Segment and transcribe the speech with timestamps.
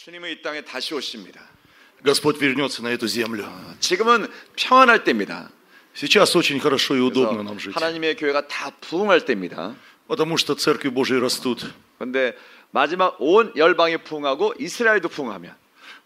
[0.00, 1.40] 주님은 이 땅에 다시 오십니다.
[2.04, 3.46] Господь вернется на эту землю.
[3.80, 5.50] 지금은 평안할 때입니다.
[5.94, 9.74] Сейчас очень хорошо и 그래서 удобно нам жить, 하나님의 교회가 다 부흥할 때입니다.
[10.06, 11.72] потому что церкви Божьи растут.
[11.98, 12.36] 그런데
[12.70, 15.54] 마지막 온 열방이 부흥하고 이스라엘도 부흥하면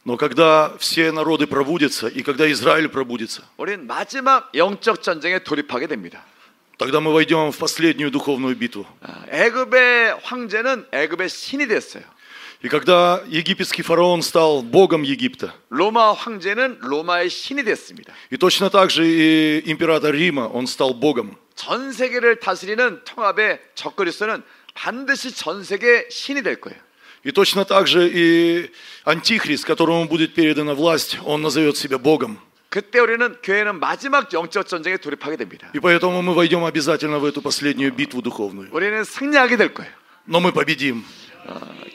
[0.07, 6.25] Но когда все народы пробудятся, и когда Израиль пробудится, 우리는 마지막 영적 전쟁에 돌입하게 됩니다.
[6.79, 8.87] тогда мы войдем в последнюю духовную битву.
[9.03, 12.05] 아, 애굽의 황제는 애굽의 신이 됐어요.
[12.65, 18.13] И когда египетский фараон стал богом Египта, 로마 황제는 로마의 신이 됐습니다.
[18.31, 21.37] и точно так же и император Рима, он стал богом.
[21.55, 24.43] 전 세계를 다스리는 통합의 적그리스도는
[24.75, 26.79] 반드시 전 세계 신이 될 거예요.
[27.25, 28.71] И точно так же и
[29.05, 32.39] антихрист, которому будет передана власть, он назовет себя богом.
[32.71, 35.71] 그때 우리는 교회는 마지막 영적 전쟁에 돌입하게 됩니다.
[35.75, 38.69] И поэтому мы войдем обязательно в эту последнюю битву духовную.
[38.71, 39.91] 우리는 승리하게 될 거예요.
[40.27, 41.05] Но мы победим.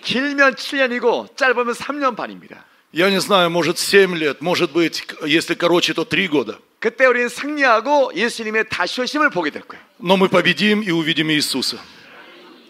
[0.03, 2.65] 길면 7년이고 짧으면 3년 반입니다.
[2.93, 6.57] Я не знаю, может 7 лет, может быть, к- если короче, то 3 года.
[6.79, 9.83] 그때 우리는 승리하고 예수님의 다시 오심을 보게 될 거예요.
[9.99, 11.77] Но мы победим и увидим Иисуса.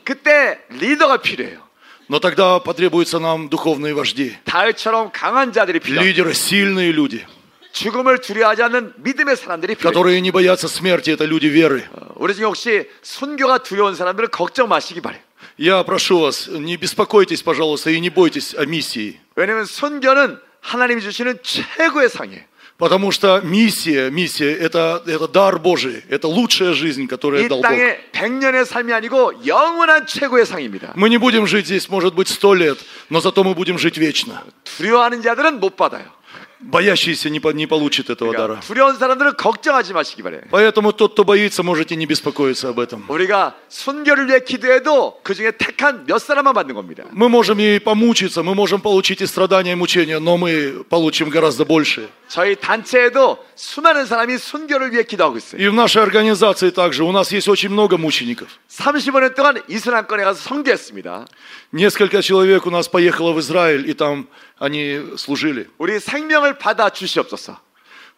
[0.03, 1.61] 그때 리더가 필요해요.
[2.07, 6.01] Но тогда потребуются нам духовные вожди, 다윗처럼 강한 자들이 필요해요.
[6.05, 7.25] лидеры, сильные люди,
[7.73, 9.91] 죽음을 두려워하지 않는 믿음의 사람들이 필요해요.
[9.91, 11.83] которые не боятся смерти, это люди веры.
[12.15, 15.21] 우리 중에 혹시 순교가 두려운 사람들은 걱정 마시기 바래요.
[15.59, 19.19] Я прошу вас, не беспокойтесь, пожалуйста, и не бойтесь о миссии.
[19.35, 22.43] 왜냐하면 순교는 하나님이 주시는 최고의 상이에요.
[22.77, 27.69] Потому что миссия, миссия это, это дар Божий, это лучшая жизнь, которую 이 дал Бог.
[27.69, 30.91] 땅에 100년의 삶이 아니고 영원한 최고의 상입니다.
[30.95, 32.77] Мы не будем жить здесь, может быть, сто лет,
[33.09, 34.43] но зато мы будем жить вечно.
[34.65, 36.11] 두려워하는 자들은 못 받아요.
[36.61, 38.59] Боящийся не, по- не получит этого 그러니까 дара.
[38.61, 40.41] 두려운 사람들은 걱정하지 마시기 바래요.
[40.49, 43.03] Поэтому тот, кто боится, можете не беспокоиться об этом.
[43.07, 47.03] 우리가 순교를 위해 기도해도 그 중에 택한 몇 사람만 받는 겁니다.
[47.11, 51.65] Мы можем и помучиться, мы можем получить и страдания, и мучения, но мы получим гораздо
[51.65, 52.09] больше.
[52.29, 55.61] 저희 단체에도 수많은 사람이 순교를 위해 기도하고 있어요.
[55.61, 58.47] И в нашей организации также у нас есть очень много мучеников.
[58.69, 61.27] 35년 동안 이슬람권에 가서 선교했습니다.
[61.73, 64.27] Несколько человек у нас поехало в Израиль, и там
[64.59, 65.67] они служили.
[65.77, 67.57] 우리 생명을 받아 주시옵소서.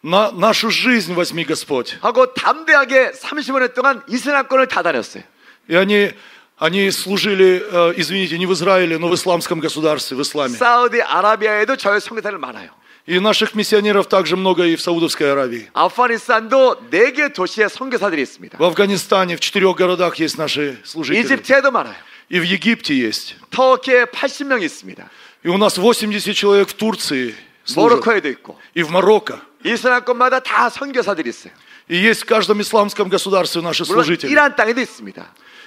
[0.02, 1.96] На нашу жизнь возьми, Господь.
[2.00, 5.24] 하고 담대하게 35년 동안 이슬람권을 다 다녔어요.
[5.68, 6.12] И они,
[6.56, 10.56] они служили, э, извините, не в Израиле, но в исламском государстве, в исламе.
[10.56, 12.70] 사우디 아라비아에도 저희 선교사들 많아요.
[13.06, 15.68] И наших миссионеров также много и в Саудовской Аравии.
[15.72, 18.58] 아프가니스탄도 네 개 도시에 선교사들이 있습니다.
[18.58, 21.18] В Афганистане, в четырех городах есть наши служители.
[21.20, 21.96] 이집트에도 많아요.
[22.28, 23.34] И в Египте есть.
[23.50, 25.08] 터키에 80명 있습니다.
[25.44, 28.00] И у нас 80 человек в Турции служат.
[28.00, 29.40] 모로코에도 있고 И в Марокко.
[29.64, 31.52] 이슬람권마다 다 선교사들이 있어요.
[31.88, 34.30] И есть в каждом исламском государстве наши 물론 служители.
[34.30, 35.26] 이란 땅에도 있습니다.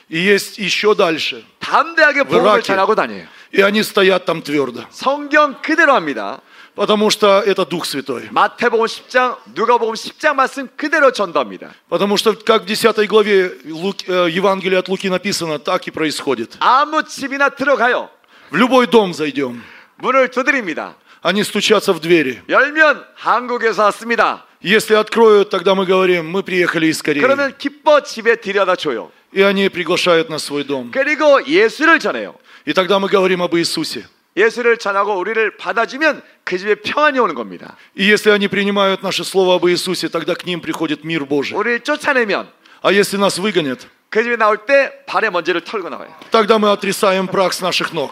[0.09, 1.43] И есть еще дальше.
[1.59, 2.61] 담대하게 복음을 이라크에.
[2.63, 3.25] 전하고 다녀요.
[3.53, 4.85] И они стоят там твердо.
[4.91, 6.41] 성경 그대로 합니다.
[6.73, 8.29] Потому что это Дух Святой.
[8.31, 11.71] 마태복음 10장, 누가복음 10장 말씀 그대로 전도합니다.
[11.89, 16.55] Потому что как в 10 главе Лук- э, Евангелия от Луки написано, так и происходит.
[16.59, 18.09] 아무 집이나 들어가요.
[18.49, 19.63] В любой дом зайдем.
[19.97, 20.95] 문을 두드립니다.
[21.21, 22.41] Они стучатся в двери.
[22.49, 24.45] 열면 한국에서 왔습니다.
[24.63, 27.21] Если откроют, тогда мы говорим, мы приехали из Кореи.
[27.21, 29.11] 그러면 기뻐 집에 들여다 줘요.
[29.31, 30.91] И они приглашают нас в свой дом.
[30.91, 32.35] 그리고 예수를 전해요.
[32.65, 34.05] И тогда мы говорим об Иисусе.
[34.35, 37.75] 예수를 전하고 우리를 받아주면 그 집에 평안이 오는 겁니다.
[37.95, 41.55] И если они принимают наше слово об Иисусе, тогда к ним приходит мир Божий.
[41.57, 42.47] 우리를 쫓아내면
[42.83, 46.09] А если нас выгонят, 그 집에 나올 때 발에 먼지를 털고 나와요.
[46.31, 48.11] тогда мы отрисаем прах с наших ног.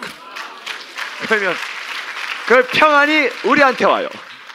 [1.27, 1.53] 그러면
[2.47, 4.09] 그 평안이 우리한테 와요.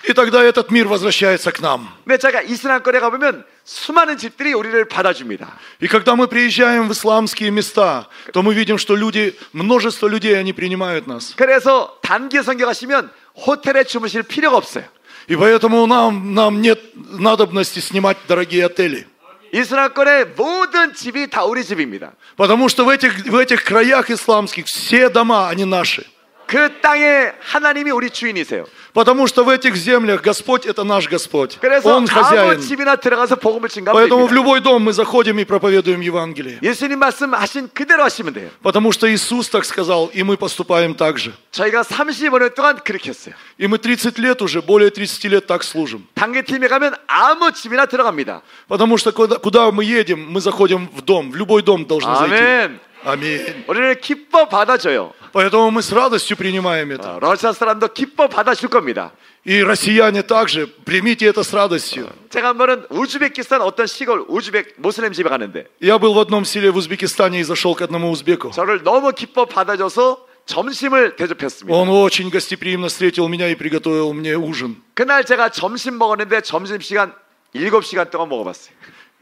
[0.07, 1.89] И тогда этот мир возвращается к нам.
[2.05, 5.59] 근데 제가 이슬람권에 가보면 수많은 집들이 우리를 받아줍니다.
[5.81, 10.53] И когда мы приезжаем в исламские места, то мы видим, что люди, множество людей, они
[10.53, 11.35] принимают нас.
[11.37, 13.11] 그래서 단기 선교 가시면
[13.47, 14.85] 호텔에 주무실 필요가 없어요.
[15.29, 19.07] И поэтому нам, нам нет надобности снимать дорогие отели.
[19.53, 22.13] 이슬람권의 모든 집이 다 우리 집입니다.
[22.37, 26.05] Потому что в этих, в этих краях исламских все дома, они наши.
[26.49, 28.67] 그 땅에 하나님이 우리 주인이세요.
[28.93, 31.59] Потому что в этих землях Господь это наш Господь.
[31.59, 32.61] 그래서 Он 아무 хозяин.
[32.61, 34.35] 집이나 들어가서 복음을 증가하면 Поэтому в 됩니다.
[34.35, 36.59] любой дом мы заходим и проповедуем Евангелие.
[36.63, 38.51] 예수님 말씀하신 그대로 하시면 돼요.
[38.63, 41.33] Потому что Иисус так сказал, и мы поступаем так же.
[41.51, 43.35] 저희가 35년 동안 그렇게 했어요.
[43.59, 46.07] И мы 30 лет уже, более 30 лет так служим.
[46.15, 48.43] 단계팀에 가면 아무 집이나 들어갑니다.
[48.69, 51.33] Потому что куда, куда мы едем, мы заходим в дом.
[51.33, 52.79] В любой дом должны зайти.
[53.05, 53.21] 아멘.
[53.47, 53.65] Аминь.
[53.69, 55.13] 우리를 기뻐 받아줘요.
[55.33, 57.17] Поэтому мы с радостью принимаем это.
[57.17, 59.13] 어, 러시아 사람도 기뻐 받아줄 겁니다.
[59.45, 62.09] И россияне также, примите это с радостью.
[62.31, 66.71] 제가 한 번은 우즈베키스탄 어떤 시골 우즈벡 모슬렘 집에 가는데 Я был в одном селе
[66.71, 68.53] в Узбекистане и зашел к одному узбеку.
[68.53, 71.77] 저를 너무 기뻐 받아줘서 점심을 대접했습니다.
[71.77, 74.83] Он очень гостеприимно встретил меня и приготовил мне ужин.
[74.95, 77.13] 그날 제가 점심 먹었는데 점심 시간
[77.55, 78.75] 7시간 동안 먹어봤어요.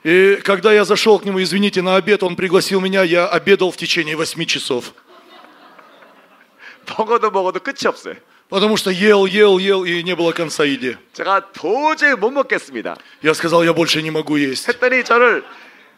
[0.07, 3.77] И когда я зашел к нему, извините, на обед, он пригласил меня, я обедал в
[3.77, 4.93] течение восьми часов.
[6.99, 8.17] 먹어도 먹어도 끝이 없어요.
[8.49, 10.99] Потому что ел, ел, ел, и не было конца еде.
[11.15, 12.97] 제가 도저히 못 먹겠습니다.
[13.23, 14.69] Я сказал, я больше не могу есть.
[14.69, 15.45] 했더니 저를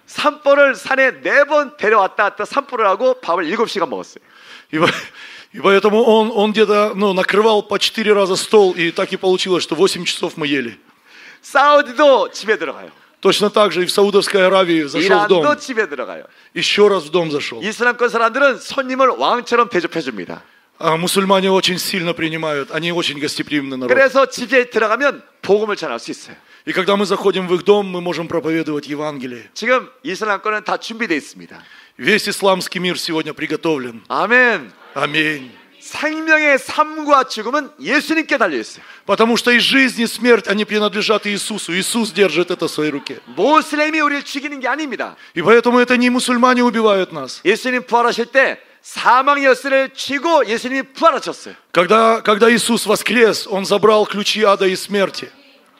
[0.07, 4.23] 산보를 산에 네 번 데려왔다 갔다 산보를 하고 밥을 7시간 먹었어요.
[4.71, 4.87] И, по-
[5.53, 9.65] и поэтому он, он где-то ну, накрывал по четыре раза стол, и так и получилось,
[9.65, 10.79] что 8 часов мы ели.
[11.43, 12.91] 사우디도 집에 들어가요.
[13.21, 15.43] Точно так же и в Саудовской Аравии зашел в дом.
[15.43, 16.27] 이란도 집에 들어가요.
[16.55, 17.63] Еще раз в дом зашел.
[17.63, 20.43] 이슬람권 사람들은 손님을 왕처럼 대접해 줍니다.
[20.79, 23.89] А мусульмане очень сильно принимают, они очень гостеприимный народ.
[23.89, 26.37] 그래서 집에 들어가면 복음을 전할 수 있어요.
[26.67, 29.49] И когда мы заходим в их дом, мы можем проповедовать Евангелие.
[29.55, 31.63] 지금 이슬람권은 다 준비되어 있습니다.
[31.97, 34.03] Весь исламский мир сегодня приготовлен.
[34.09, 34.73] 아멘.
[34.95, 35.51] Аминь.
[35.89, 38.83] 생명의 삶과 죽음은 예수님께 달려 있어요.
[39.07, 41.73] Потому что и жизнь, и смерть, они принадлежат Иисусу.
[41.75, 43.21] Иисус держит это в своей руке.
[43.37, 45.17] 모슬렘이 우리를 죽이는 게 아닙니다.
[45.35, 47.43] И поэтому это не мусульмане убивают нас.
[47.45, 51.55] 예수님 부활하실 때 사망의 열쇠를 쥐고 예수님이 부활하셨어요.
[51.73, 55.29] Когда, когда Иисус воскрес, Он забрал ключи ада и смерти.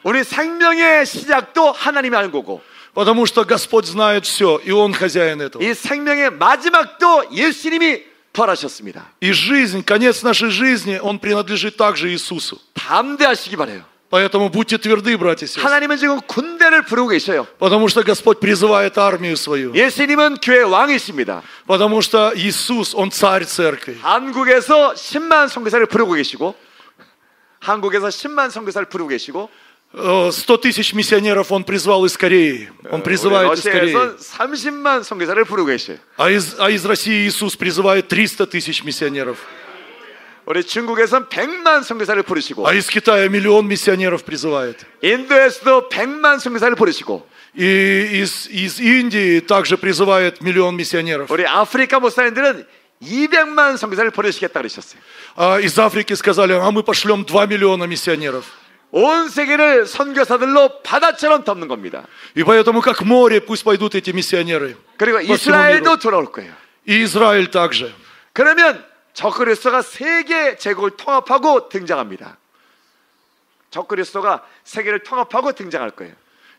[0.03, 2.61] 우리 생명의 시작도 하나님이 아는 거고
[2.93, 5.61] Потому что Господь знает все, и Он хозяин этого.
[5.61, 8.03] 이 생명의 마지막도 예수님이
[8.33, 9.05] 부활하셨습니다.
[9.21, 12.59] И жизнь, конец нашей жизни, он принадлежит также Иисусу.
[12.73, 13.83] 담대하시기 바래요.
[14.11, 15.63] Поэтому будьте тверды, братья и сестры.
[15.63, 17.47] 하나님은 지금 군대를 부르고 계셔요.
[17.57, 19.73] Потому что Господь призывает армию свою.
[19.73, 21.41] 예수님은 교회 왕이십니다.
[21.65, 23.97] Потому что Иисус, Он царь церкви.
[24.01, 26.55] 한국에서 10만 선교사를 부르고 계시고
[27.59, 29.49] 한국에서 10만 선교사를 부르고 계시고
[29.97, 32.69] Э, Сто тысяч миссионеров Он призвал из Кореи.
[32.91, 33.93] Он 우리 призывает из Кореи.
[33.93, 35.97] 러시아에서 30만 선교사를 부르고 계셔요.
[36.17, 39.37] А из, а из России Иисус призывает 300 тысяч миссионеров.
[40.45, 44.85] 우리 중국에서는 100만 선교사를 부르시고 А из Китая миллион миссионеров призывает.
[45.01, 47.25] 인도에서도 100만 선교사를 부르시고
[47.55, 51.31] И из, из Индии также призывает миллион миссионеров.
[51.31, 52.67] 우리 아프리카 목사님들은
[53.01, 54.99] 200만 선교사를 보내시겠다 그러셨어요.
[55.37, 58.43] А из Африки сказали, а мы пошлем 2 миллиона миссионеров.
[58.91, 62.05] 온 세계를 선교사들로 바다처럼 덮는 겁니다.
[62.35, 64.77] И поэтому как море пусть пойдут эти миссионеры.
[64.97, 65.99] 그리고 по всему 이스라엘도 миру.
[65.99, 66.53] 돌아올 거예요.
[66.85, 67.91] И Израиль также.
[68.33, 68.83] 그러면
[69.13, 72.37] 적그리스도가 세계 제국을 통합하고 등장합니다.
[73.71, 76.13] 적그리스도가 세계를 통합하고 등장할 거예요.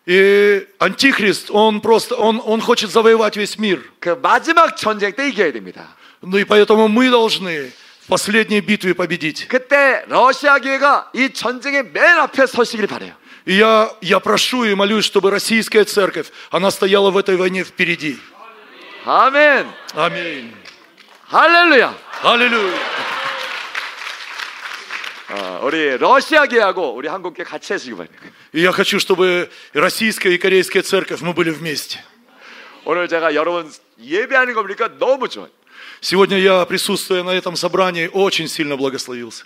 [0.06, 3.82] И Антихрист, он просто, он, он хочет завоевать весь мир.
[3.98, 5.96] 그 마지막 전쟁 때 이겨야 됩니다.
[6.22, 7.79] Ну и поэтому мы должны в
[8.10, 9.48] последней битве победить.
[9.48, 13.14] 그때 러시아 교회가 이 전쟁의 맨 앞에 서시길 바래요.
[13.46, 18.18] И я, я прошу и молюсь, чтобы российская церковь, она стояла в этой войне впереди.
[19.04, 19.72] 아멘.
[19.94, 20.52] Аминь.
[21.28, 21.94] 할렐루야.
[22.22, 22.78] Аллилуйя.
[25.28, 28.14] 어, 우리 러시아 교회하고 우리 한국 교회 같이 하시기 바래요.
[28.52, 32.00] И я хочу, чтобы и российская, и корейская церковь, мы были вместе.
[32.84, 35.50] 오늘 제가 여러분 예배하는 거 보니까 너무 좋아요.
[36.00, 39.44] Сегодня я, присутствуя на этом собрании, очень сильно благословился.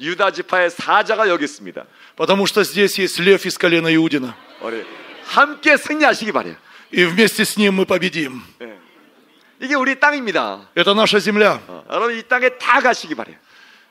[0.00, 1.86] 유다 지파의 사자가 여기 있습니다.
[2.16, 4.34] Потому что здесь есть лев из колена Иудина.
[4.60, 4.84] 우리
[5.24, 6.56] 함께 승리하시기 바래요.
[6.90, 8.42] И вместе с ним мы победим.
[8.60, 8.76] 예.
[9.60, 10.68] 이게 우리 땅입니다.
[10.74, 11.60] Это наша земля.
[11.68, 13.36] 어, 여러분 이 땅에 다 가시기 바래요.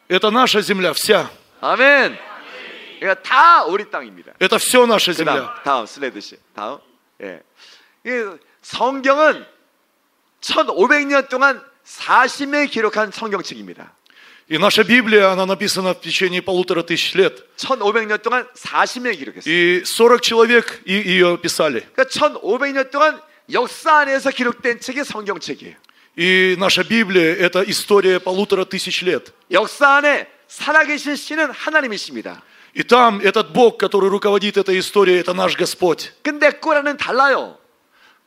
[0.09, 1.29] Это наша земля, вся.
[1.61, 2.17] 아멘.
[3.01, 4.33] 이거 다 우리 땅입니다.
[4.39, 5.63] Это все наша 그다음 земля.
[5.63, 6.37] 다음 슬레드 씨.
[6.53, 6.79] 다음.
[7.21, 7.41] 예.
[8.05, 9.45] 이 성경은
[10.41, 13.93] 1500년 동안 40명이 기록한 성경책입니다.
[14.51, 17.45] И наша Библия, она написана в течение полутора тысяч лет.
[17.57, 19.45] 1500년 동안 40명이 기록했어요.
[19.53, 21.85] И 40 человек и- ее писали.
[21.93, 25.75] 그러니까 1500년 동안 역사 안에서 기록된 책이 성경책이에요.
[26.17, 29.31] И наша Библия – это история полутора тысяч лет.
[29.51, 32.41] 역사 안에 살아계신 신은 하나님이십니다.
[32.73, 36.11] И там этот Бог, который руководит этой историей, это наш Господь.
[36.23, 37.57] 근데 꾸라는 달라요.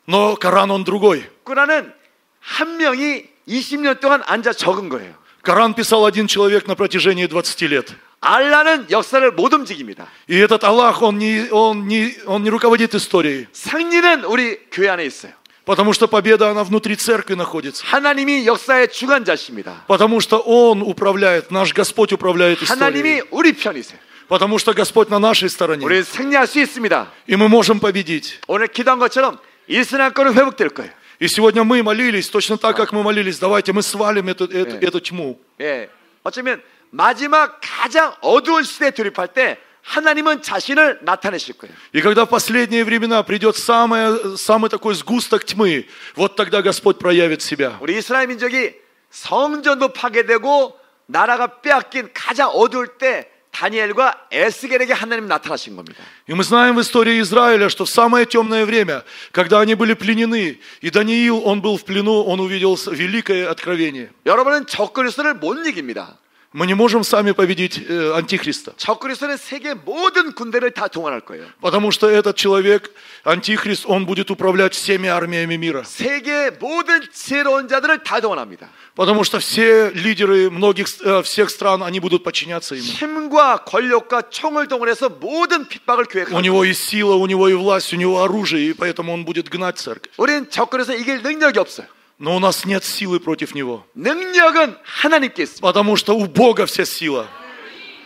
[0.07, 1.29] Но Коран, он другой.
[1.45, 1.93] 꾸라는
[2.41, 5.15] 한 명이 20년 동안 앉아 적은 거예요.
[5.43, 7.95] Коран писал один человек на протяжении 20 лет.
[8.21, 10.07] 알라는 역사를 못 움직입니다.
[10.29, 13.49] И этот Аллах, он не, он не, он не руководит историей.
[13.53, 15.33] 승리는 우리 교회 안에 있어요.
[15.65, 17.85] Потому что победа, она внутри церкви находится.
[17.87, 19.85] 하나님이 역사의 주관자십니다.
[19.89, 23.23] Потому что Он управляет, наш Господь управляет 하나님이 историей.
[23.31, 23.99] 우리 편이세요.
[24.29, 25.85] Потому что Господь на нашей стороне.
[25.85, 27.07] 우리 승리할 수 있습니다.
[27.27, 28.39] И мы можем победить.
[28.47, 29.39] 오늘 기도한 것처럼
[29.69, 30.93] 이스라엘권은 회복될 거예요.
[31.19, 35.01] И сегодня мы молились, точно так, как мы молились, давайте мы свалим эту, эту, эту
[35.01, 35.39] тьму.
[35.61, 35.89] 예.
[36.23, 41.75] 어쩌면 마지막 가장 어두운 시대에 돌입할 때 하나님은 자신을 나타내실 거예요.
[41.93, 47.43] И когда в последние времена придет самое, самый такой сгусток тьмы, вот тогда Господь проявит
[47.43, 47.79] себя.
[47.81, 48.75] 우리 이스라엘 민족이
[49.11, 56.03] 성전도 파괴되고 나라가 빼앗긴 가장 어두울 때 다니엘과 에스겔에게 하나님 나타나신 겁니다.
[56.27, 60.59] И мы знаем в истории Израиля, что в самое темное время, когда они были пленены,
[60.81, 64.11] и Даниил, он был в плену, он увидел с- великое откровение.
[64.25, 66.17] 여러분은 적그리스도를 못 이깁니다.
[66.55, 71.47] Мы не можем сами победить э, Антихриста, 적그리스도는 세계 모든 군대를 다 동원할 거예요.
[71.63, 72.91] потому что этот человек,
[73.25, 75.83] Антихрист, он будет управлять всеми армиями мира.
[75.83, 78.69] 세계 모든 지혜로운 자들을 다 동원합니다.
[78.95, 82.85] Потому что все лидеры многих, э, всех стран, они будут подчиняться ему.
[82.85, 86.43] 힘과 권력과 총을 동원해서 모든 핍박을 У 계획합니다.
[86.43, 89.79] него есть сила, у него и власть, у него оружие, и поэтому он будет гнать
[89.79, 90.13] церковь.
[90.19, 91.87] 우리는 적그리스도 이길 능력이 없어요.
[92.19, 93.85] Но у нас нет силы против него.
[93.95, 95.61] 능력은 하나님께 있습니다.
[95.61, 97.29] Потому что у Бога вся сила.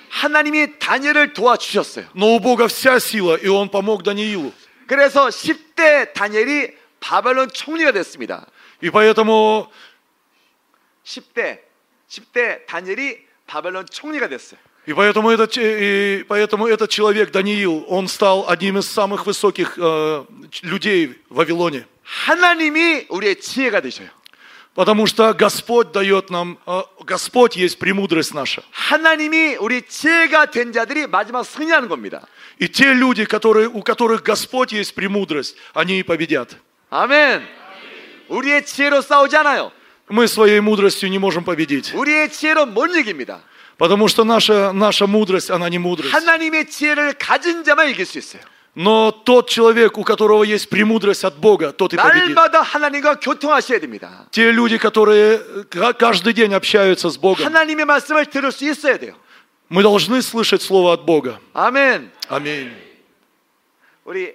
[0.08, 2.06] 하나님이 다니엘을 도와주셨어요.
[2.14, 4.52] Но у Бога вся сила, и Он помог Даниилу.
[4.86, 8.46] 그래서 10대 다니엘이 바벨론 총리가 됐습니다.
[8.80, 9.68] И поэтому
[11.04, 11.58] 10대
[12.08, 14.58] 10대 다니엘이 바벨론 총리가 됐어요.
[14.88, 19.76] И поэтому этот, че- и поэтому этот человек, Даниил, он стал одним из самых высоких
[19.76, 21.86] э, ч- людей в Вавилоне.
[22.02, 24.08] 하나님이 우리의 지혜가 되셔요.
[24.74, 28.62] Потому что Господь дает нам, э, Господь есть премудрость наша.
[28.72, 32.26] 하나님이 우리 지혜가 된 자들이 마지막 승리하는 겁니다.
[32.58, 36.56] И те люди, которые, у которых Господь есть премудрость, они и победят.
[36.90, 37.42] 아멘.
[38.28, 39.72] 우리의 지혜로 싸우지 않아요.
[40.08, 41.94] Мы своей мудростью не можем победить.
[41.94, 43.40] 우리의 지혜로 못 이깁니다.
[43.78, 46.12] Потому что наша, наша мудрость, она не мудрость.
[46.12, 48.42] 하나님의 지혜를 가진 자만 이길 수 있어요.
[48.74, 52.34] Но тот человек, у которого есть премудрость от Бога, тот и победит.
[52.34, 54.26] 날마다 하나님과 교통하셔야 됩니다.
[54.30, 58.98] Те люди, которые э, ка- каждый день общаются с Богом, 하나님의 말씀을 들을 수 있어야
[58.98, 59.14] 돼요.
[59.70, 61.40] мы должны слышать Слово от Бога.
[61.54, 62.12] 아멘.
[62.28, 62.70] Аминь.
[64.04, 64.34] 우리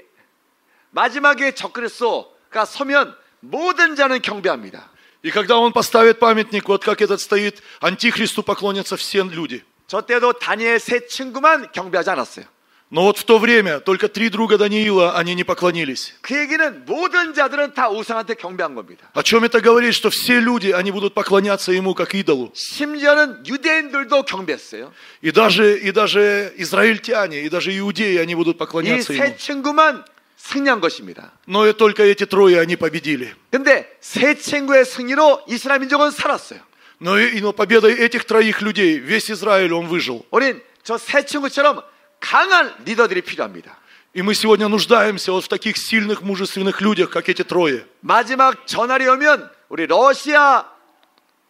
[0.89, 4.89] 마지막에 적그리스도가 서면 모든 자는 경배합니다.
[5.23, 9.63] И когда он поставит памятник, вот как этот стоит, антихристу поклонятся все люди.
[9.87, 12.45] 저 때도 다니엘 세 친구만 경배하지 않았어요.
[12.91, 16.13] Но вот в то время только три друга Даниила, они не поклонились.
[16.19, 19.09] 그 얘기는 모든 자들은 다 우상한테 경배한 겁니다.
[19.13, 19.93] О чем это говорит?
[19.93, 22.51] Что все люди, они будут поклоняться ему как идолу.
[22.53, 24.91] 심지어는 유대인들도 경배했어요.
[25.21, 29.23] И даже, и даже израильтяне, и даже иудеи, они будут 이 поклоняться ему.
[29.23, 30.03] 세 친구만
[30.35, 31.31] 승리한 것입니다.
[31.47, 33.33] Но и только эти трое, они победили.
[33.51, 36.59] 근데 세 친구의 승리로 이스라엘 민족은 살았어요.
[36.99, 40.25] Но, и, но победой этих троих людей весь Израиль, он выжил.
[40.29, 41.83] 우린 저 세 친구처럼
[42.25, 43.77] 강한 리더들이 필요합니다.
[44.13, 47.85] И мы сегодня нуждаемся вот в таких сильных, мужественных людях, как эти трое.
[48.01, 50.65] 마지막 전날이 오면 우리 러시아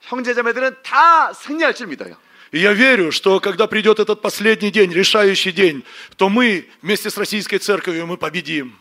[0.02, 2.18] 형제자매들은 다 승리할 줄 믿어요.
[2.52, 5.86] И я верю, что когда придет этот последний день, решающий день,
[6.18, 8.78] то мы вместе с российской церковью мы победим.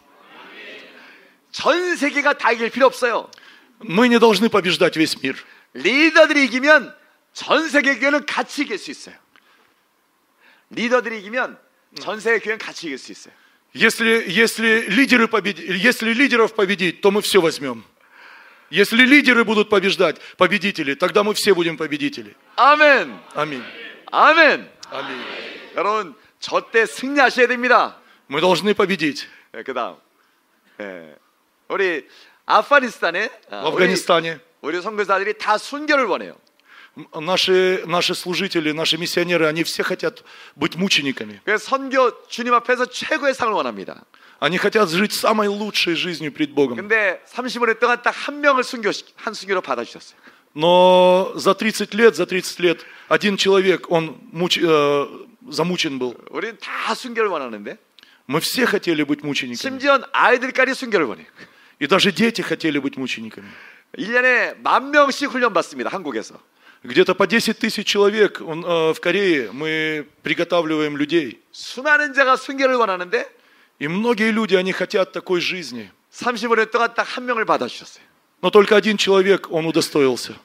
[1.53, 3.31] 전 세계가 다 이길 필요 없어요.
[3.81, 5.37] Мы не должны побеждать весь мир.
[5.73, 6.95] 리더들이 이기면
[7.33, 9.15] 전 세계 교회는 같이 이길 수 있어요.
[10.71, 11.59] 리더들이 이기면
[12.01, 13.33] 전 세계 교회는 같이 이길 수 있어요.
[13.75, 17.85] Если, если, лидеры победи- если лидеров победить, то мы все возьмем.
[18.71, 22.35] Если лидеры будут побеждать, победители, тогда мы все будем победители.
[22.57, 23.19] 아멘.
[23.35, 23.63] Аминь.
[24.13, 24.69] 아멘.
[24.91, 25.23] Аминь.
[25.77, 27.97] 여러분 저 때 승리하셔야 됩니다.
[28.29, 29.27] Мы должны победить.
[29.55, 29.97] 예, 그다음
[30.81, 31.15] 예,
[31.69, 32.07] 우리
[32.47, 36.37] 아프가니스탄에 아, В Афганистане 우리, 우리 선교사들이 다 순교를 원해요.
[36.97, 40.25] м, наши, наши служители, наши миссионеры, они все хотят
[40.57, 41.41] быть мучениками.
[41.45, 44.05] 그래서 선교 주님 앞에서 최고의 상을 원합니다.
[44.41, 46.77] Они хотят жить самой лучшей жизнью пред Богом.
[46.77, 50.19] 근데 35년 동안 딱 한 명을 순교 한 순교로 받아주셨어요.
[50.55, 56.17] Но за 30 лет, за 30 лет один человек, он муч- э, замучен был.
[56.31, 57.77] 우리는 다 순교를 원하는데
[58.27, 59.57] Мы все хотели быть мучениками.
[59.57, 61.27] 심지어 아이들까지 순교를 원해요.
[61.81, 63.49] И даже дети хотели быть мучениками.
[63.99, 65.91] 1년에 만 명씩 훈련 받습니다.
[65.91, 66.39] 한국에서.
[66.86, 68.44] Где-то по 10 тысяч человек э,
[68.94, 71.42] в Корее мы приготавливаем людей.
[73.80, 75.92] И многие люди, они хотят такой жизни.
[78.42, 80.36] Но только один человек, он удостоился.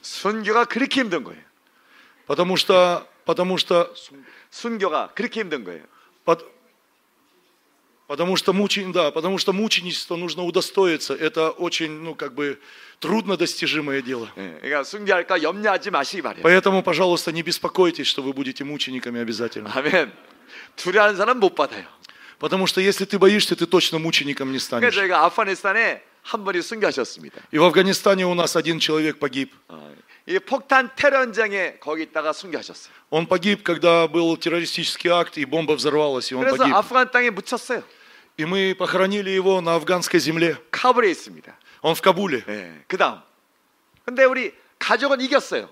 [2.25, 3.93] Потому что, потому что,
[8.07, 11.13] потому что, мучен, да, потому что мученичество нужно удостоиться.
[11.13, 12.59] Это очень, ну, как бы,
[13.00, 14.28] трудно достижимое дело.
[14.36, 16.42] 예, 그러니까 순교할까 염려하지 마시기 바래요.
[16.42, 19.70] Поэтому, пожалуйста, не беспокойтесь, что вы будете мучениками обязательно.
[19.74, 20.12] 아멘.
[20.76, 21.86] 두려워하는 사람 못 받아요.
[22.38, 24.94] Потому что если ты боишься, ты точно мучеником не 그래서 станешь.
[24.94, 27.40] 저희가 아프가니스탄에 한 분이 순교하셨습니다.
[27.52, 29.52] И в Афганистане у нас один человек погиб.
[29.68, 29.94] 어,
[30.26, 32.92] 이 폭탄 테러 현장에 거기 있다가 순교하셨어요.
[33.10, 36.74] Он погиб, когда был террористический акт, и бомба взорвалась, и он 그래서 погиб.
[36.74, 37.82] 아프간 땅에 묻혔어요.
[38.36, 40.58] И мы похоронили его на афганской земле.
[40.70, 41.56] 카불에 있습니다.
[41.82, 42.42] Он в Кабуле.
[42.48, 43.20] 예, 그다음.
[44.04, 45.68] 근데 우리 가족은 이겼어요.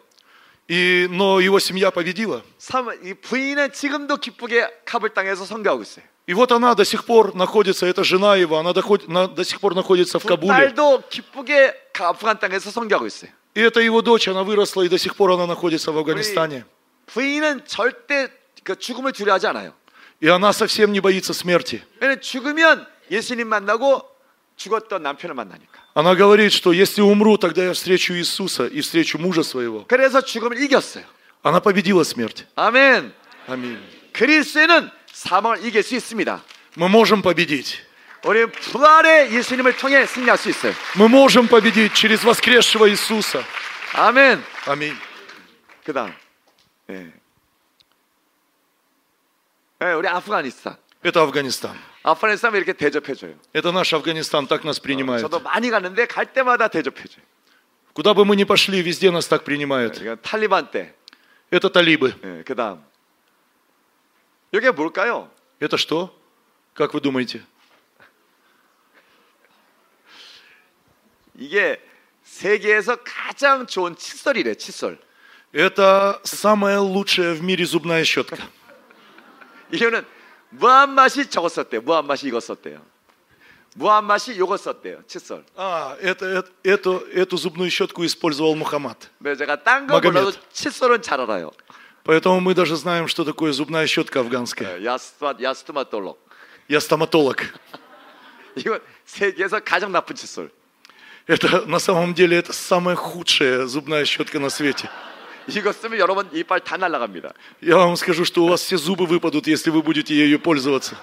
[0.69, 2.43] И, но его семья победила.
[2.59, 6.05] 삼- 이 부인은 지금도 기쁘게 카불 땅에서 선교하고 있어요.
[6.27, 9.61] И вот она до сих пор находится, эта жена его, она доход- на- до сих
[9.61, 10.49] пор находится в 그 Кабуле.
[10.75, 13.31] 딸도 기쁘게 가- 아프간 땅에서 선교하고 있어요.
[13.55, 16.65] И это его дочь, она выросла, и до сих пор она находится в 우리 Афганистане.
[17.07, 18.31] 부인은 절대
[18.65, 19.75] 그 죽음을 두려워하지 않아요.
[20.23, 21.83] И она совсем не боится смерти.
[22.01, 24.01] 왜냐면 죽으면 예수님 만나고
[24.59, 25.81] 죽었던 남편을 만나니까.
[25.95, 29.85] Она говорит, что если умру, тогда я встречу Иисуса и встречу мужа своего.
[29.87, 31.05] 그래서 죽음을 이겼어요.
[31.43, 32.47] Она победила смерть.
[32.57, 33.13] 아멘.
[33.47, 33.79] Аминь.
[34.13, 36.43] 그리스도는 사망을 이길 수 있습니다.
[36.77, 37.83] Мы можем победить.
[38.25, 40.73] 우리는 부활의 예수님을 통해 승리할 수 있어요.
[40.97, 43.45] Мы можем победить через воскресшего Иисуса.
[43.93, 44.43] 아멘.
[44.67, 44.97] Аминь.
[45.85, 46.15] 그다음.
[46.91, 47.13] 예.
[49.83, 50.77] 예, 우리 아프가니스탄.
[51.03, 51.77] Это Афганистан.
[52.03, 53.35] 아프가니스탄 이렇게 대접해 줘요.
[53.53, 55.21] Это наш Афганистан, так нас принимает.
[55.21, 57.25] 저도 많이 갔는데 갈 때마다 대접해 줘요.
[57.95, 60.01] Куда бы мы ни пошли, везде нас так принимают.
[60.01, 60.95] 이건 탈리반 때.
[61.51, 62.13] Это талибы.
[62.25, 62.85] 예, 그다음.
[64.53, 65.31] 이게 뭘까요?
[65.61, 66.15] Это что?
[66.75, 67.43] Как вы думаете?
[71.37, 71.81] 이게
[72.25, 74.99] 세계에서 가장 좋은 칫솔이래, 칫솔.
[75.53, 78.39] Это самая лучшая в мире зубная щетка.
[79.71, 80.05] 이거는
[80.51, 81.83] 무한 맛이 저거 썼대요.
[81.83, 82.81] 무한 맛이 이거 썼대요.
[83.77, 85.03] 무한 맛이 요거 썼대요.
[85.09, 85.45] 칫솔.
[85.57, 89.11] А, это, это- эту, эту зубную щетку использовал Мухаммад.
[89.21, 90.13] 근데 제가 딴 거 마그넷.
[90.13, 91.51] 몰라도 칫솔은 잘 알아요.
[92.05, 94.79] Поэтому мы даже знаем, что такое зубная щетка афганская.
[94.79, 96.17] 예, 야스마 야스토마톨로.
[96.69, 97.37] Я стоматолог.
[98.57, 100.51] 이건 세계에서 가장 나쁜 칫솔.
[101.27, 104.89] Это на самом деле это самая худшая зубная щетка на свете.
[105.49, 107.33] 이거 쓰면 여러분 이빨 다 날아갑니다.
[107.63, 110.97] Я вам скажу, что у вас все зубы выпадут, если вы будете ею пользоваться.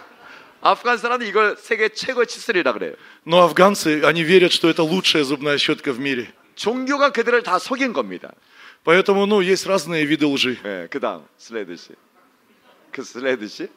[0.62, 2.94] 아프간 사람은 이걸 세계 최고의 칫솔이라 그래요.
[3.25, 6.32] Но афганцы, они верят, что это лучшая зубная щетка в мире.
[6.56, 8.32] 종교가 그들을 다 속인 겁니다.
[8.84, 10.58] Поэтому, ну, есть разные виды лжи.
[10.63, 11.90] 예, 그다음 슬레드 씨.
[12.92, 13.70] 그 슬레드 씨.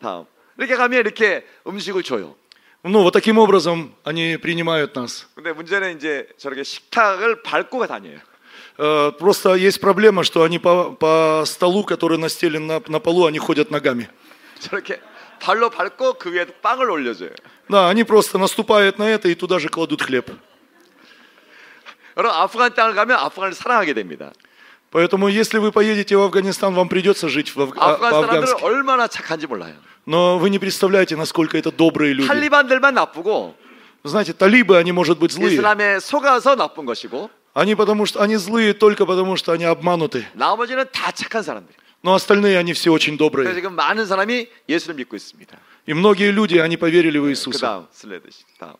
[0.00, 0.26] 다음.
[0.56, 2.34] 이렇게 가면 이렇게 음식을 줘요.
[2.84, 5.26] Ну, вот таким образом они принимают нас.
[5.34, 8.18] 근데 문제는 이제 저렇게 식탁을 밟고 다녀요.
[8.78, 13.38] Э, Просто есть проблема, что они по, по столу, который настелен на, на полу, они
[13.38, 14.08] ходят ногами.
[14.60, 15.00] 저렇게
[15.40, 17.30] 발로 밟고 그 위에 빵을 올려줘요.
[17.68, 20.30] Да, они просто наступают на это и туда же кладут хлеб.
[22.16, 24.32] 여러분 아프간 땅을 가면 아프간을 사랑하게 됩니다.
[24.90, 28.64] Поэтому, если вы поедете в Афганистан, вам придется жить в Аф- а- 아프간 사람들은 по-афгански.
[28.64, 29.74] 얼마나 착한지 몰라요.
[30.06, 32.26] Но вы не представляете, насколько это добрые люди.
[32.26, 33.54] 탈리반들만 나쁘고
[34.04, 35.52] Знаете, талибы, они, может быть, злые.
[35.54, 40.26] 이슬람에 속아서 나쁜 것이고 Они потому что они злые только потому, что они обмануты.
[40.34, 41.74] 나머지는 다 착한 사람들.
[42.02, 43.54] Но остальные, они все очень 그래서 добрые.
[43.54, 45.58] 지금 많은 사람이 예수를 믿고 있습니다.
[45.86, 47.60] И многие люди, они поверили в 그 Иисуса.
[47.60, 48.44] 다음 슬레드 씨.
[48.58, 48.74] 다음.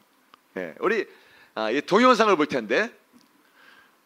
[0.54, 1.06] 네, 우리
[1.54, 2.90] 아, 이 동영상을 볼 텐데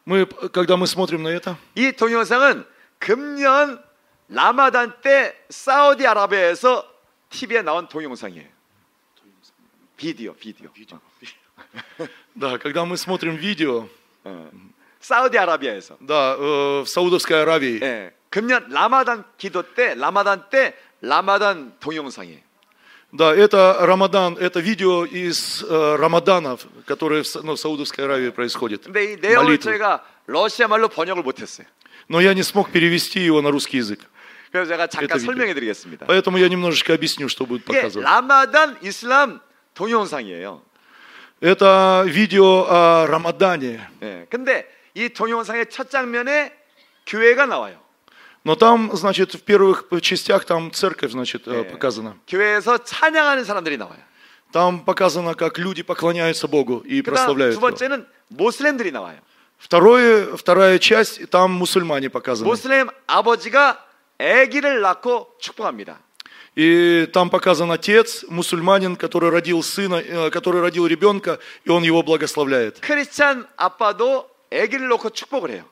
[0.04, 2.64] Мы, когда мы смотрим на это, 이 동영상은
[2.98, 3.80] 금년
[4.28, 6.88] 라마단 때 사우디아라비아에서
[7.30, 8.48] TV에 나온 동영상이에요.
[9.96, 10.70] 비디오, 비디오.
[12.34, 13.88] да, когда мы смотрим видео, 어.
[15.00, 22.40] 사우디아라비아에서 да, э, в Саудовской Аравии, 예, 금년 라마단 기도 때 라마단 때 라마단 동영상이에요.
[23.14, 28.30] да, это Рамадан, это видео из э, Рамаданов, которые в, Са- ну, в Саудовской Аравии
[28.30, 28.84] происходит.
[28.84, 29.72] 근데 이 내용을 Молитвы.
[29.76, 31.66] 저희가 러시아 말로 번역을 못했어요.
[32.08, 34.00] Но я не смог перевести его на русский язык.
[34.52, 35.26] 그래서 제가 잠깐 Это видео.
[35.26, 36.06] 설명해 드리겠습니다.
[36.06, 38.04] Поэтому я немножечко объясню, что будет 이게 показывать.
[38.04, 39.40] 라마단 이슬람
[39.74, 40.62] 동영상이에요.
[41.40, 43.80] Это видео о Рамадане.
[44.02, 46.52] 예, 근데 이 동영상의 첫 장면에
[47.06, 47.80] 교회가 나와요.
[48.44, 51.68] Но там, значит, в первых частях там церковь, значит, э, 예.
[51.68, 52.16] показана.
[52.26, 53.98] 교회에서 찬양하는 사람들이 나와요.
[54.52, 57.68] Там показано, как люди поклоняются Богу и 그다음 прославляют 두 Его.
[57.68, 59.18] 번째는 모슬렘들이 나와요.
[59.58, 62.44] Второе, вторая часть, там мусульмане показаны.
[62.46, 63.84] 모슬렘 아버지가
[64.18, 65.98] 아기를 낳고 축복합니다.
[66.56, 72.02] И там показан отец, мусульманин, который родил сына, э, который родил ребенка, и он его
[72.02, 72.80] благословляет.
[72.80, 75.64] 크리스찬 아빠도 아기를 놓고 축복을 해요.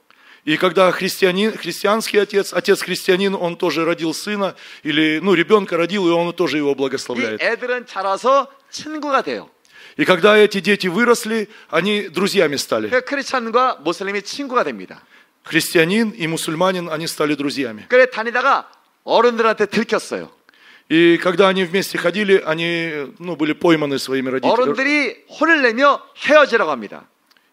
[0.47, 6.09] И когда христианин, христианский отец, отец христианин, он тоже родил сына, или, ну, ребенка родил,
[6.09, 7.43] и он тоже его 이 благословляет.
[7.43, 9.51] 애들은 자라서 친구가 돼요.
[9.99, 12.89] И когда эти дети выросли, они друзьями стали.
[12.89, 15.03] 그 크리스찬과 모슬렘이 친구가 됩니다.
[15.45, 17.85] Христианин и мусульманин, они стали друзьями.
[17.89, 18.71] 그래 다니다가
[19.05, 20.31] 어른들한테 들켰어요.
[20.89, 24.53] И когда они вместе ходили, они ну, были пойманы своими родителями.
[24.53, 27.05] 어른들이 혼을 내며 헤어지라고 합니다.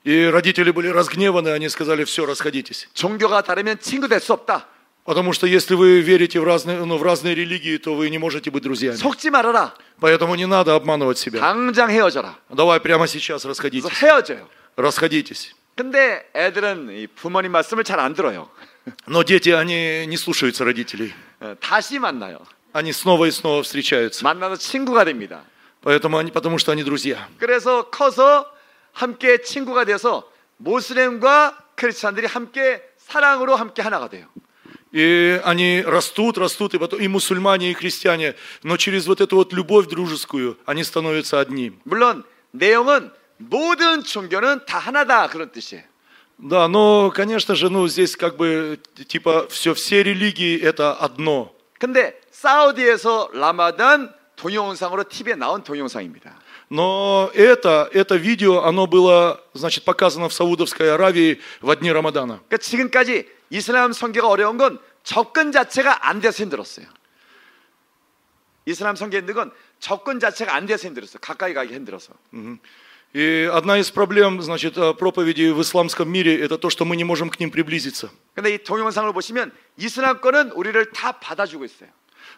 [0.04, 2.88] И родители были разгневаны, они сказали, все, расходитесь.
[2.94, 4.66] 종교가 다르면 친구 될 수 없다.
[5.06, 8.50] Потому что если вы верите в разные, ну, в разные религии, то вы не можете
[8.52, 8.96] быть друзьями.
[8.96, 9.74] 속지 말아라.
[10.02, 11.40] Поэтому не надо обманывать себя.
[11.40, 12.36] 당장 헤어져라.
[12.50, 13.90] Давай прямо сейчас 그래서 расходитесь.
[14.02, 14.48] 헤어져요.
[14.76, 15.54] Расходитесь.
[15.76, 18.50] 근데 애들은 이 부모님 말씀을 잘 안 들어요.
[19.08, 21.14] Но дети, они не слушаются родителей.
[21.40, 22.40] 어, 다시 만나요.
[22.74, 24.24] Они снова и снова встречаются.
[24.24, 25.44] 만나서 친구가 됩니다.
[25.82, 27.28] Поэтому они, потому что они друзья.
[27.40, 28.52] 그래서 커서
[28.94, 34.28] 함께 친구가 돼서 모슬렘과 크리스찬들이 함께 사랑으로 함께 하나가 돼요.
[34.92, 38.36] И они растут, растут, и потом и мусульмане, и христиане.
[38.64, 41.80] Но через вот эту вот любовь дружескую они становятся одним.
[41.84, 45.84] 물론 내용은 모든 종교는 다 하나다 그런 뜻이에요.
[46.40, 51.52] Да, но, конечно же, ну, здесь как бы, типа, все, все религии это одно.
[51.80, 56.40] 근데 사우디에서 라마단 동영상으로 TV에 나온 동영상입니다.
[56.70, 62.42] Но это, это видео, оно было, значит, показано в Саудовской Аравии в дни Рамадана.
[62.48, 66.86] 그러니까 지금까지 이슬람 선교가 어려운 건 접근 자체가 안 돼서 힘들었어요.
[68.66, 71.20] 이슬람 선교 힘든 건 접근 자체가 안 돼서 힘들었어요.
[71.22, 72.14] 가까이 가기 힘들어서.
[73.14, 77.06] И одна из проблем, значит, э, проповеди в исламском мире, это то, что мы не
[77.06, 78.12] можем к ним приблизиться.
[78.36, 81.90] 근데 이 동영상을 보시면 이슬람권은 우리를 다 받아주고 있어요.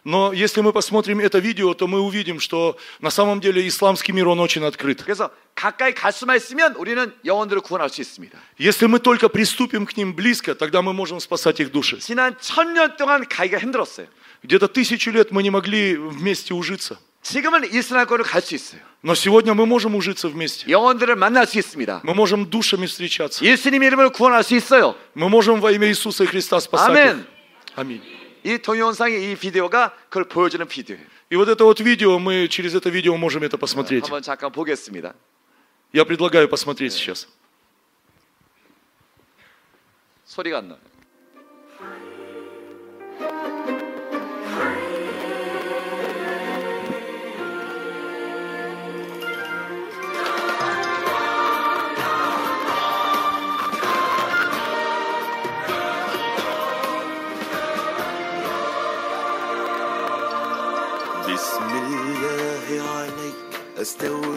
[0.04, 4.28] Но если мы посмотрим это видео, то мы увидим, что на самом деле исламский мир,
[4.28, 5.02] он очень открыт.
[5.04, 8.38] 그래서 가까이 갈 수만 있으면 우리는 영혼들을 구원할 수 있습니다.
[8.58, 11.98] Если мы только приступим к ним близко, тогда мы можем спасать их души.
[12.00, 14.06] 지난 천년 동안 가기가 힘들었어요.
[14.42, 16.98] Где-то тысячу лет мы не могли вместе ужиться.
[17.22, 18.80] 지금은 이슬람권을 갈 수 있어요.
[19.02, 20.70] Но сегодня мы можем ужиться вместе.
[20.70, 22.00] 영혼들을 만날 수 있습니다.
[22.02, 23.44] Мы можем душами встречаться.
[23.44, 24.94] 예수님 이름을 구원할 수 있어요.
[25.14, 27.18] Мы можем во имя Иисуса Христа спасать 아멘.
[27.18, 27.26] их.
[27.76, 28.02] Аминь.
[28.44, 31.04] 이 동영상의 이 비디오가 그걸 보여주는 비디오예요.
[31.30, 34.04] И вот это вот видео, мы через это видео можем это посмотреть.
[34.04, 35.14] 한번 잠깐 보겠습니다.
[35.92, 37.28] Я предлагаю посмотреть сейчас.
[40.24, 40.78] 소리가 안 나요.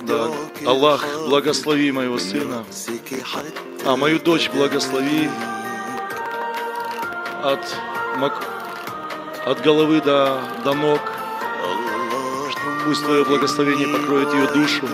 [0.03, 0.31] Да.
[0.67, 2.65] Аллах, благослови моего сына,
[3.85, 5.29] а мою дочь благослови
[7.43, 7.61] от,
[8.17, 8.45] мак...
[9.47, 11.01] от головы до, до ног.
[12.85, 14.87] Пусть Твое благословение покроет ее душу.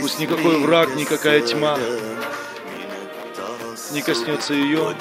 [0.00, 1.78] Пусть никакой враг, никакая тьма
[3.92, 4.94] не коснется ее.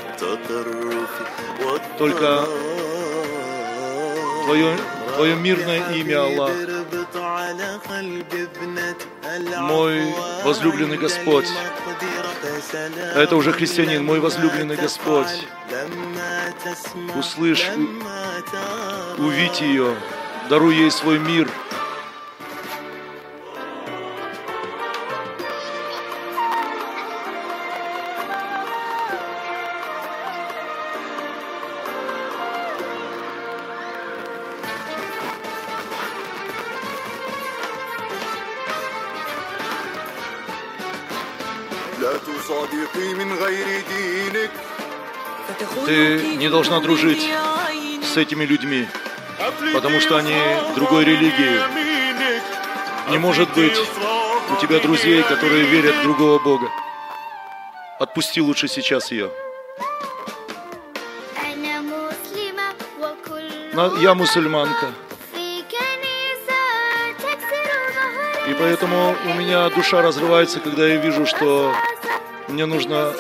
[1.98, 2.46] Только
[4.46, 4.78] Твое,
[5.16, 6.52] Твое мирное имя, Аллах
[9.62, 11.48] мой возлюбленный Господь.
[13.16, 15.48] Это уже христианин, мой возлюбленный Господь.
[17.16, 17.68] Услышь,
[19.18, 19.96] увидь ее,
[20.50, 21.50] даруй ей свой мир.
[45.86, 47.28] Ты не должна дружить
[48.04, 48.88] с этими людьми,
[49.74, 50.36] потому что они
[50.76, 51.62] другой религии.
[53.10, 53.78] Не может быть
[54.52, 56.70] у тебя друзей, которые верят в другого Бога.
[58.00, 59.32] Отпусти лучше сейчас ее.
[64.00, 64.94] Я мусульманка.
[68.48, 71.72] И поэтому у меня душа разрывается, когда я вижу, что
[72.50, 73.14] мне нужно,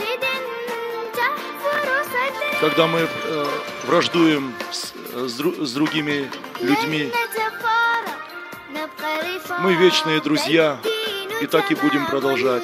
[2.59, 3.45] когда мы э,
[3.85, 7.11] враждуем с, э, с другими людьми,
[9.59, 10.77] мы вечные друзья,
[11.41, 12.63] и так и будем продолжать.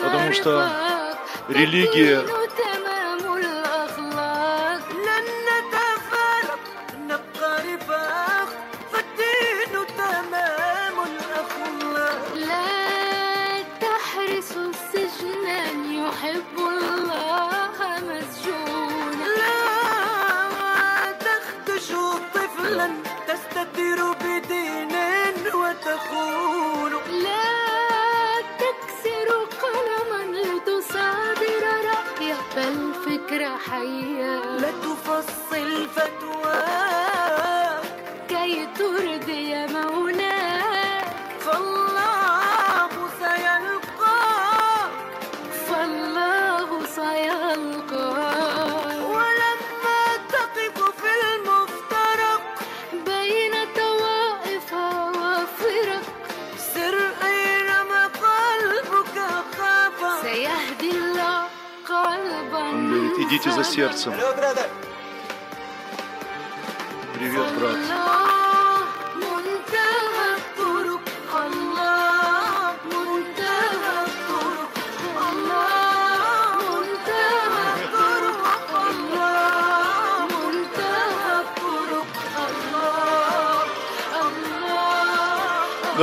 [0.00, 1.16] Потому что
[1.48, 2.22] религия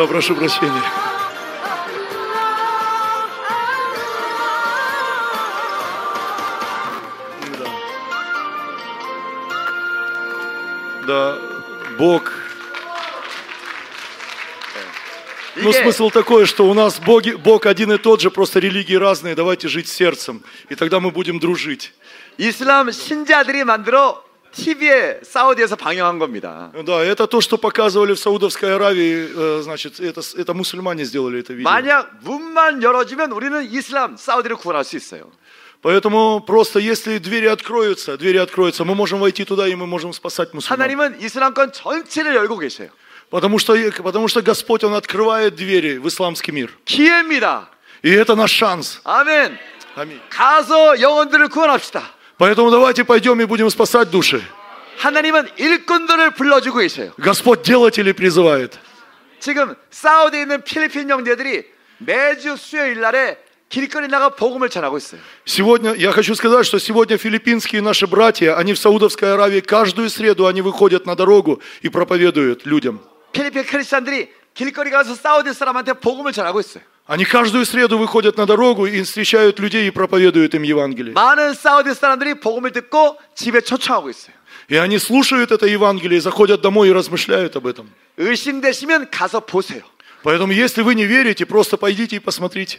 [0.04, 0.82] Да, прошу прощения.
[7.58, 7.66] Да.
[11.06, 11.38] Да,
[11.98, 12.32] Бог.
[15.56, 18.94] Ну, 이게 смысл такой, что у нас боги, Бог один и тот же, просто религии
[18.94, 19.34] разные.
[19.34, 21.92] Давайте жить сердцем, и тогда мы будем дружить.
[22.38, 24.23] 이슬람 신자들이 만들어
[24.54, 26.72] TV에 사우디에서 방영한 겁니다.
[26.84, 31.52] Да, это то, что показывали в Саудовской Аравии, э, значит, это, это мусульмане сделали это
[31.52, 31.70] видео.
[31.70, 35.30] 만약 문만 열어주면 우리는 이슬람 사우디를 구원할 수 있어요.
[35.82, 40.52] Поэтому просто если двери откроются, двери откроются, мы можем войти туда и мы можем спасать
[40.52, 40.80] мусульман.
[40.80, 42.90] 하나님은 이슬람권 전체를 열고 계세요.
[43.30, 46.70] Потому что, потому что Господь, Он открывает двери в исламский мир.
[46.84, 47.70] 기회입니다.
[48.02, 49.00] И это наш шанс.
[49.04, 49.56] 아멘.
[49.94, 50.20] Аминь.
[50.28, 52.02] 가서 영혼들을 구원합시다.
[52.38, 54.42] Поэтому давайте пойдем и будем спасать души.
[54.98, 57.12] 하나님은 일꾼들을 불러주고 계셔요.
[57.18, 58.78] Господь делателей призывает.
[59.38, 61.64] 지금 사우디에 있는 필리핀 형제들이
[61.98, 63.38] 매주 수요일 날에
[63.70, 65.20] 길거리 나가 복음을 전하고 있어요.
[65.46, 70.46] Сегодня, я хочу сказать, что сегодня филиппинские наши братья, они в Саудовской Аравии, каждую среду
[70.46, 73.00] они выходят на дорогу и проповедуют людям.
[73.32, 76.82] 필리핀 크리스찬들이 길거리 가서 사우디 사람한테 복음을 전하고 있어요.
[77.06, 81.12] Они каждую среду выходят на дорогу и встречают людей и проповедуют им Евангелие.
[81.14, 84.34] 많은 사우디 사람들이 복음을 듣고 집에 초청하고 있어요.
[84.68, 87.90] И они слушают это Евангелие, заходят домой и размышляют об этом.
[88.16, 89.82] 의심되시면 가서 보세요.
[90.22, 92.78] Поэтому, если вы не верите, просто пойдите и посмотрите.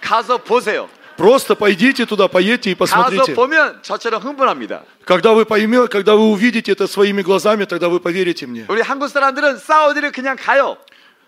[0.00, 0.88] 가서 보세요.
[1.16, 3.34] Просто пойдите туда, поедьте и 가서 посмотрите.
[3.34, 4.84] 보면 저처럼 흥분합니다.
[5.04, 8.64] Когда вы поймете, когда вы увидите это своими глазами, тогда вы поверите мне.
[8.68, 10.76] 우리 한국 사람들은 사우디를 그냥 가요.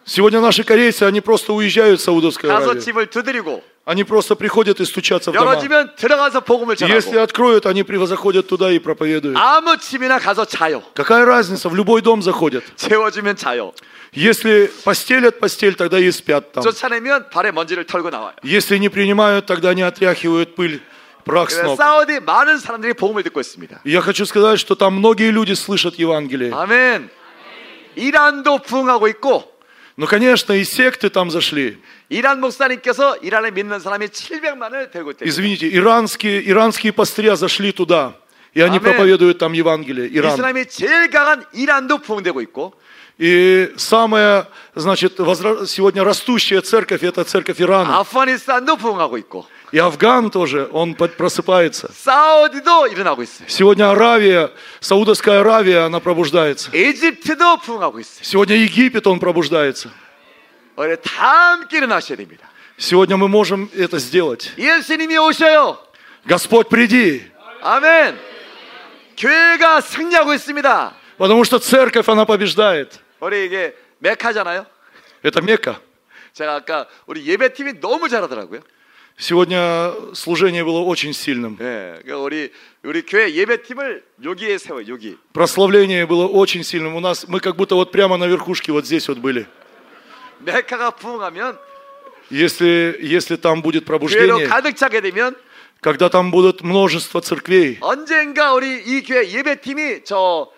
[0.09, 2.81] Сегодня наши корейцы, они просто уезжают в Саудовскую 가서 Аравию.
[2.83, 5.53] 집을 두드리고 Они просто приходят и стучатся в дома.
[5.57, 9.37] 열어주면 들어가서 복음을 Если 전하고 откроют, они при- заходят туда и проповедуют.
[9.37, 10.83] 아무 집이나 가서 자요.
[10.95, 12.65] Какая разница, в любой дом заходят.
[12.77, 13.73] 재워주면 자요.
[14.15, 16.63] Если постелят постель, тогда и спят там.
[16.63, 18.35] 쫓아내면 발에 먼지를 털고 나와요.
[18.45, 20.81] Если не принимают, тогда они отряхивают пыль,
[21.25, 21.77] прах с 그래서 ног.
[21.77, 23.81] 사우디 많은 사람들이 복음을 듣고 있습니다.
[23.85, 26.53] И Я хочу сказать, что там многие люди слышат Евангелие.
[26.55, 27.11] 아멘.
[27.97, 29.53] 이란도 부흥하고 있고
[29.99, 31.79] Но, конечно, и секты там зашли.
[32.09, 35.29] 이란 목사님께서 이란을 믿는 사람이 700만을 되고 있대요.
[35.29, 38.15] Извините, иранские, иранские пастыря зашли туда.
[38.55, 38.83] И они Аминь.
[38.83, 40.09] проповедуют там Евангелие.
[40.13, 40.35] Иран.
[40.35, 42.75] 이슬람이 제일 강한 이란도 부흥되고 있고
[43.19, 47.99] И самая, значит, возра- сегодня растущая церковь, это церковь Ирана.
[48.01, 51.91] 아프가니스탄도 부흥하고 있고 И Афган тоже, он под- просыпается.
[51.93, 53.49] 사우디도 일어나고 있어요.
[53.49, 56.71] Сегодня Аравия, Саудовская Аравия, она пробуждается.
[56.73, 58.23] 이집트도 부흥하고 있어요.
[58.23, 59.91] Сегодня Египет, он пробуждается.
[60.77, 62.49] 우리 다 함께 일어나셔야 됩니다.
[62.79, 64.53] Сегодня мы можем это сделать.
[64.57, 65.79] 예수님이 오셔요.
[66.27, 67.23] Господь, приди.
[67.63, 68.19] 아멘.
[69.17, 70.93] 교회가 승리하고 있습니다.
[71.19, 72.99] Потому что церковь, она побеждает.
[73.21, 74.67] 우리 이게 메카잖아요.
[75.23, 75.81] Это Мекка.
[76.33, 78.61] 제가 아까 우리 예배팀이 너무 잘하더라고요.
[79.19, 81.57] Сегодня служение было очень сильным.
[81.61, 82.53] 예, 그러니까 우리
[82.83, 85.17] 우리 교회 예배팀을 여기에 세워 여기.
[85.33, 86.97] Прославление было очень сильным.
[86.97, 89.47] У нас, мы как будто вот прямо на верхушке вот здесь вот были.
[90.41, 91.57] 메카가 부흥하면
[92.31, 95.37] Если, если там будет 교회로 пробуждение, 가득 차게 되면
[95.81, 100.51] когда там будут множество церквей, 언젠가 우리 이 교회 예배팀이 저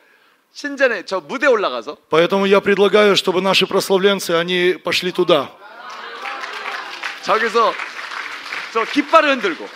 [0.54, 5.50] 신전에 저 무대 올라가서 поэтому я предлагаю, чтобы наши прославленцы, они пошли туда.
[7.24, 7.74] 저기서
[8.72, 9.68] 저 깃발을 흔들고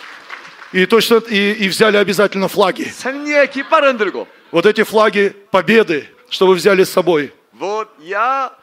[0.73, 2.83] И точно, и, и взяли обязательно флаги.
[2.85, 7.33] 승리의 깃발을 흔들고 Вот эти флаги победы, чтобы взяли с собой.
[7.53, 8.53] Вот я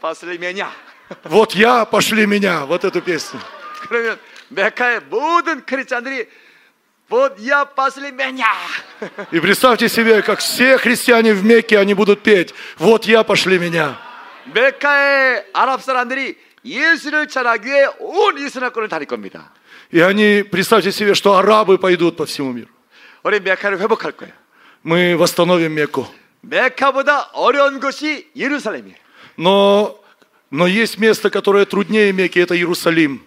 [0.00, 0.70] послали меня.
[1.24, 3.40] Вот я, пошли меня, вот эту песню.
[3.88, 4.18] 그러면
[4.48, 6.28] 메카의 모든 크리스찬들이
[7.08, 8.48] Вот я послали меня.
[9.30, 12.52] И представьте себе, как все христиане в Мекке, они будут петь.
[12.78, 13.96] Вот я, пошли меня.
[14.52, 19.52] 메카의 아랍 사람들이 예수를 전하기 위해 온 이스라엘권을 다닐 겁니다.
[19.90, 22.68] И они, представьте себе, что арабы пойдут по всему миру.
[23.22, 24.32] 우리 메카를 회복할 거예요.
[24.82, 26.06] Мы восстановим Мекку.
[26.42, 28.96] 메카보다 어려운 것이 예루살렘이에요.
[29.36, 30.00] Но,
[30.50, 33.20] но есть место, которое труднее Мекки, это Иерусалим.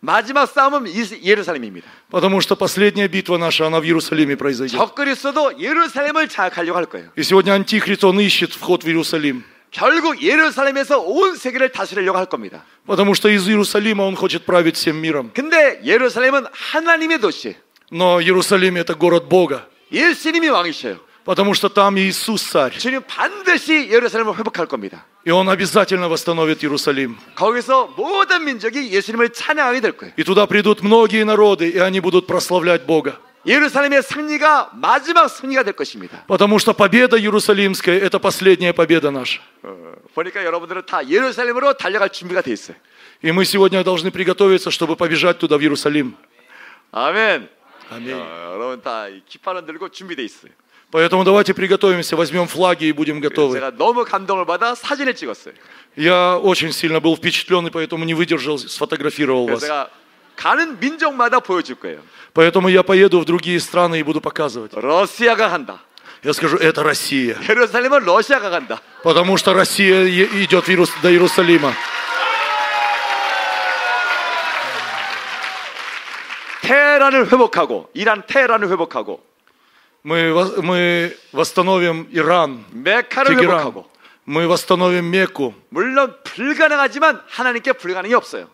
[0.00, 1.86] 마지막 싸움은 이- 예루살렘입니다.
[2.10, 4.76] Потому что последняя битва наша, она в Иерусалиме произойдет.
[4.76, 7.10] 적그리스도도 예루살렘을 장악하려고 할 거예요.
[7.16, 9.44] И сегодня Антихрист, он ищет вход в Иерусалим.
[9.70, 12.64] 결국 예루살렘에서 온 세계를 다스리려고 할 겁니다.
[12.86, 15.30] Потому что из Иерусалима он хочет править всем миром.
[15.34, 17.56] 근데 예루살렘은 하나님의 도시예요.
[17.90, 20.98] Но Иерусалим это город Бога, 예수님이 왕이셔요.
[21.24, 22.76] потому что там Иисус царь.
[22.76, 25.06] 주님 반드시 예루살렘을 회복할 겁니다.
[25.24, 27.16] И Он обязательно восстановит Иерусалим.
[27.36, 30.12] 거기서 모든 민족이 예수님을 찬양하게 될 거예요.
[30.18, 33.18] И туда придут многие народы, и они будут прославлять Бога.
[33.46, 36.24] 예루살렘의 승리가 마지막 승리가 될 것입니다.
[36.28, 39.40] Потому что победа Иерусалимская – это последняя победа наша.
[39.62, 42.76] 어, 보니까 여러분들은 다 예루살렘으로 달려갈 준비가 돼 있어요.
[43.22, 46.16] И мы сегодня должны приготовиться, чтобы побежать туда, в Иерусалим.
[46.92, 47.48] 아멘.
[47.90, 48.14] Аминь.
[48.14, 50.52] 어, 여러분 다 이 깃발을 들고 준비돼 있어요.
[50.92, 53.54] Поэтому давайте приготовимся, возьмем флаги и будем готовы.
[53.54, 55.54] 제가 너무 감동을 받아 사진을 찍었어요.
[55.96, 59.88] Я очень сильно был впечатлен, и поэтому не выдержал, сфотографировал 그래서 вас.
[60.36, 62.00] 제가 가는 민족마다 보여줄 거예요.
[62.34, 64.72] Поэтому я поеду в другие страны и буду показывать.
[64.74, 65.80] 러시아가 간다.
[66.24, 67.36] Я скажу, это Россия.
[67.48, 68.80] 예루살렘은 러시아가 간다.
[69.02, 71.72] Потому что Россия е- идет в Иерус- до Иерусалима.
[76.62, 79.20] 테헤란을 회복하고 이란 테헤란을 회복하고
[80.04, 83.60] Мы, во- мы восстановим Иран, 메카를 Тегеран.
[83.60, 83.88] 회복하고
[84.26, 85.54] Мы восстановим Мекку.
[85.68, 88.48] 물론 불가능하지만 하나님께 불가능이 없어요.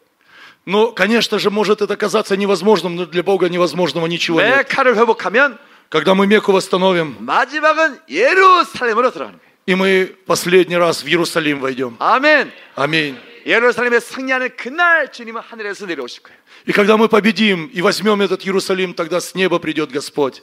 [0.67, 4.67] Ну, конечно же, может это казаться невозможным, но для Бога невозможного ничего нет.
[4.69, 5.59] 메카를 회복하면
[5.91, 9.49] Когда мы Мекку восстановим, 마지막은 예루살렘으로 들어가는 거예요.
[9.67, 11.97] и мы последний раз в Иерусалим войдем.
[11.99, 12.53] 아멘.
[12.77, 13.17] Аминь.
[13.47, 16.39] 예루살렘에 승리하는 그날 주님은 하늘에서 내려오실 거예요.
[16.67, 20.43] И когда мы победим и возьмем этот Иерусалим, тогда с неба придет Господь.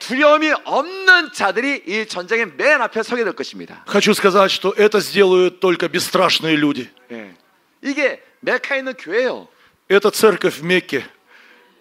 [0.00, 3.84] 두려움이 없는 자들이 이 전쟁의 맨 앞에 서게 될 것입니다.
[3.86, 6.90] Хочу сказать, что это сделают только бесстрашные люди.
[7.12, 7.30] 예.
[7.82, 9.48] 이게 메카에 있는 교회예요.
[9.88, 11.04] Это церковь в Мекке.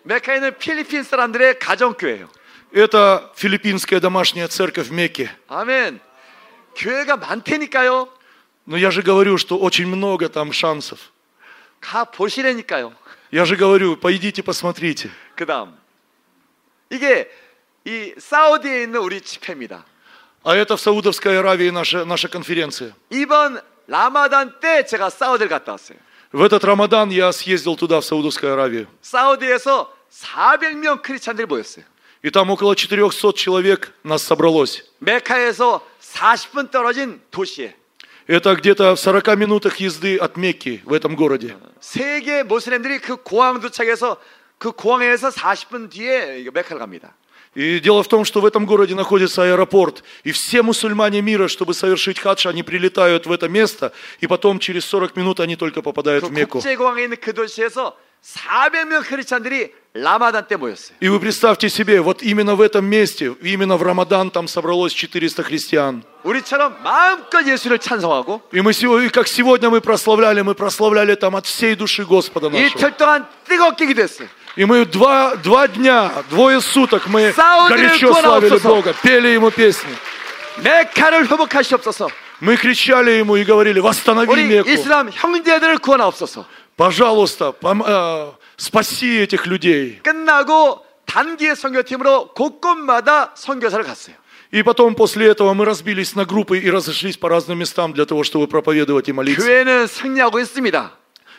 [0.03, 2.29] 메카에 있는 필리핀 사람들의 가정교회예요.
[2.73, 5.29] Это филиппинская домашняя церковь в Мекке.
[5.47, 5.99] 아멘.
[6.75, 8.09] 교회가 많다니까요.
[8.65, 11.11] Но я же говорю, что очень много там шансов.
[11.79, 12.93] 가 보시라니까요.
[13.31, 15.09] Я же говорю, пойдите посмотрите.
[15.35, 15.77] 그다음
[16.89, 17.29] 이게
[17.85, 19.85] 이 사우디에 있는 우리 집회입니다.
[20.45, 22.93] А это в Саудовской Аравии наша, наша конференция.
[23.09, 25.97] 이번 라마단 때 제가 사우디를 갔다 왔어요.
[26.31, 28.87] В этот Рамадан я съездил туда, в Саудовскую Аравию.
[29.01, 31.85] 사우디에서 400명 크리스찬들이 모였어요.
[32.23, 34.83] И там около 400 человек нас собралось.
[34.99, 37.75] 메카에서 40분 떨어진 도시에
[38.27, 41.57] Это где-то в 40 минутах езды от Мекки в этом городе.
[41.81, 44.17] 세계 모슬렘들이 그 공항 도착해서
[44.57, 47.13] 그 공항에서 40분 뒤에 이거 메카를 갑니다.
[47.58, 51.74] И дело в том, что в этом городе находится аэропорт, и все мусульмане мира, чтобы
[51.74, 53.90] совершить хадж, они прилетают в это место,
[54.20, 56.60] и потом через 40 минут они только попадают в Мекку.
[61.00, 65.42] И вы представьте себе, вот именно в этом месте, именно в Рамадан там собралось 400
[65.42, 66.04] христиан.
[68.52, 72.68] И мы сегодня, как сегодня мы прославляли, мы прославляли там от всей души Господа нашего.
[74.57, 74.57] 이틀 동안 뜨겁게 기도했어요.
[74.57, 78.69] И мы два, два дня, двое суток мы Саудове горячо куна славили 없어서.
[78.69, 79.89] Бога, пели Ему песни.
[80.63, 82.09] 메카를 회복하시옵소서.
[82.39, 84.69] Мы кричали Ему и говорили, восстанови 우리 Мекку.
[84.69, 86.45] 이슬람 형제들을 구원하옵소서.
[86.77, 89.99] Пожалуйста, пом- э, спаси этих людей.
[90.03, 94.15] 끝나고 단기의 선교팀으로 곳곳마다 선교사를 갔어요.
[94.51, 98.23] И потом после этого мы разбились на группы и разошлись по разным местам для того,
[98.23, 99.41] чтобы проповедовать и молиться.
[99.41, 100.91] 교회는 승리하고 있습니다.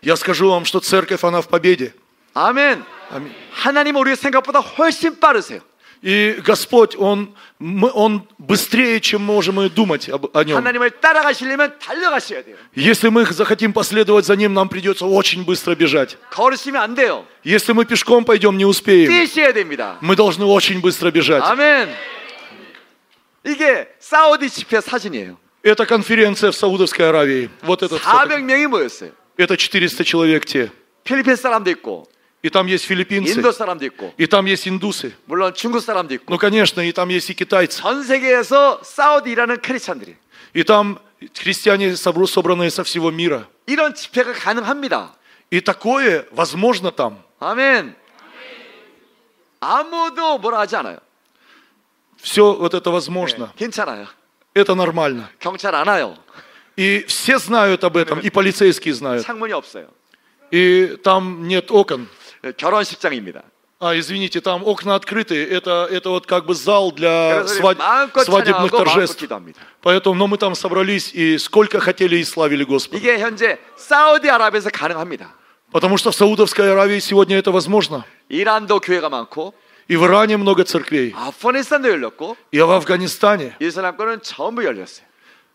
[0.02, 1.94] Я скажу вам, что церковь, она в победе.
[2.34, 2.82] 아멘.
[2.82, 2.84] Аминь.
[3.52, 5.60] 하나님 우리 생각보다 훨씬 빠르세요.
[6.02, 10.56] И Господь, Он, мы- Он быстрее, чем можем мы думать об- о Нем.
[10.58, 12.56] 하나님을 따라가시려면 달려가셔야 돼요.
[12.76, 16.18] Если мы захотим последовать за Ним, нам придется очень быстро бежать.
[16.30, 17.24] 걸으시면 안 돼요.
[17.42, 19.08] Если мы пешком пойдем, не успеем.
[19.08, 19.96] 뛰셔야 됩니다.
[20.02, 21.42] Мы должны очень быстро бежать.
[21.42, 21.88] 아멘.
[23.44, 25.38] 이게 사우디 집회 사진이에요.
[25.62, 27.48] Это конференция в Саудовской Аравии.
[27.62, 28.28] Вот этот фото.
[28.28, 29.12] 400명이 모였어요.
[29.38, 30.70] Это 400 человек те.
[31.04, 32.06] 필리핀 사람도 있고,
[32.42, 33.32] И там есть филиппинцы.
[33.40, 35.14] 인도 사람도 있고, И там есть индусы.
[35.26, 37.80] 물론 중국 사람도 있고, Ну, конечно, и там есть и китайцы.
[37.80, 40.16] 전 세계에서 사우디라는 크리스찬들이
[40.52, 40.98] И там
[41.34, 43.48] христиане собру- собранные со всего мира.
[43.66, 45.14] 이런 집회가 가능합니다.
[45.50, 47.22] И такое возможно там.
[47.40, 47.96] 아멘.
[49.60, 50.98] 아무도 뭐라 하지 않아요.
[52.20, 53.52] Все вот это возможно.
[53.56, 54.06] 괜찮아요.
[54.54, 55.30] Это нормально.
[55.40, 56.16] 경찰 안 와요.
[56.76, 59.24] И все знают об этом, и полицейские знают.
[59.24, 59.88] 창문이 없어요.
[60.50, 62.08] И там нет окон.
[62.56, 63.42] 결혼식장입니다.
[63.80, 65.34] А, извините, там окна открыты.
[65.50, 69.18] Это, это вот как бы зал для 그래서 우리 свад- 마음껏 свадебных 찬양하고 마음껏 торжеств.
[69.18, 69.60] 기도합니다.
[69.82, 72.96] Поэтому, но мы там собрались и сколько хотели и славили Господа.
[72.96, 75.34] 이게 현재 사우디아라비아에서 가능합니다.
[75.72, 78.04] Потому что в Саудовской Аравии сегодня это возможно.
[78.30, 79.52] 이란도 교회가 많고
[79.88, 81.12] И в Иране много церквей.
[81.14, 83.56] 아프가니스탄도 열렸고 И в Афганистане.
[83.60, 85.04] 이슬람권은 전부 열렸어요.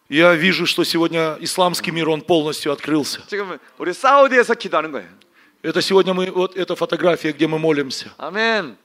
[0.09, 3.21] Я вижу, что сегодня исламский мир, он полностью открылся.
[5.63, 5.81] 지금 우리 사우디에서 기도하는 거예요.
[5.81, 8.11] Это сегодня мы, вот эта фотография, где мы молимся.
[8.17, 8.77] 아멘.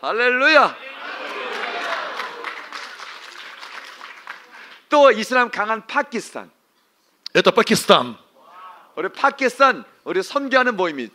[0.00, 0.76] 할렐루야.
[4.88, 6.50] 또 이슬람 강한 파키스탄.
[7.34, 8.16] Это Пакистан.
[8.96, 11.10] 우리 파키스탄 우리 선교하는 모임이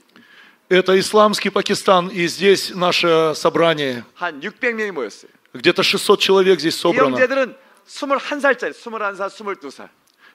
[0.69, 4.05] Это исламский Пакистан, и здесь наше собрание.
[4.15, 5.32] 한 600명이 모였어요.
[5.53, 7.17] Где-то 600 человек здесь 이 собрано.
[7.17, 7.55] 형제들은
[7.86, 9.89] 21살짜리, 21살, 22살.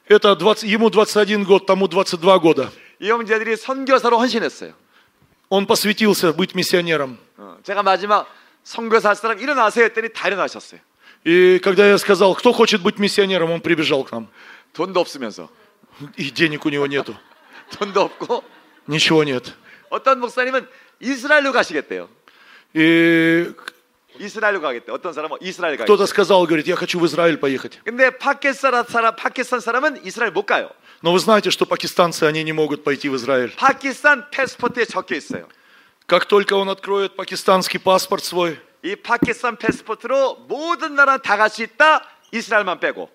[0.08, 2.70] Это 20, ему 21 год, тому 22 года.
[3.02, 4.74] 이 형제들이 선교사로 헌신했어요.
[5.50, 7.18] Он посвятился быть миссионером.
[7.36, 8.26] 어, 제가 마지막
[8.64, 10.80] 선교사 할 사람 일어나세요 했더니 다 일어나셨어요.
[11.24, 14.28] И когда я сказал, кто хочет быть миссионером, он прибежал к нам.
[14.72, 15.48] 돈도 없으면서.
[16.16, 17.16] И денег у него нету.
[17.78, 18.44] 돈도 없고
[18.86, 19.54] Ничего нет.
[19.90, 20.66] 어떤 목사님은
[21.00, 22.08] 이스라엘로 가시겠대요.
[22.74, 23.52] И
[24.18, 24.90] 이스라엘로 가겠대.
[24.90, 25.84] 어떤 사람은 이스라엘 가겠대.
[25.84, 27.78] кто-то сказал, говорит, я хочу в Израиль поехать.
[27.84, 30.70] 근데 파키스탄 사람, 파키스탄 사람은 이스라엘 못 가요.
[31.02, 33.54] Но вы знаете, что пакистанцы, они не могут пойти в Израиль.
[33.56, 35.46] 파키스탄 패스포트에 적혀 있어요.
[36.06, 41.62] Как только он откроет пакистанский паспорт свой, 이 파키스탄 패스포트로 모든 나라 다 갈 수
[41.62, 42.02] 있다.
[42.32, 43.08] 이스라엘만 빼고.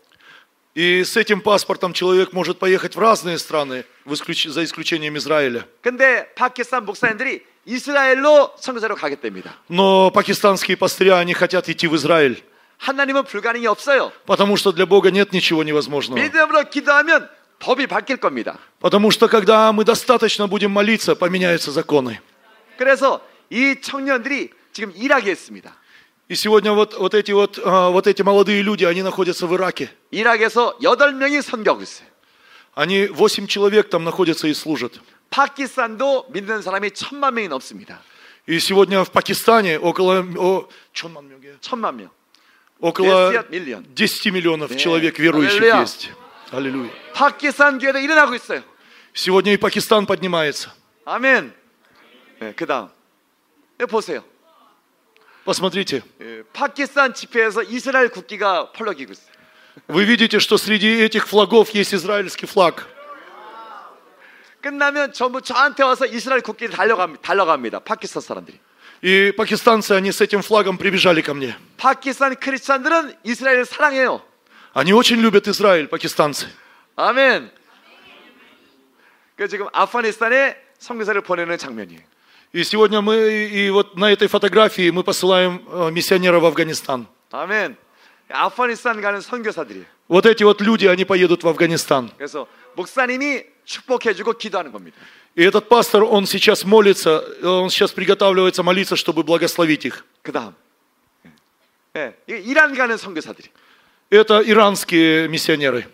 [0.76, 5.66] и с этим паспортом человек может поехать в разные страны, в исключ- за исключением Израиля.
[5.84, 9.56] 근데 파키스탄 목사님들이 이스라엘로 선교사로 가겠답니다.
[9.70, 12.44] Но пакистанские пастыря, они хотят идти в Израиль,
[12.78, 14.12] 하나님은 불가능이 없어요.
[14.26, 16.20] потому что для Бога нет ничего невозможного.
[16.20, 18.60] 믿음으로 기도하면 법이 바뀔 겁니다.
[18.82, 22.20] Потому что когда мы достаточно будем молиться, поменяются законы.
[22.78, 25.74] 그래서 이 청년들이 지금 일하게 했습니다.
[26.28, 29.92] И сегодня вот, вот, эти вот, а, вот эти молодые люди, они находятся в Ираке.
[30.12, 32.08] 이락에서 8명이 선교하고 있어요.
[32.76, 34.94] Они, восемь человек там находятся и служат.
[35.30, 38.02] 파키스탄도 믿는 사람이 천만 명이 넘습니다.
[38.48, 41.58] И сегодня в Пакистане около, о, 천만 명이?
[41.62, 42.10] 천만 명.
[42.80, 43.86] около Десять миллион.
[43.96, 44.76] 10 миллионов Да.
[44.76, 45.82] человек верующих Аллилуйя.
[45.82, 46.10] есть.
[46.52, 46.92] Аллилуйя.
[47.14, 48.62] 파키스탄 교회도 일어나고 있어요.
[49.14, 50.72] Сегодня и Пакистан поднимается.
[51.06, 51.54] 아멘.
[52.40, 52.90] 네, 그 다음.
[53.90, 54.24] 보세요.
[55.46, 56.02] Посмотрите.
[56.22, 59.34] 예, 파키스탄 집회에서 이스라엘 국기가 펄럭이고 있어요.
[59.88, 62.88] Вы видите, что среди этих флагов есть израильский флаг.
[64.68, 67.22] 끝나면 전부 저한테 와서 이스라엘 국기를 달려갑니다.
[67.22, 67.80] 달려갑니다.
[67.80, 68.60] 파키스탄 사람들이.
[69.02, 71.58] И пакистанцы, они с этим флагом прибежали ко мне.
[71.78, 74.22] 파키스탄 크리스찬들은 이스라엘을 사랑해요.
[74.74, 76.48] Они очень любят Израиль, пакистанцы.
[76.96, 77.52] 아멘.
[79.36, 82.02] 그 지금 아프가니스탄에 선교사를 보내는 장면이에요.
[82.54, 83.16] И сегодня мы,
[83.52, 87.08] и вот на этой фотографии мы посылаем э, миссионера в Афганистан.
[87.32, 87.76] 아멘.
[88.30, 89.86] 아프가니스탄 가는 선교사들이에요.
[90.08, 92.12] Вот эти вот люди, они поедут в Афганистан.
[92.16, 94.98] 그래서 목사님이 축복해주고 기도하는 겁니다.
[95.36, 100.06] И этот пастор, он сейчас молится, он сейчас приготавливается молиться, чтобы благословить их.
[100.22, 100.54] 그 다음.
[101.96, 103.50] 예, 이 이란 가는 선교사들이.
[104.12, 105.86] Это иранские миссионеры.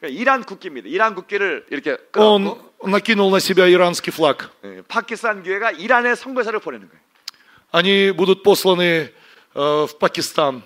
[0.00, 0.88] 그러니까 이란 국기입니다.
[0.88, 4.50] 이란 국기를 이렇게 Он 끌어안고 накинул на себя иранский флаг.
[4.64, 7.00] 예, 파키스탄 교회가 이란에 선교사를 보내는 거예요.
[7.72, 9.12] Они будут посланы
[9.54, 10.62] э, в Пакистан.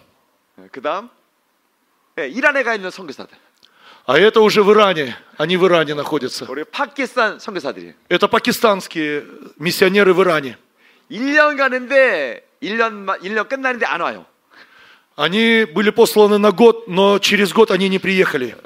[0.59, 1.11] 예, 그 다음.
[2.19, 3.37] 예, 이란에 가 있는 선교사들.
[4.09, 5.17] А это уже в Иране.
[5.39, 6.47] Они в Иране находятся.
[6.49, 7.95] 우리 파키스탄 선교사들이에요.
[8.09, 9.25] Это пакистанские
[9.57, 10.59] миссионеры в Иране.
[11.11, 14.27] 1년 가는데 1년 1년 끝나는데 안 와요.
[15.17, 18.57] Они были посланы на год, но через год они не приехали.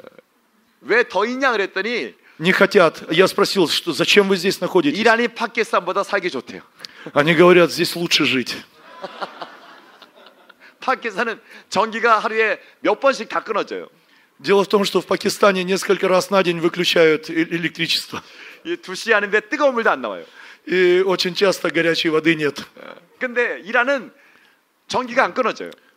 [0.81, 3.03] 왜 더 있냐 그랬더니 Не хотят.
[3.11, 4.97] Я спросил, что, зачем вы здесь находитесь?
[4.97, 6.61] 이란이 파키스탄보다 살기 좋대요.
[7.13, 8.55] Они говорят, здесь лучше жить.
[10.79, 11.39] 파키스탄은
[11.69, 13.89] 전기가 하루에 몇 번씩 다 끊어져요.
[14.38, 18.22] Дело в том, что в Пакистане несколько раз на день выключают э, электричество.
[20.66, 22.64] И очень часто горячей воды нет.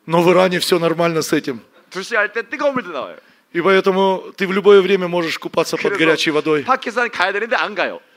[0.06, 1.62] Но в Иране все нормально с этим.
[3.54, 6.64] И поэтому ты в любое время можешь купаться под горячей водой.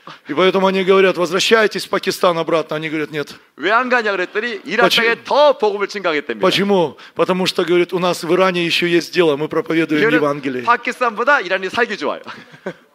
[0.28, 2.76] И поэтому они говорят, возвращайтесь в Пакистан обратно.
[2.76, 3.34] Они говорят, нет.
[3.56, 5.04] 왜 안 가냐 그랬더니 이란 почему?
[5.06, 6.40] 땅에 더 복음을 증강했답니다.
[6.40, 6.96] Почему?
[7.16, 10.62] Потому что, говорят, у нас в Иране еще есть дело, мы проповедуем 이거는 Евангелие.
[10.64, 12.22] 파키스탄보다 이란이 살기 좋아요.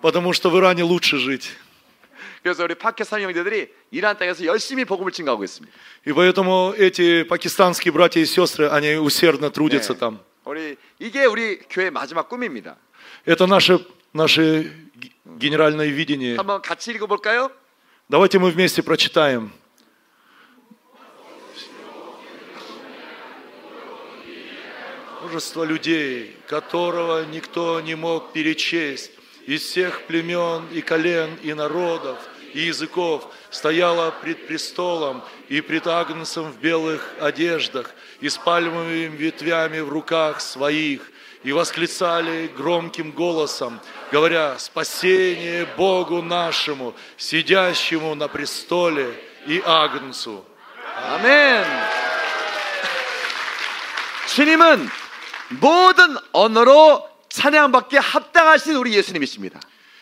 [0.02, 1.50] Потому что в Иране лучше жить.
[2.44, 5.72] 그래서 우리 파키스탄 형제들이 이란 땅에서 열심히 복음을 증가하고 있습니다.
[6.08, 10.00] И поэтому эти пакистанские братья и сестры, они усердно трудятся 네.
[10.00, 10.20] там.
[10.46, 12.78] 우리 이게 우리 교회 마지막 꿈입니다.
[13.26, 14.85] Это наше, наше г-
[15.27, 16.37] генеральное видение.
[18.09, 19.53] Давайте мы вместе прочитаем.
[25.21, 29.11] Множество людей, которого никто не мог перечесть,
[29.45, 32.19] из всех племен и колен и народов
[32.53, 39.81] и языков стояла пред престолом и пред Агнцем в белых одеждах и с пальмовыми ветвями
[39.81, 41.11] в руках своих–
[41.46, 43.80] и восклицали громким голосом,
[44.12, 50.46] говоря, «Спасение Богу нашему, сидящему на престоле и Агнцу».
[50.96, 51.66] 아멘.
[54.28, 54.90] 주님은
[55.60, 59.60] 모든 언어로 찬양받기에 합당하신 우리 예수님이십니다.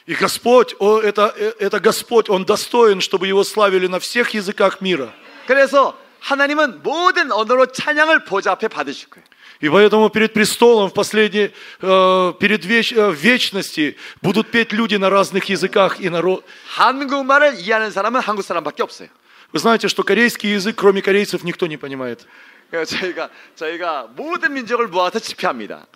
[0.08, 4.82] И Господь, о, это, э, это Господь, Он достоин, чтобы Его славили на всех языках
[4.82, 5.14] мира.
[5.46, 9.26] 그래서 하나님은 모든 언어로 찬양을 보좌 앞에 받으실 거예요.
[9.64, 14.96] И поэтому перед престолом в последней, э, перед веч- э, в вечности будут петь люди
[14.96, 16.46] на разных языках и народ.
[16.76, 19.10] 한국말을 이해하는 사람은 한국 사람밖에 없어요.
[19.52, 22.26] Вы знаете, что корейский язык, кроме корейцев, никто не понимает.
[22.72, 25.88] 그래서 저희가 저희가 모든 민족을 모아서 집회합니다.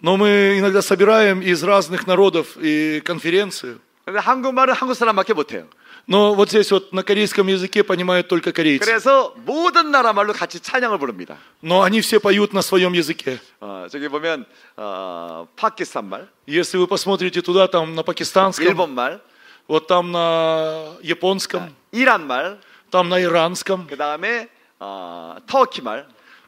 [0.00, 3.80] Но мы иногда собираем из разных народов и конференцию.
[4.04, 5.68] 근데 한국말은 한국 사람밖에 못해요.
[6.08, 8.84] Но вот здесь вот на корейском языке понимают только корейцы.
[8.84, 11.38] 그래서 모든 나라 말로 같이 찬양을 부릅니다.
[11.62, 13.40] Но они все поют на своем языке.
[13.60, 14.44] 어, 저기 보면
[14.76, 19.20] 어, 파키스탄 말, Если вы посмотрите туда, там на пакистанском, 일본 말,
[19.66, 26.06] вот там на японском, 이란 말, там на иранском, 그 다음에 어, 터키 말,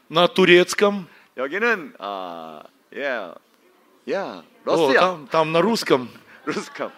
[0.09, 2.61] на турецком, 여기는 어,
[2.95, 3.31] 예,
[4.07, 6.09] 예, о, 러시아, там, там на русском,
[6.45, 6.91] 루스캄,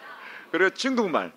[0.51, 1.31] 그리고 중국 말,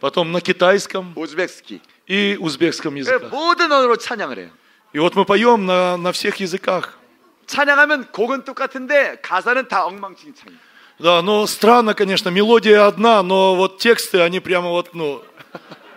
[0.00, 1.80] потом на китайском 우즈베크스키.
[2.08, 3.30] и узбекском 그 языках.
[3.30, 4.50] 모든 언어로 찬양을 해요.
[4.92, 6.98] И вот мы поем на, на всех языках.
[7.46, 10.58] 찬양하면 곡은 똑같은데 가사는 다 엉망진창이에요.
[11.00, 15.22] Да, но странно, конечно, мелодия одна, но вот тексты, они прямо вот, ну,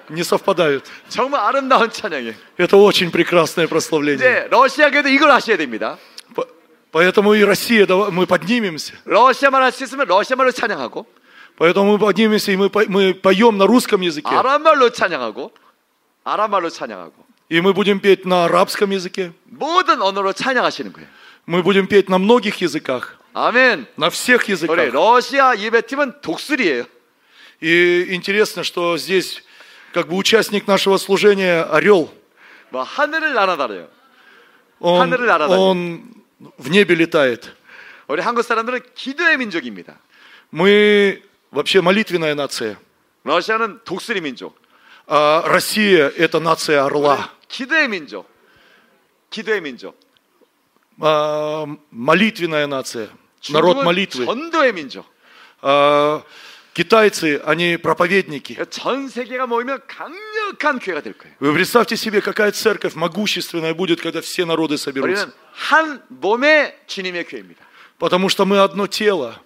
[0.09, 0.85] не совпадают.
[1.09, 2.33] 정말 아름다운 찬양이에요.
[2.57, 4.15] Это очень прекрасное прославление.
[4.15, 5.97] 이제 러시아계도 이걸 하셔야 됩니다.
[6.33, 6.47] По-
[6.91, 8.93] Поэтому и Россия, давай- мы поднимемся.
[9.05, 11.05] 러시아말 할 수 있으면 러시아말로 찬양하고
[11.59, 14.27] Поэтому мы поднимемся и мы, по- мы поем на русском языке.
[14.29, 15.51] 아랍말로 찬양하고
[16.23, 17.13] 아랍말로 찬양하고
[17.49, 19.31] И мы будем петь на арабском языке.
[19.45, 21.07] 모든 언어로 찬양하시는 거예요.
[21.45, 23.19] Мы будем петь на многих языках.
[23.33, 23.87] 아멘.
[23.97, 24.91] На всех 우리 языках.
[24.91, 26.85] 러시아 예배팀은 독수리예요.
[27.61, 29.43] И интересно, что здесь
[29.93, 32.11] как бы участник нашего служения орел.
[32.71, 33.87] 뭐 하늘을 날아다녀요.
[34.79, 35.57] Он, 하늘을 날아다녀.
[35.61, 36.13] он
[36.57, 37.53] в небе летает.
[38.07, 39.97] 우리 한국 사람들은 기도의 민족입니다.
[40.51, 42.77] Мы вообще молитвенная нация.
[43.23, 44.55] 러시아는 독수리 민족.
[45.07, 47.29] А Россия – это нация орла.
[47.47, 48.27] 기도의 민족.
[49.29, 49.95] 기도의 민족.
[50.99, 53.09] А, молитвенная нация.
[53.49, 54.25] Народ 중국은 молитвы.
[54.25, 55.05] 전도의 민족.
[55.61, 56.23] А,
[56.73, 58.57] китайцы, они проповедники.
[58.69, 61.35] 전 세계가 모이면 강력한 교회가 될 거예요.
[61.39, 65.27] Вы представьте себе, какая церковь могущественная будет, когда все народы соберутся.
[65.27, 67.63] 우리는 한 몸의 주님의 교회입니다.
[67.97, 69.41] Потому что мы одно тело.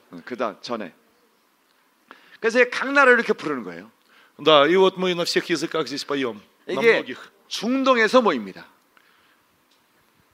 [2.44, 2.64] 그다음 전에.
[2.64, 3.92] 그래서 각 나라를 이렇게 부르는 거예요.
[4.42, 6.40] Да, и вот мы на всех языках здесь поем.
[6.68, 7.18] На 이게 многих.
[7.50, 8.66] 중동에서 모입니다.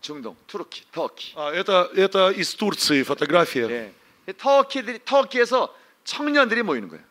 [0.01, 1.33] 중동, 투르키, 터키.
[1.36, 3.67] А, это, это из Турции фотография.
[3.71, 3.93] 예.
[4.29, 5.73] 이 터키들이 터키에서
[6.03, 7.03] 청년들이 모이는 거예요.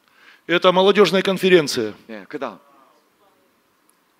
[0.46, 1.94] Это молодежная конференция.
[2.10, 2.58] 예, 그다음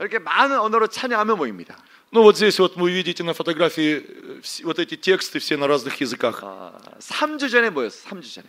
[0.01, 1.77] 이렇게 많은 언어로 찬양하며 모입니다.
[2.11, 5.67] Ну вот здесь вот вы видите на фотографии э, вс- вот эти тексты все на
[5.69, 6.41] разных языках.
[6.43, 8.09] 아, 3주 전에 모였어.
[8.09, 8.47] 3주 전에.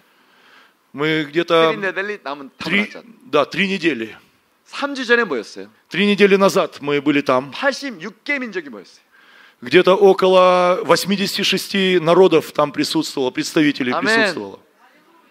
[0.94, 3.04] Мы где-то 트리네델리 남은 три, 타브라잔.
[3.32, 4.16] да, три недели.
[4.72, 5.70] 3주 전에 모였어요.
[5.90, 7.52] Три недели назад мы были там.
[7.52, 9.04] 86개 민족이 모였어요.
[9.62, 14.06] Где-то около 86 народов там присутствовало, представителей Амен.
[14.06, 14.60] присутствовало.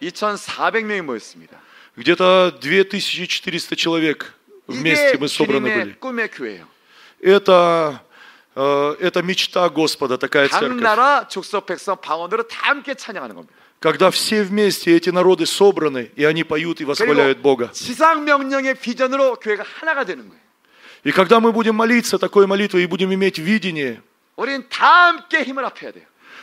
[0.01, 1.59] 2,400명이 모였습니다.
[1.97, 4.35] Где-то 2400 человек
[4.67, 5.95] вместе 이게 мы собраны были.
[5.95, 6.69] 주님의 꿈의 교회예요.
[7.23, 8.03] Это,
[8.55, 10.81] э, это мечта Господа, такая 각 церковь.
[13.80, 17.72] когда все вместе эти народы собраны, и они поют и восхваляют Бога.
[21.04, 24.02] И когда мы будем молиться такой молитвой и будем иметь видение,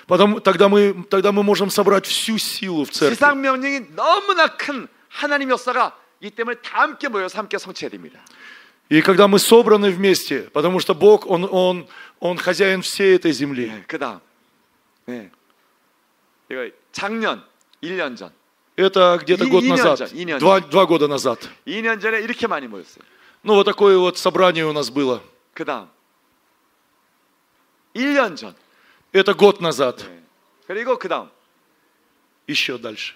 [0.06, 3.16] Потом, тогда, мы, тогда мы можем собрать всю силу в церкви.
[8.88, 11.86] И когда мы собраны вместе, потому что Бог, Он, Он,
[12.20, 13.70] Он хозяин всей этой земли.
[16.95, 16.95] 네, 그다음.
[16.95, 16.95] 네.
[16.95, 17.43] 이거 작년
[17.81, 18.31] 1년 전.
[18.77, 21.39] Это где-то И- год и не назад, надо, и не два, два года назад.
[21.65, 23.03] 2년 전에 이렇게 많이 모였어요.
[23.43, 25.21] Ну, вот такое вот собрание у нас было.
[25.53, 25.89] 그다음.
[27.93, 28.55] 1년 전.
[29.11, 29.97] Это год назад.
[29.97, 30.23] 네.
[30.67, 31.29] 그리고 그다음.
[32.47, 33.13] Еще дальше.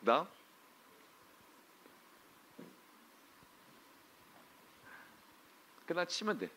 [0.00, 0.26] 그다음.
[5.86, 6.48] 그다음 치면 돼.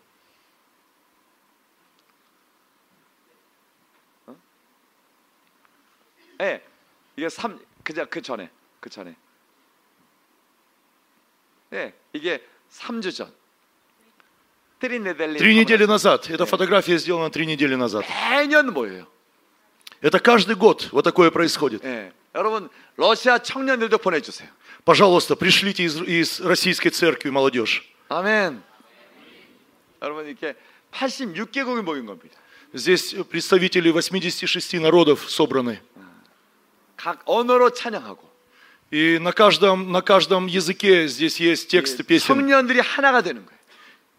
[6.41, 6.62] 예.
[7.16, 8.49] 이게 3 그자 그 전에.
[8.80, 9.16] 그 전에.
[11.74, 11.93] 예.
[12.14, 13.34] 이게 3주 전.
[14.80, 16.30] 트리네델리 Три недели назад.
[16.30, 18.06] Эта фотография сделана три недели назад.
[18.30, 19.08] 매년 모여요.
[20.01, 21.84] Это каждый год вот такое происходит.
[21.84, 22.12] 예.
[22.36, 24.49] 여러분 러시아 청년들도 보내주세요.
[24.86, 27.84] Пожалуйста, пришлите из, из российской церкви молодежь.
[28.10, 28.62] 아멘.
[30.01, 30.56] 여러분 이렇게
[30.91, 32.38] 86개국이 모인 겁니다.
[32.74, 35.80] Здесь представители 86 народов собраны.
[36.97, 38.32] 각 언어로 찬양하고
[38.91, 42.28] И на каждом, на каждом языке здесь есть тексты песен.
[42.28, 43.60] 청년들이 하나가 되는 거예요.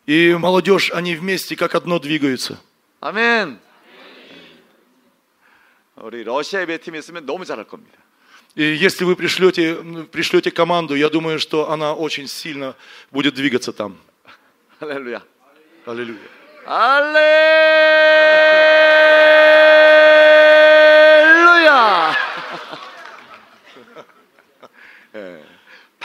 [0.06, 2.58] И молодежь, они вместе как одно двигаются.
[3.00, 3.60] 아멘.
[5.96, 7.96] 우리 러시아 예배팀이 있으면 너무 잘할 겁니다.
[8.56, 12.74] И если вы пришлете, м, пришлете команду, я думаю, что она очень сильно
[13.10, 13.96] будет двигаться там.
[14.80, 15.22] 할렐루야.
[15.86, 16.18] Аллилуйя.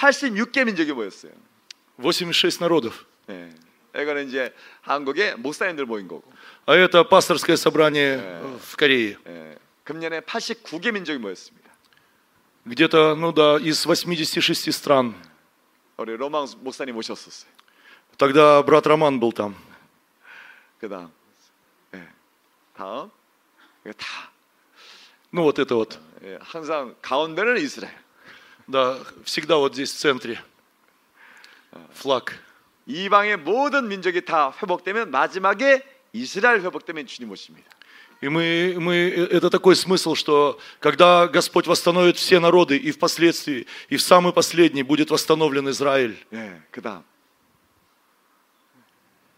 [0.03, 1.31] 86개 민족이 모였어요.
[2.01, 3.05] 86 народов.
[3.29, 3.53] 예,
[3.95, 6.23] 이거는 이제 한국의 목사님들 모인 거고,
[6.65, 9.17] А это пасторское собрание э, в Корее.
[9.27, 11.69] 예, 금년에 89개 민족이 모였습니다.
[12.65, 15.15] Где-то, ну да, из 86 стран.
[15.97, 17.51] 우리 로망 목사님 오셨었어요.
[18.17, 19.55] Тогда брат Роман был там.
[20.79, 21.11] 그다음,
[21.93, 22.07] 예,
[22.73, 23.09] 다음,
[23.83, 24.31] 이거 다
[25.31, 25.99] Ну вот это вот.
[26.23, 27.93] 예, 항상 가운데는 이스라엘.
[28.67, 30.39] Да, всегда вот здесь в центре.
[31.93, 32.33] Флаг.
[32.85, 37.69] 이방의 모든 민족이 다 회복되면 마지막에 이스라엘 회복되면 주님 오십니다.
[38.21, 38.95] И мы, мы,
[39.31, 44.83] это такой смысл, что когда Господь восстановит все народы, и впоследствии, и в самый последний
[44.83, 46.17] будет восстановлен Израиль.
[46.33, 47.03] 예, 그다음.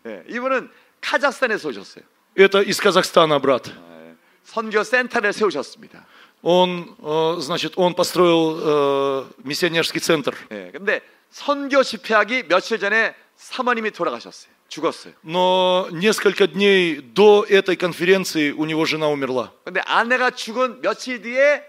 [0.07, 2.03] 예, 이분은 카자흐스탄에서 오셨어요.
[2.35, 3.67] Это из Казахстана, брат.
[3.67, 6.07] 예, 선교 센터를 세우셨습니다.
[6.41, 10.35] Он, э, значит, он построил э, миссионерский центр.
[10.49, 14.51] 예, 근데 선교 집회하기 며칠 전에 사모님이 돌아가셨어요.
[14.67, 15.13] 죽었어요.
[15.23, 19.51] Но несколько дней до этой конференции у него жена умерла.
[19.65, 21.61] 근데 아내가 죽은 며칠 뒤에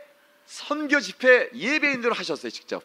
[0.47, 2.83] 선교 집회 예배인으로 하셨어요, 직접.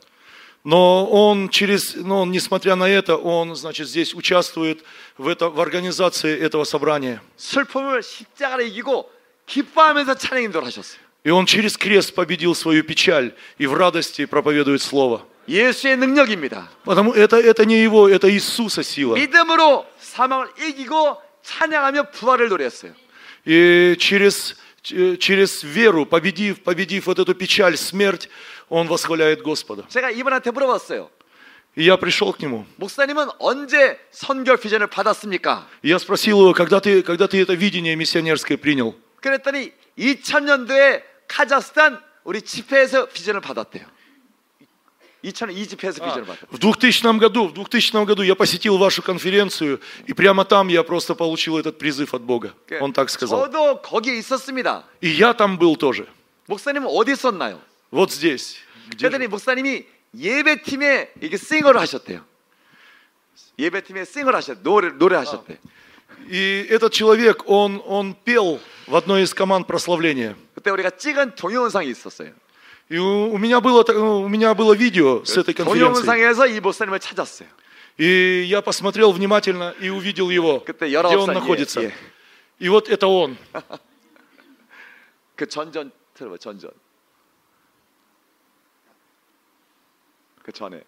[0.63, 4.83] Но он через, но он, несмотря на это, он, значит, здесь участвует
[5.17, 7.21] в, это, в организации этого собрания.
[7.38, 9.09] 슬픔을 십자가로 이기고
[9.45, 10.99] 기뻐하면서 찬양 인도를 하셨어요.
[11.23, 15.25] И он через крест победил свою печаль и в радости проповедует Слово.
[15.47, 16.69] 예수의 능력입니다.
[16.85, 19.15] Потому это, это не его, это Иисуса сила.
[19.15, 22.93] 믿음으로 사망을 이기고 찬양하며 부활을 노래했어요.
[23.45, 28.29] И через, ч- через веру, победив, победив вот эту печаль, смерть,
[28.69, 29.85] он восхваляет Господа.
[29.88, 31.09] 제가 이분한테 물어봤어요.
[31.77, 32.65] И я пришел к нему.
[32.77, 35.67] 목사님은 언제 선교 비전을 받았습니까?
[35.83, 38.95] И я спросил его, когда ты, когда ты это видение миссионерское принял?
[39.21, 43.85] 그랬더니 2000년도에 카자흐스탄 우리 집회에서 비전을 받았대요.
[45.23, 46.49] 2002 집회에서 비전을 받았대요.
[46.51, 51.15] В 2000 году, в 2000 году я посетил вашу конференцию, и прямо там я просто
[51.15, 52.53] получил этот призыв от Бога.
[52.79, 53.45] Он так сказал.
[53.45, 54.83] 저도 거기에 있었습니다.
[55.01, 56.07] И я там был тоже.
[56.47, 57.59] 목사님은 어디 있었나요?
[57.91, 58.57] Вот здесь.
[58.89, 59.29] Где 그랬더니 же?
[59.29, 59.85] 목사님이
[60.15, 62.23] 예배팀에 이게 싱어를 하셨대요.
[63.59, 65.59] 예배팀에 싱어를 하셨, 노래 노래 하셨대.
[66.29, 70.35] И этот человек, он, он пел в одной из команд прославления.
[70.61, 72.33] 그때 우리가 찍은 동영상이 있었어요.
[72.89, 76.05] И у, у меня было, та- у меня было видео с этой конференции.
[76.05, 77.49] 동영상에서 이 목사님을 찾았어요.
[77.97, 81.81] И я посмотрел внимательно и увидел его, 그때 где он 19살 находится.
[81.81, 81.93] 예, 예.
[82.59, 83.38] И вот это он.
[85.35, 86.71] 그 전전 들어봐 전전.
[90.43, 90.81] 그 전에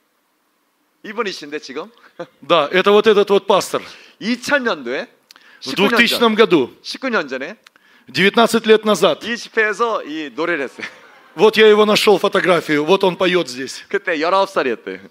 [1.04, 1.92] 이분이신데 지금
[2.42, 3.82] Да, это вот этот вот пастор.
[4.22, 5.08] 2000년도에
[5.62, 7.58] В 19년, 2000 전, году, 19년 전에
[8.12, 10.86] 19 лет назад, 이 집회에서 이 노래를 했어요.
[11.36, 13.86] вот я его нашел фотографию, вот он поет здесь.
[13.88, 15.10] 그때 19살이었대요.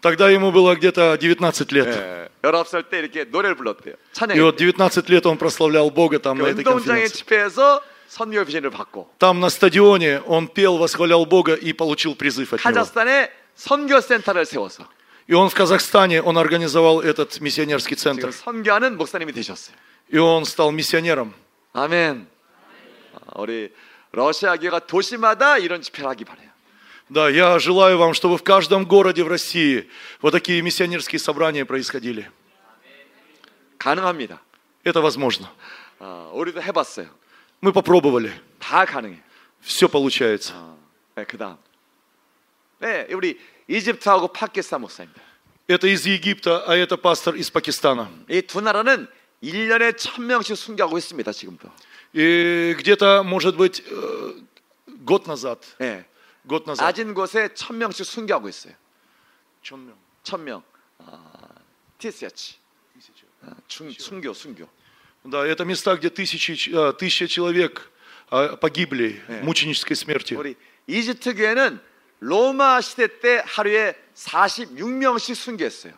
[0.00, 1.86] Тогда ему было где-то 19 лет.
[1.88, 3.94] 예, 19살 때 이렇게 노래를 불렀대요.
[3.94, 4.40] И 찬양을.
[4.42, 7.16] вот 19 лет он прославлял Бога там на 그 этой 운동장의 конференции.
[7.16, 12.60] 집회에서 선교 비전을 받고 Там на стадионе он пел, восхвалял Бога и получил призыв от
[12.60, 12.62] него.
[12.62, 14.86] 카자흐스탄에 선교 센터를 세워서
[15.26, 18.32] И он в Казахстане, он организовал этот миссионерский 지금 центр.
[18.32, 19.74] 선교하는 목사님이 되셨어요.
[20.10, 21.34] И он стал миссионером.
[21.72, 22.28] 아멘.
[23.14, 23.72] 아, 우리
[24.12, 26.48] 러시아 교회가 도시마다 이런 집회를 하기 바래요.
[27.10, 29.88] Да, я желаю вам, чтобы в каждом городе в России
[30.20, 32.30] вот такие миссионерские собрания происходили.
[33.78, 34.40] 가능합니다.
[34.84, 35.48] Это возможно.
[36.00, 37.08] 아, 우리도 해봤어요.
[37.60, 38.32] Мы попробовали.
[38.58, 39.22] 다 가능해.
[39.60, 40.52] Все получается.
[40.54, 40.76] 아,
[41.16, 41.56] 네, 그다음.
[42.80, 45.20] 네, 우리 이집트하고 파키스탄 목사입니다.
[45.66, 48.08] Это из Египта, а это пастор из Пакистана.
[48.28, 49.08] 이 두 나라는
[49.42, 51.70] 1년에 1000명씩 순교하고 있습니다, 지금도.
[52.14, 54.42] И где-то, может быть, э,
[55.04, 56.04] год назад, 네.
[56.46, 58.74] год назад, 낮은 곳에 1000명씩 순교하고 있어요.
[59.62, 60.62] 1000명.
[60.98, 61.22] 아,
[61.98, 62.56] 티스야치.
[63.42, 64.68] 아, 중, 순교, 순교.
[65.24, 67.90] да, это места, где тысячи, ч- э, тысяча человек
[68.30, 69.40] а, погибли 네.
[69.42, 70.38] мученической смертью.
[70.38, 70.56] 우리
[70.86, 71.80] 이집트 교회는
[72.20, 75.92] 로마 시대 때 하루에 46명씩 순교했어요.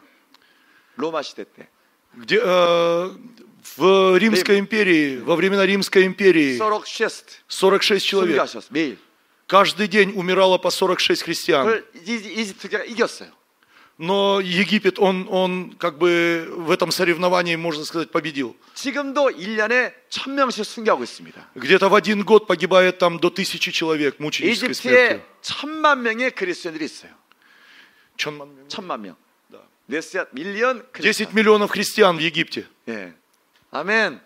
[0.96, 1.68] 로마 시대 때.
[2.14, 3.10] Где, э,
[3.76, 8.36] в Римской империи, во времена Римской империи 46 46 человек.
[8.36, 8.98] 순교하셨어 매일.
[9.46, 11.66] Каждый день умирало по 46 христиан.
[11.66, 13.30] 그걸 이- 이집트가 이겼어요.
[14.02, 18.56] Но Египет, он, он как бы в этом соревновании, можно сказать, победил.
[18.74, 21.50] 지금도 1년에 1000명씩 순교하고 있습니다.
[21.54, 25.20] Где-то в один год погибает там до тысячи человек мученической смертью.
[25.20, 27.12] 이집트에 천만 명의 그리스도인들이 있어요.
[28.16, 28.68] 천만 명.
[28.68, 29.16] 천만 명.
[29.84, 29.96] Да.
[29.96, 31.34] 네스야 밀리언 10 크리스천.
[31.34, 32.66] миллионов христиан в Египте.
[32.88, 33.12] 예.
[33.72, 34.20] 아멘.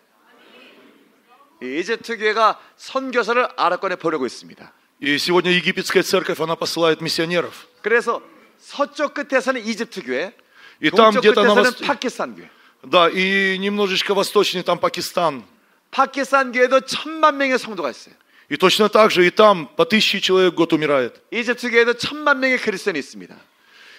[1.63, 4.73] 이 이집트 교회가 선교사를 아랍권에 보내고 있습니다.
[5.01, 7.67] И сегодня египетская церковь, она посылает миссионеров.
[7.83, 8.23] 그래서
[8.59, 10.33] 서쪽 끝에서는 이집트 교회,
[10.81, 12.49] И там 동쪽 где-то на 끝에서는 востоке, 파키스탄 교회.
[12.83, 15.45] да, и немножечко восточнее там Пакистан.
[15.91, 18.15] 파키스탄 교회도 천만 명의 성도가 있어요.
[18.51, 21.23] И точно так же и там по тысяче человек в год умирает.
[21.31, 23.35] 이집트 교회도 천만 명의 크리스천이 있습니다.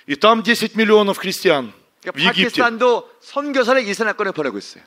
[0.08, 2.62] И там 10 миллионов христиан в 그러니까 Египте.
[2.62, 4.84] 파키스탄도 선교사를 이스라엘권에 보내고 있어요.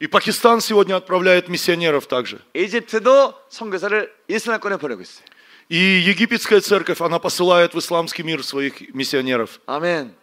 [0.00, 2.40] И Пакистан сегодня отправляет миссионеров также.
[2.54, 5.24] 이집트도 선교사를 이스라엘권에 보내고 있어요.
[5.70, 5.76] И
[6.06, 9.60] египетская церковь, она посылает в исламский мир своих миссионеров.
[9.66, 10.14] 아멘.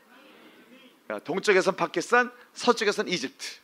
[1.07, 3.59] 그러니까 동쪽에선 파키스탄, 서쪽에선 이집트.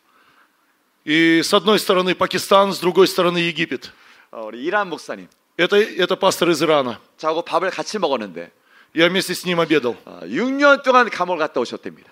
[1.05, 3.91] И с одной стороны Пакистан, с другой стороны Египет.
[4.31, 6.99] 어, 우리 이란 목사님 Это, это пастор из Ирана.
[7.17, 8.51] 저하고 밥을 같이 먹었는데
[8.93, 9.95] Я вместе с ним обедал.
[10.05, 12.11] 어, 6년 동안 감옥을 갔다 오셨답니다.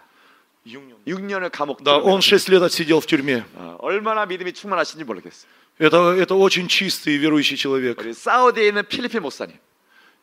[0.65, 2.13] 6년을 감옥 Да, 들어가요.
[2.13, 3.45] он 6 лет отсидел в тюрьме.
[3.55, 5.49] 어, 얼마나 믿음이 충만하신지 모르겠어요.
[5.77, 7.99] Это, это очень чистый и верующий человек.
[7.99, 9.57] 우리 사우디에 있는 필리핀 목사님.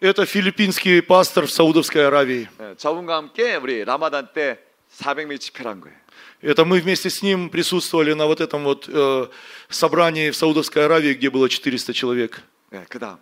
[0.01, 2.49] Это филиппинский пастор в Саудовской Аравии.
[2.61, 4.59] 예, 저분과 함께 우리 라마단 때
[4.99, 5.97] 400명 집회를 한 거예요.
[6.43, 9.29] Это мы вместе с ним присутствовали на вот этом вот э,
[9.69, 12.43] собрании в Саудовской Аравии, где было 400 человек.
[12.73, 13.19] 예, 그다음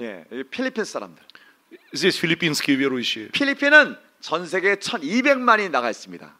[0.00, 1.20] 예, 이 필리핀 사람들.
[1.92, 3.28] Здесь филиппинские верующие.
[3.32, 6.32] 필리핀은 전 세계에 1,200만이 나가 있습니다.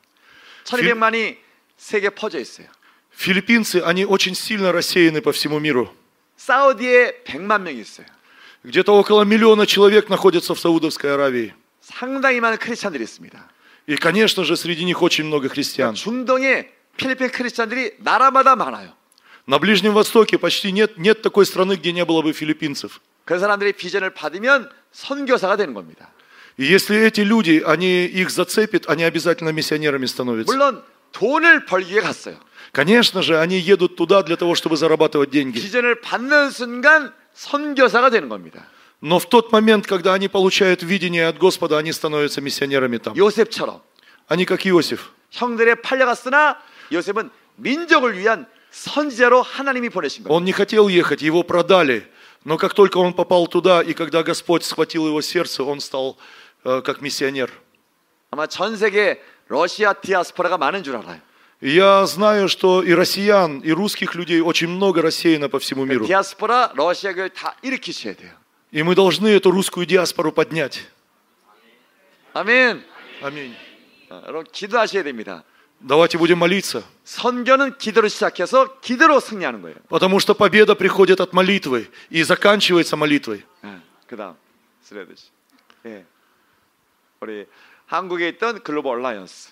[0.64, 1.36] 1,200만이
[1.76, 2.68] 세계 퍼져 있어요.
[3.14, 5.94] Филиппинцы, они очень сильно рассеяны по всему миру.
[6.36, 8.06] 사우디에 100만 명이 있어요.
[8.64, 11.52] Где-то около миллиона человек находятся в Саудовской Аравии.
[11.80, 13.50] 상당히 많은 크리스찬들이 있습니다.
[13.88, 15.94] И, конечно же, среди них очень много христиан.
[15.94, 18.94] 중동에 필리핀 크리스찬들이 나라마다 많아요.
[19.46, 23.00] На Ближнем Востоке почти нет, нет такой страны, где не было бы филиппинцев.
[23.24, 26.10] 그 사람들이 비전을 받으면 선교사가 되는 겁니다.
[26.58, 30.52] И если эти люди, они их зацепят, они обязательно миссионерами становятся.
[30.52, 32.36] 물론 돈을 벌기 위해 갔어요.
[32.72, 35.60] Конечно же, они едут туда для того, чтобы зарабатывать деньги.
[35.60, 38.66] 비전을 받는 순간 선교사가 되는 겁니다.
[39.00, 43.14] Но в тот момент, когда они получают видение от Господа, они становятся миссионерами там.
[43.16, 43.82] 요셉처럼
[44.28, 45.12] Они как Иосиф.
[45.30, 46.58] 형들에 팔려갔으나
[46.92, 50.34] 요셉은 민족을 위한 선지자로 하나님이 보내신 겁니다.
[50.34, 52.04] Он не хотел ехать, его продали.
[52.46, 56.18] Но как только он попал туда, и когда Господь схватил его сердце, он стал
[56.64, 57.50] э, как миссионер.
[58.30, 61.20] 아마 전 세계 러시아 디아스포라가 많은 줄 알아요.
[61.60, 66.06] И Я знаю, что и россиян, и русских людей очень много рассеяно по всему миру.
[66.06, 68.32] 디아스포라 러시아 교회 다 일으키셔야 돼요.
[68.72, 70.80] И мы должны эту русскую диаспору поднять.
[72.32, 72.82] 아멘.
[73.20, 73.54] Аминь.
[74.08, 75.44] 어, 여러분 기도하셔야 됩니다.
[75.80, 76.84] Давайте будем молиться.
[77.04, 79.76] 선교는 기도로 시작해서 기도로 승리하는 거예요.
[79.88, 83.44] Потому что победа приходит от молитвы и заканчивается молитвой.
[83.64, 84.36] 예, 그다음
[84.84, 85.30] 슬레드시.
[85.86, 86.04] 예.
[87.20, 87.46] 우리
[87.86, 89.50] 한국에 있던 글로벌 얼라이언스.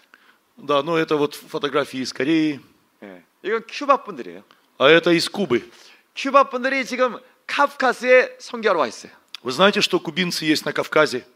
[0.59, 2.61] Да, ну это вот фотографии из Кореи,
[3.03, 3.25] 예.
[3.43, 4.45] 이건 큐바 분들이에요.
[4.79, 5.68] а это из Кубы.
[6.14, 7.18] 큐바 분들이 지금
[7.49, 9.11] 카프카스에 선교하러 와 있어요.
[9.43, 11.27] Вы знаете, что кубинцы есть на Кавказе?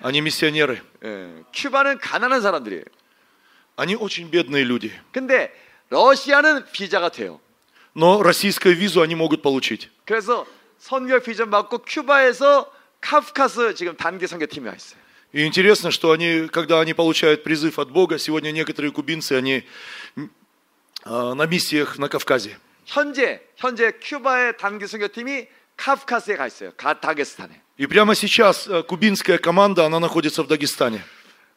[0.00, 0.80] Они миссионеры.
[1.02, 1.44] 예.
[1.52, 2.84] 큐바는 가난한 사람들이에요.
[3.76, 4.92] Они очень бедные люди.
[5.12, 5.50] 근데
[5.90, 7.40] 러시아는 비자가 돼요.
[7.94, 9.88] Но российскую визу они могут получить.
[10.04, 10.46] 그래서
[10.78, 12.70] 선교 비전 받고 큐바에서
[13.00, 15.00] 카프카스 지금 단기 선교팀이 와 있어요.
[15.32, 19.64] И интересно, что они, когда они получают призыв от Бога, сегодня некоторые кубинцы, они
[20.16, 20.30] м,
[21.04, 22.58] а, на миссиях на Кавказе.
[22.84, 26.72] 현재 현재 큐바의 단기 선교팀이 카프카스에 가 있어요.
[26.76, 27.60] 가 다게스탄에.
[27.78, 31.02] И прямо сейчас э, кубинская команда, она находится в Дагестане.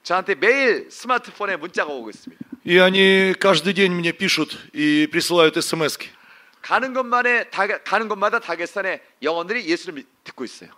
[0.07, 2.43] 저한테 매일 스마트폰에 문자가 오고 있습니다.
[2.65, 6.07] И они каждый день мне пишут и присылают смс -ки.
[6.61, 10.69] 가는 것만에 다, 가는 곳마다 다게스탄에 영혼들이 예수를 믿- 듣고 있어요.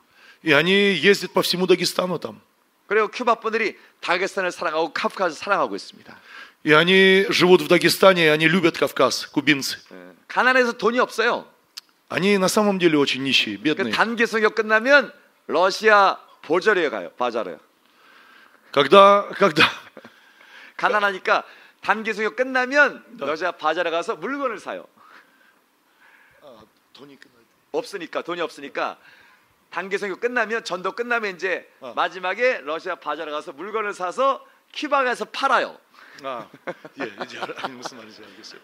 [0.43, 2.41] И они ездят по всему Дагестану там.
[2.87, 6.15] 그리고 큐바 분들이 다게스탄을 사랑하고 카프카스를 사랑하고 있습니다.
[6.65, 9.77] И они живут в Дагестане, и они любят Кавказ, кубинцы.
[9.91, 10.13] 예.
[10.27, 11.45] 가난해서 돈이 없어요.
[12.09, 13.91] Они на самом деле очень нищие, 그 бедные.
[13.91, 15.11] 단기 선교 끝나면
[15.47, 17.09] 러시아 보절에 가요.
[17.17, 17.59] 바자르요.
[18.71, 19.63] Когда, когда,
[20.77, 21.43] 가난하니까
[21.81, 24.85] 단기 선교 끝나면 러시아 바자르 가서 물건을 사요.
[27.71, 28.97] 없으니까 돈이 없으니까
[29.69, 31.93] 단기 선교 끝나면 전도 끝나면 이제 어.
[31.95, 35.77] 마지막에 러시아 바자르 가서 물건을 사서 큐바에서 팔아요.
[36.23, 36.47] А,
[37.01, 38.59] 예, 이제 알- 무슨 말인지 알겠어요.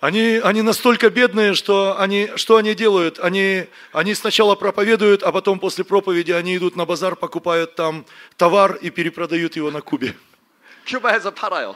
[0.00, 3.18] Они, они настолько бедные, что они, что они делают?
[3.18, 8.04] Они, они сначала проповедуют, а потом после проповеди они идут на базар, покупают там
[8.36, 10.14] товар и перепродают его на Кубе.
[10.84, 11.74] 큐바에서 팔아요.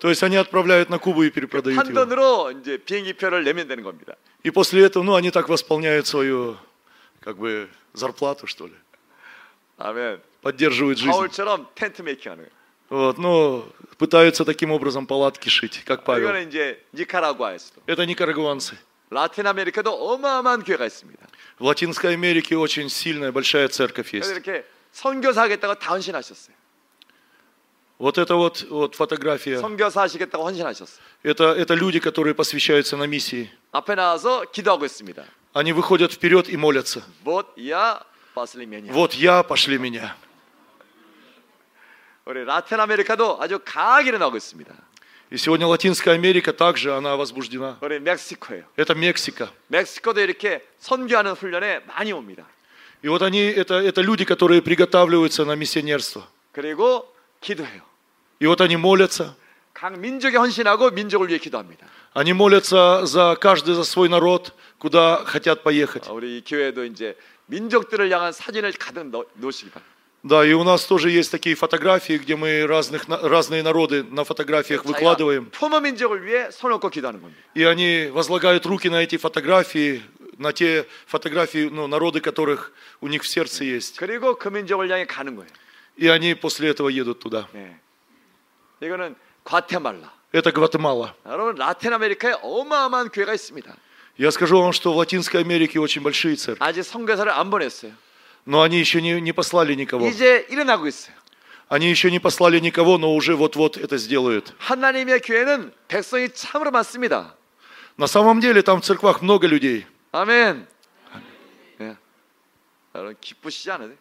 [0.00, 1.94] То есть они отправляют на Кубу и перепродают 판 его.
[1.94, 4.16] 돈으로 이제 비행기표를 내면 되는 겁니다.
[4.42, 6.56] И после этого, ну, они так восполняют свою,
[7.20, 8.74] как бы, зарплату, что ли.
[9.78, 10.20] 아멘.
[10.42, 11.10] Поддерживают жизнь.
[11.10, 12.52] 바울처럼 텐트 메이킹 하는 거예요.
[12.90, 13.64] Вот, ну,
[13.98, 16.24] пытаются таким образом палатки шить, как Павел.
[16.28, 18.76] 이거는 이제 니카라구아에서도 Это никарагуанцы.
[19.10, 21.26] 라틴 아메리카도 어마어마한 교회가 있습니다.
[21.58, 24.32] В Латинской Америке очень сильная, большая церковь 그래서 есть.
[24.32, 26.54] 이렇게 선교사 하겠다고 다 헌신하셨어요.
[27.98, 29.58] Вот это вот, вот фотография.
[29.60, 31.00] 선교사 하시겠다고 헌신하셨어요.
[31.22, 33.50] Это, это люди, которые посвящаются на миссии.
[33.72, 35.22] 앞에 나와서 기도하고 있습니다.
[35.52, 37.02] Они выходят вперед и молятся.
[37.24, 38.00] 못, 야,
[38.34, 38.92] 바슬리면이야.
[38.92, 40.16] Вот я, пошли меня.
[42.24, 44.72] 우리 라틴 아메리카도 아주 강하게 일어나고 있습니다.
[45.32, 47.78] И сегодня Латинская Америка также, она возбуждена.
[47.80, 48.64] 우리 멕시코예요.
[48.76, 49.48] Это Мексика.
[49.68, 52.44] 멕시코도 이렇게 선교하는 훈련에 많이 옵니다.
[53.02, 56.26] И вот они, это, это люди, которые приготавливаются на миссионерство.
[56.52, 57.06] 그리고
[57.40, 57.82] 기도해요.
[58.40, 59.34] И вот они молятся.
[59.72, 61.86] 각 민족에 헌신하고 민족을 위해 기도합니다.
[62.12, 66.08] Они молятся за каждый, за свой народ, куда хотят поехать.
[66.10, 67.16] 어, 우리 이 교회도 이제
[67.46, 69.93] 민족들을 향한 사진을 가득 넣- 놓으시기 바랍니다.
[70.25, 74.83] Да, и у нас тоже есть такие фотографии, где мы разных, разные народы на фотографиях
[74.83, 75.51] выкладываем.
[77.53, 80.01] И они возлагают руки на эти фотографии,
[80.39, 82.71] на те фотографии ну, народы, которых
[83.01, 83.97] у них в сердце есть.
[85.95, 87.47] И они после этого едут туда.
[90.31, 91.15] Это Гватемала.
[94.17, 96.65] Я скажу вам, что в Латинской Америке очень большие церкви.
[98.44, 98.46] 아직 선교사를 안 보냈어요.
[98.46, 100.08] Но они еще не, не послали никого.
[100.08, 101.14] 이제 일어나고 있어요.
[101.68, 104.54] Они еще не послали никого, но уже вот-вот это сделают.
[104.58, 107.36] 하나님의 교회는 백성이 참으로 많습니다.
[107.96, 109.86] На самом деле там в церквах много людей.
[110.12, 110.66] 아멘.
[111.80, 111.96] 예.
[112.94, 113.96] 여러분 기쁘시지 않으세요?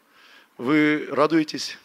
[0.58, 1.78] Вы радуетесь?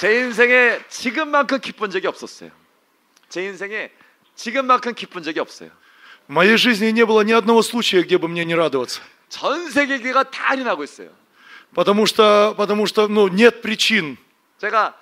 [0.00, 2.50] 제 인생에 지금만큼 기쁜 적이 없었어요.
[3.28, 3.90] 제 인생에
[4.38, 5.70] 지금만큼 기쁜 적이 없어요.
[6.28, 9.00] В моей жизни не было ни одного случая, где бы мне не радоваться.
[9.28, 11.10] 전 세계 교회가 다 일어나고 있어요.
[11.74, 14.16] Потому что, потому что ну, нет причин.
[14.58, 14.94] 제가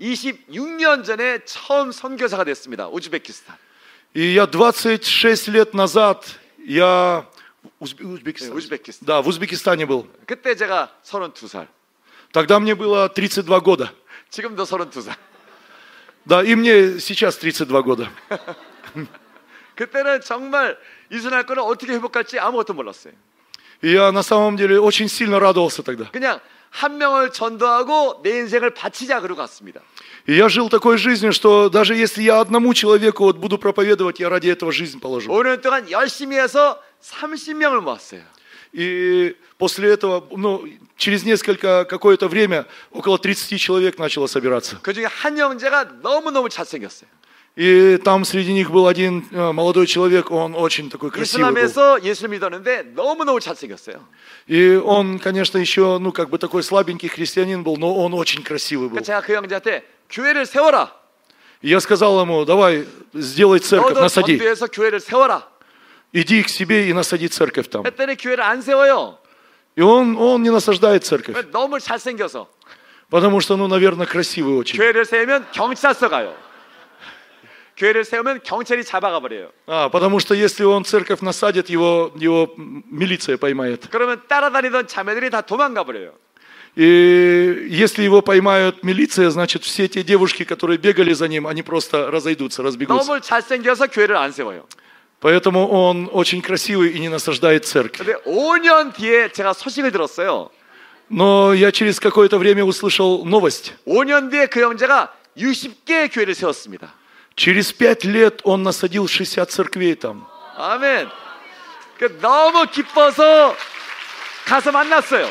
[0.00, 2.88] 26년 전에 처음 선교사가 됐습니다.
[2.88, 3.56] 우즈베키스탄.
[4.14, 6.24] И я 26 лет назад,
[6.66, 7.26] я...
[7.80, 8.50] Узбе- Узбекистан.
[8.50, 9.06] 네, 우즈베키스탄.
[9.06, 10.08] Да, в Узбекистане был.
[10.26, 11.66] 그때 제가 32살.
[12.32, 13.92] Тогда мне было 32 года.
[14.30, 15.14] 지금도 32살.
[16.24, 18.10] Да, и мне сейчас 32 года.
[19.74, 20.78] 그때는 정말
[21.10, 23.14] 이스라엘 거를 어떻게 회복할지 아무것도 몰랐어요.
[23.82, 26.10] И я на самом деле очень сильно радовался тогда.
[26.10, 26.40] 그냥
[26.70, 29.80] 한 명을 전도하고 내 인생을 바치자 그러고 갔습니다.
[30.26, 34.28] И я жил такой жизнью, что даже если я одному человеку вот буду проповедовать, я
[34.28, 35.30] ради этого жизнь положу.
[35.30, 38.22] 5년 동안 열심히 해서 30명을 모았어요.
[38.72, 44.78] И после этого, ну, через несколько, какое-то время, около 30 человек начало собираться.
[44.82, 47.08] 그 중에 한 형제가 너무너무 잘생겼어요.
[47.57, 51.61] И там среди них был один э, молодой человек, он очень такой красивый был.
[54.47, 58.87] И он, конечно, еще, ну, как бы такой слабенький христианин был, но он очень красивый
[58.87, 58.97] был.
[61.61, 64.37] И я сказал ему, давай, сделай церковь, насади.
[66.13, 67.83] Иди к себе и насади церковь там.
[69.75, 71.35] И он, он не насаждает церковь.
[73.09, 74.77] Потому что, ну, наверное, красивый очень.
[77.80, 78.42] 교회를 세우면 경찰서 가요.
[78.42, 79.50] 교회를 세우면 경찰이 잡아가 버려요.
[79.66, 83.88] А, потому что если он церковь насадит, его, его м, милиция поймает.
[83.90, 86.12] 그러면 따라다니던 자매들이 다 도망가 버려요.
[86.78, 92.10] И если его поймают милиция, значит, все те девушки, которые бегали за ним, они просто
[92.10, 93.02] разойдутся, разбегутся.
[93.06, 94.66] 너무 잘생겨서 교회를 안 세워요.
[95.20, 97.96] Поэтому он очень красивый и не насаждает церковь.
[98.06, 100.50] 근데 5년 뒤에 제가 소식을 들었어요.
[101.08, 103.72] Но я через какое-то время услышал новость.
[103.86, 106.92] 5년 뒤에 그 형제가 60개의 교회를 세웠습니다.
[107.34, 110.26] Через пять лет он насадил 60 церквей там.
[110.56, 111.08] 아멘.
[111.98, 113.54] 그 너무 기뻐서
[114.46, 115.28] 가서 만났어요.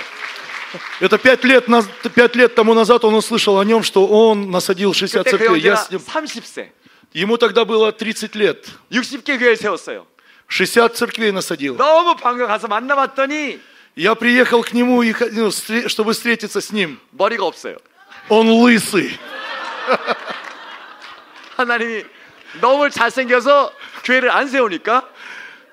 [0.99, 4.93] Это пять лет, наз- пять лет тому назад он услышал о нем, что он насадил
[4.93, 5.61] 60 그때 그 церквей.
[5.61, 6.71] Я 형제가 с ним- 30세.
[7.13, 8.65] Ему тогда было 30 лет.
[8.91, 10.05] 60개 교회를 세웠어요.
[10.47, 11.75] 60 церквей насадил.
[11.77, 13.59] 너무 반가 가서 만나봤더니
[13.95, 16.99] Я приехал к нему, и, х- ну, встре- чтобы встретиться с ним.
[17.11, 17.77] 머리가 없어요.
[18.27, 19.17] Он лысый.
[21.59, 22.03] 하나님이
[22.61, 23.71] 너무 잘생겨서
[24.03, 25.03] 교회를 안 세우니까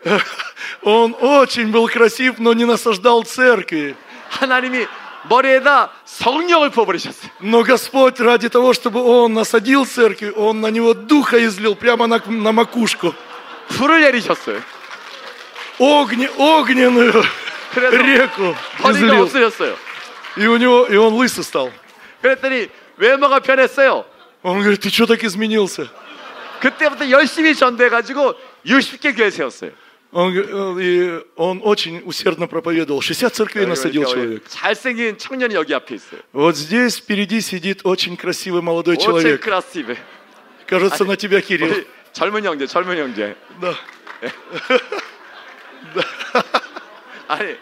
[0.83, 3.95] Он очень был красив, но не насаждал церкви.
[4.31, 4.87] 하나님이
[5.29, 7.31] 머리에다 성령을 부어버리셨어요.
[7.41, 12.21] Но Господь ради того, чтобы он насадил церкви, он на него духа излил прямо на,
[12.27, 13.15] на макушку.
[13.69, 14.61] 불을 내리셨어요.
[15.79, 17.23] Огне, огненную
[17.73, 19.23] 그래서 реку 머리가 излил.
[19.23, 19.77] 없어졌어요.
[20.37, 21.71] И у него, и он лысый стал.
[22.21, 24.05] 그랬더니 외모가 변했어요.
[24.43, 25.89] Он говорит, ты что так изменился?
[26.61, 28.35] 그때부터 열심히 전도해가지고
[28.67, 29.73] 60개 교회 세웠어요.
[30.13, 33.01] Он, г- э, и он очень усердно проповедовал.
[33.01, 34.43] 60 церквей насадил 그러니까 человек.
[34.45, 36.21] 우리 잘생긴 청년이 여기 앞에 있어요.
[36.33, 39.41] Вот здесь впереди сидит очень красивый молодой 오체 человек.
[39.43, 39.97] 크라시브.
[40.67, 41.71] Кажется, на тебя, Кирилл.
[41.73, 43.35] 우리 젊은 형제, 젊은 형제.
[43.61, 43.75] Да.
[47.29, 47.57] 아니,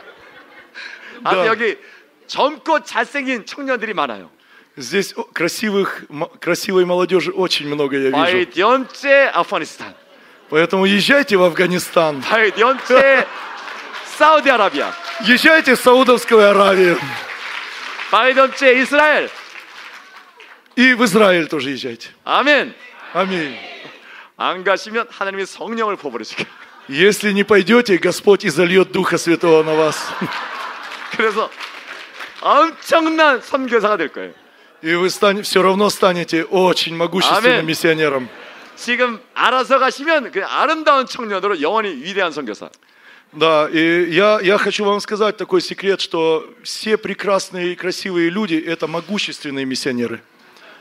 [1.25, 1.47] 아니 Да.
[1.47, 1.77] 여기
[2.27, 4.31] 젊고 잘생긴 청년들이 많아요.
[4.77, 8.17] Здесь о, красивых, м- красивой молодежи очень много я вижу.
[8.17, 9.95] 바이디언체 아프가니스탄,
[10.49, 12.23] Поэтому езжайте в Афганистан.
[12.23, 13.27] 바이디언체
[14.17, 14.93] 사우디아라비아,
[15.27, 16.99] Езжайте в Саудовскую Аравию.
[18.11, 19.31] 바이디언체 이스라엘.
[20.77, 22.09] И в Израиль тоже езжайте.
[22.25, 22.75] 아멘.
[23.13, 23.57] Аминь.
[24.37, 26.47] 안 가시면 하나님이 성령을 부어버리시게.
[26.89, 29.97] Если не пойдете, Господь изольет Духа Святого на вас.
[31.17, 31.51] 그래서
[32.41, 34.33] 엄청난 선교사가 될 거예요.
[34.85, 37.67] И вы стане- все равно станете очень могущественным Аминь.
[37.67, 38.29] миссионером.
[38.77, 42.71] 지금 알아서 가시면 그 아름다운 청년으로 영원히 위대한 선교사.
[43.33, 48.67] Да, и я, я хочу вам сказать такой секрет, что все прекрасные и красивые люди –
[48.67, 50.21] это могущественные миссионеры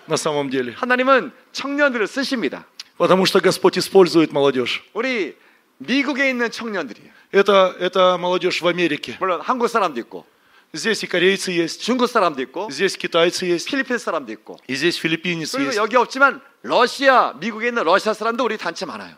[0.08, 0.74] на самом деле.
[0.80, 2.66] 하나님은 청년들을 쓰십니다.
[2.98, 4.82] Потому что Господь использует молодежь.
[4.94, 5.36] 우리
[5.78, 7.12] 미국에 있는 청년들이에요.
[7.32, 9.18] Это, это молодежь в Америке.
[9.20, 10.26] 물론 한국 사람도 있고,
[10.74, 14.60] Здесь и корейцы есть, 중국 사람도 있고, здесь китайцы есть, 필리핀 사람도 있고.
[14.68, 15.78] и здесь филиппинец 그리고 есть.
[15.78, 19.16] 여기 없지만 러시아, 미국에 있는 러시아 사람도 우리 단체 많아요.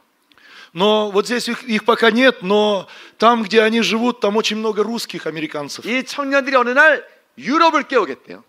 [0.73, 2.87] Но вот здесь их, их пока нет, но
[3.17, 5.85] там, где они живут, там очень много русских американцев.
[5.85, 7.05] 이 청년들이 어느 날
[7.37, 8.45] 유럽을 깨우겠대요.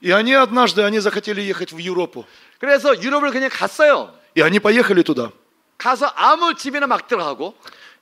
[0.00, 2.24] И они однажды, они захотели ехать в Европу.
[2.58, 4.14] 그래서 유럽을 그냥 갔어요.
[4.34, 5.30] И они поехали туда.
[5.76, 7.54] 가서 아무 집이나 막 들어가고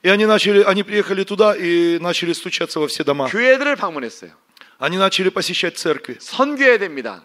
[0.03, 3.27] И они, начали, они приехали туда и начали стучаться во все дома.
[3.27, 4.31] 교회들을 방문했어요.
[4.79, 6.17] Они начали посещать церкви.
[6.19, 7.23] 선교해야 됩니다.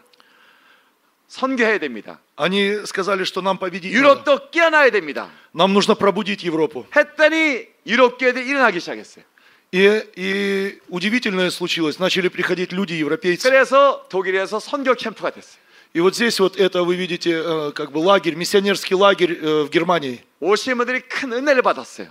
[1.29, 2.21] 선교해야 됩니다.
[2.37, 3.99] Они сказали, что нам победить надо.
[3.99, 5.29] 유럽도 깨어나야 됩니다.
[5.53, 6.87] Нам нужно пробудить Европу.
[6.95, 9.25] 했더니 유럽 교회들이 일어나기 시작했어요.
[9.73, 12.01] И, и удивительное случилось.
[12.01, 13.49] Начали приходить люди, европейцы.
[13.49, 15.61] 그래서 독일에서 선교 캠프가 됐어요.
[15.93, 19.71] И вот здесь вот это вы видите, э, как бы лагерь, миссионерский лагерь э, в
[19.71, 20.25] Германии.
[20.41, 22.09] 오신 분들이 큰 은혜를 받았어요.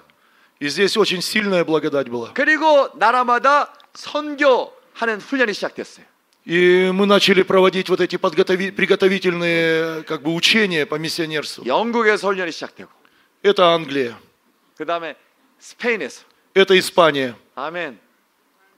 [0.62, 2.32] И здесь очень сильная благодать была.
[2.34, 6.05] 그리고 나라마다 선교 하는 훈련이 시작됐어요.
[6.45, 11.66] И мы начали проводить вот эти подготови- приготовительные как бы учения по миссионерству.
[11.66, 12.89] 영국에서 훈련이 시작되고
[13.43, 14.18] Это Англия,
[14.78, 15.16] 그 다음에
[15.60, 17.99] 스페인에서 это Испания, 아멘.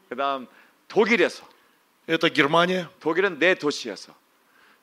[0.10, 0.48] 그 다음
[0.88, 1.44] 독일에서
[2.08, 2.88] это Германия.
[3.00, 4.14] 독일은 네 도시에서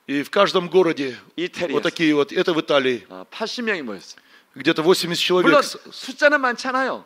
[0.09, 3.05] И в каждом городе вот 이태리에서 такие вот, это в Италии.
[3.11, 4.17] 아, 80명이 모였어요.
[4.55, 5.45] Где-то 80 человек.
[5.47, 7.05] 물론 숫자는 많지 않아요.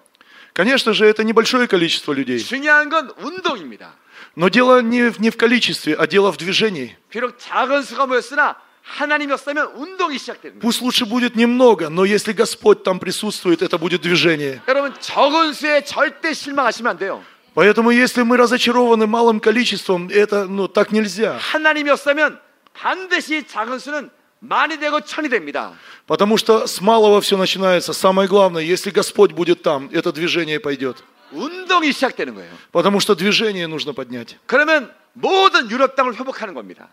[0.55, 2.38] Конечно же, это небольшое количество людей.
[2.38, 3.97] 중요한 건 운동입니다.
[4.36, 6.97] Но дело не, в- не в количестве, а дело в движении.
[7.11, 10.61] 비록 작은 수가 모였으나 하나님이 없으면 운동이 시작되는 거예요.
[10.61, 14.61] Пусть лучше будет немного, но если Господь там присутствует, это будет движение.
[14.66, 17.22] 여러분 적은 수에 절대 실망하시면 안 돼요.
[17.55, 21.36] Поэтому если мы разочарованы малым количеством, это ну, так нельзя.
[21.38, 22.40] 하나님이 없으면
[22.74, 25.72] 반드시 작은 수는 많이 되고 천이 됩니다.
[26.07, 27.93] Потому что с малого все начинается.
[27.93, 31.05] Самое главное, если Господь будет там, это движение пойдет.
[31.32, 32.53] 운동이 시작되는 거예요.
[32.72, 34.38] Потому что движение нужно поднять.
[34.47, 36.88] 그러면 모든 유럽 땅을 회복하는 겁니다.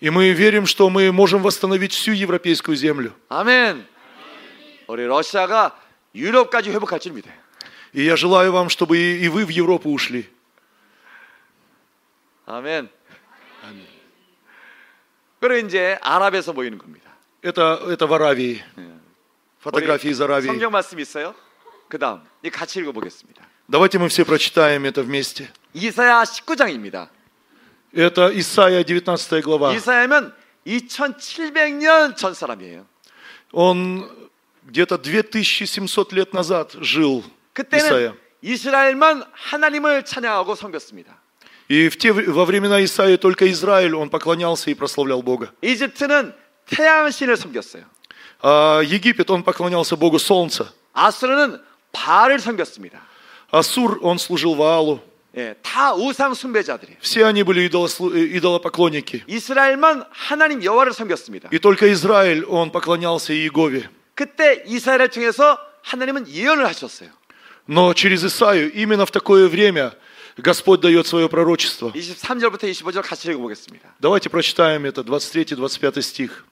[0.00, 3.14] И мы верим, что мы можем восстановить всю европейскую землю.
[3.28, 3.86] 아멘.
[4.88, 5.78] 우리 러시아가
[6.14, 7.34] 유럽까지 회복할 줄 믿어요.
[7.92, 10.28] И я желаю вам, чтобы и, и вы в Европу ушли.
[12.46, 12.88] 아멘.
[15.40, 17.10] 그리고 이제 아랍에서 모이는 겁니다.
[17.42, 18.62] Это, это в Аравии.
[19.60, 20.46] Фотографии из Аравии.
[20.46, 21.34] 성경 말씀 있어요?
[21.88, 23.45] 그 다음, 이 같이 읽어보겠습니다.
[23.68, 25.50] Давайте мы все прочитаем это вместе.
[25.74, 27.08] 이사야 19장입니다.
[27.94, 29.74] Это Исаия 19 глава.
[29.74, 30.34] 이사야면
[30.66, 32.86] 2700년 전 사람이에요.
[33.52, 34.30] Он
[34.64, 37.32] где-то 2700 лет назад жил, Исаия.
[37.52, 41.18] 그때는 이스라엘만 하나님을 찬양하고 섬겼습니다.
[41.68, 45.52] И в те, во времена Исаии только Израиль, он поклонялся и прославлял Бога.
[45.62, 46.34] 이집트는
[46.66, 47.84] 태양신을 섬겼어요.
[48.42, 50.72] А Египет, он поклонялся Богу Солнца.
[50.92, 53.00] 아수르는 바알을 섬겼습니다.
[53.50, 55.00] Асур, он служил Ваалу.
[55.34, 56.98] 예, 다 우상 숭배자들이에요.
[57.00, 59.24] Все они были идолослу- э, идолопоклонники.
[59.26, 61.48] 이스라엘만 하나님 여호와를 섬겼습니다.
[61.50, 63.88] И только Израиль, он поклонялся Иегове.
[64.14, 67.10] 그때 이스라엘을 통해서 하나님은 예언을 하셨어요.
[67.66, 69.94] Но через Исаию именно в такое время
[70.36, 71.92] Господь дает свое пророчество.
[71.94, 73.94] 23절부터 25절 같이 읽어보겠습니다.
[74.00, 76.44] Давайте прочитаем это, 23-25 стих.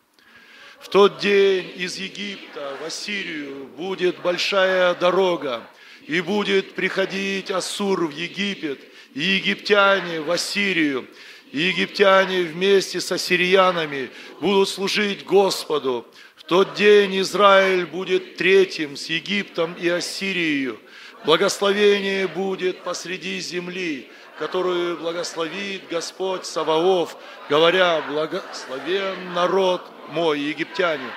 [0.80, 5.68] В тот день из Египта в Ассирию будет большая дорога,
[6.07, 8.79] и будет приходить Ассур в Египет,
[9.13, 11.07] и египтяне в Ассирию,
[11.51, 14.09] и египтяне вместе с ассирянами
[14.41, 16.05] будут служить Господу.
[16.35, 20.77] В тот день Израиль будет третьим с Египтом и Ассирией.
[21.25, 27.15] Благословение будет посреди земли, которую благословит Господь Саваоф,
[27.49, 31.09] говоря, благословен народ мой, египтяне,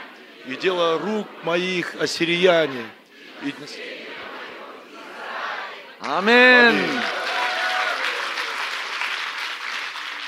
[0.46, 2.86] и дело рук моих ассирияне.
[3.42, 3.52] И
[6.07, 6.99] 아멘.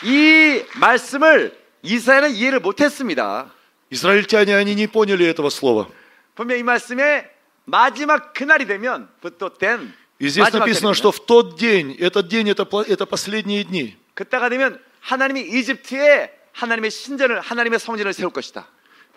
[0.03, 3.51] 이 말씀을 이스라엘은 이해를 못했습니다.
[3.91, 5.87] Израильтяне, они не поняли этого слова.
[6.35, 7.29] 분명 이 말씀에
[7.65, 12.49] 마지막 그날이 되면 부토된 И здесь 마지막 написано, 때이면 что в тот день, этот день
[12.49, 13.95] это, пла- это последние дни.
[14.13, 18.67] 그때가 되면 하나님이 이집트에 하나님의 신전을 하나님의 성전을 세울 것이다.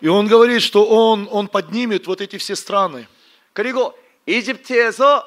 [0.01, 3.07] И он говорит, что он, он поднимет вот эти все страны.
[3.53, 5.23] 그리고 이집트에서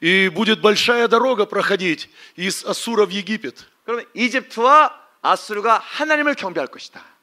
[0.00, 3.66] и будет большая дорога проходить из Асура в Египет.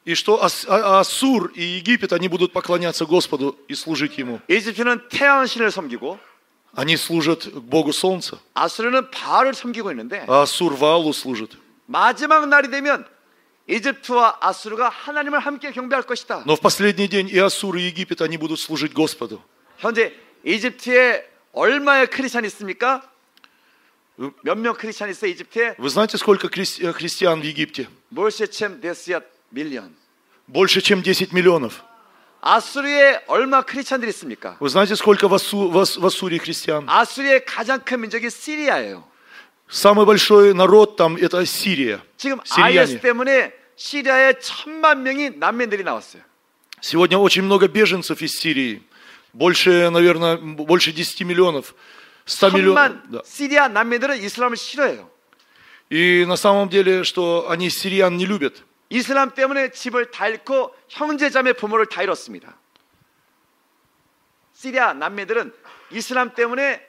[0.04, 4.40] И что Асур а, а и Египет, они будут поклоняться Господу и служить Ему.
[6.74, 8.38] Они служат Богу Солнца.
[10.26, 11.56] А Асур Валу служит.
[16.44, 19.40] Но в последний день и Асур, и Египет, они будут служить Господу.
[19.77, 20.13] 현재
[20.45, 23.01] 이집트에 얼마의 크리스찬이 있습니까?
[24.43, 25.75] 몇 명 크리스찬이 있어요 이집트에?
[25.79, 27.87] Вы знаете, сколько хри- э, христиан в Египте?
[28.09, 29.95] 몰세챔 데스얏 밀리언.
[30.47, 31.83] Больше, чем 10 миллионов.
[32.41, 34.57] 아수르에 얼마 크리스찬들이 있습니까?
[34.59, 36.85] Вы знаете, сколько в, Ассу- в Ас- в Ассуре христиан?
[36.89, 39.03] 아수르의 가장 큰 민족이 시리아예요.
[39.69, 42.01] Самый большой народ там это Сирия.
[42.17, 42.99] 지금 IS Сирияне.
[43.01, 46.23] 때문에 시리아에 천만 명이 난민들이 나왔어요.
[46.81, 48.81] Сегодня очень много беженцев из Сирии.
[49.33, 51.75] Больше, наверное, м, больше 10 миллионов.
[52.25, 52.75] 100 миллионов.
[52.75, 53.21] 천만 да.
[53.25, 55.09] 시리아 난민들은 이슬람을 싫어해요.
[55.89, 58.63] И на самом деле, что они сириян не любят.
[58.89, 62.57] 이슬람 때문에 집을 다 잃고 형제자매 부모를 다 잃었습니다.
[64.53, 65.53] 시리아 난민들은
[65.91, 66.85] 이슬람 때문에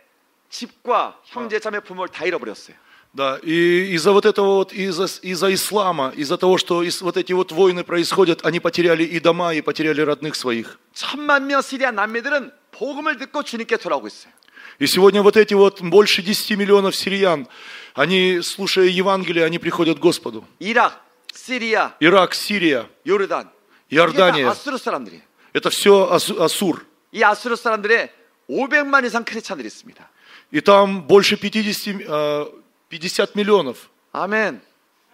[0.49, 2.77] 집과 형제자매 부모를 다 잃어버렸어요.
[3.15, 7.33] Да, и из-за вот этого вот, из-за, из-за ислама, из-за того, что из- вот эти
[7.33, 10.79] вот войны происходят, они потеряли и дома, и потеряли родных своих.
[10.95, 14.33] 천만 명 시리아 난민들은 복음을 듣고 주님께 돌아오고 있어요.
[14.79, 17.49] И сегодня вот эти вот больше 10 миллионов сириян,
[17.95, 20.47] они, слушая Евангелие, они приходят к Господу.
[20.61, 21.05] 이락,
[21.35, 23.51] 시리아, Ирак, Сирия, 요르단,
[23.91, 25.23] 이게 다 Иордания, 아수르 사람들이에요.
[25.53, 26.87] это все Ассур.
[27.13, 28.09] 이 아수르 사람들의
[28.49, 30.09] 500만 이상 크리스찬들이 있습니다.
[30.53, 32.47] И там больше 50, э,
[32.89, 34.61] 50 миллионов 아멘.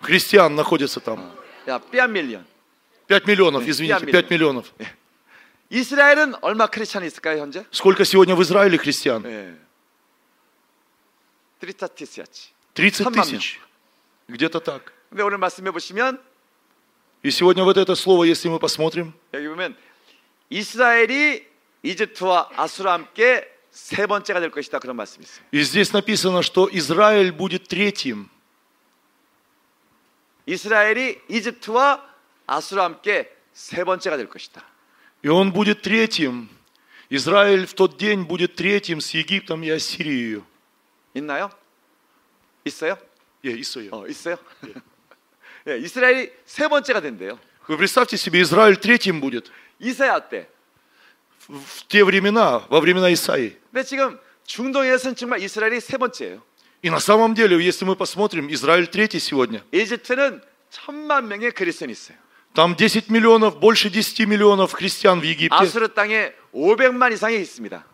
[0.01, 1.35] христиан находятся там.
[1.69, 2.45] 야, 삐안 밀리언.
[3.09, 4.13] 5 миллионов, Пять извините, миллионов.
[4.13, 4.73] 5 миллионов.
[5.71, 7.65] 이스라엘은 얼마 크리스찬이 있을까요, 현재?
[7.71, 9.25] Сколько сегодня в Израиле христиан?
[9.27, 9.57] 예.
[11.61, 12.53] 트리타티스야치.
[12.75, 13.61] 30 천만 тысяч.
[14.29, 14.93] Где-то так.
[15.11, 16.21] 근데 오늘 말씀해 보시면
[17.23, 19.77] И сегодня вот это слово, если мы посмотрим, 여기 보면
[20.51, 21.47] 이스라엘이
[21.83, 25.45] 이집트와 아수르와 함께 세 번째가 될 것이다 그런 말씀이 있어요.
[25.53, 28.29] и здесь написано, что Израиль будет третьим.
[30.47, 32.03] 이스라엘이 이집트와
[32.47, 34.63] 아수르와 함께 세 번째가 될 것이다.
[35.25, 36.49] И он будет третьим.
[37.11, 40.43] Израиль в тот день будет третьим с Египтом и Ассирией.
[41.15, 41.51] 있나요?
[42.65, 42.99] 있어요?
[43.45, 43.91] Э, Исаия.
[43.93, 44.37] 어, 있어요.
[45.69, 47.39] 예, 이스라엘이 세 번째가 된대요.
[47.69, 49.51] Вы представьте себе, Израиль третьим будет.
[49.81, 50.49] 이사야 때.
[51.49, 53.57] В в те времена, во времена Исаии.
[53.73, 56.43] 근데 지금 중동에서는 정말 이스라엘이 세 번째예요.
[56.83, 59.63] И на самом деле, если мы посмотрим, Израиль третий сегодня.
[59.73, 62.19] 이집트는 천만 명의 그리스도인이 있어요.
[62.55, 65.55] Там 10 миллионов, больше 10 миллионов христиан в Египте.
[65.55, 67.85] 아수르 땅에 500만 이상이 있습니다.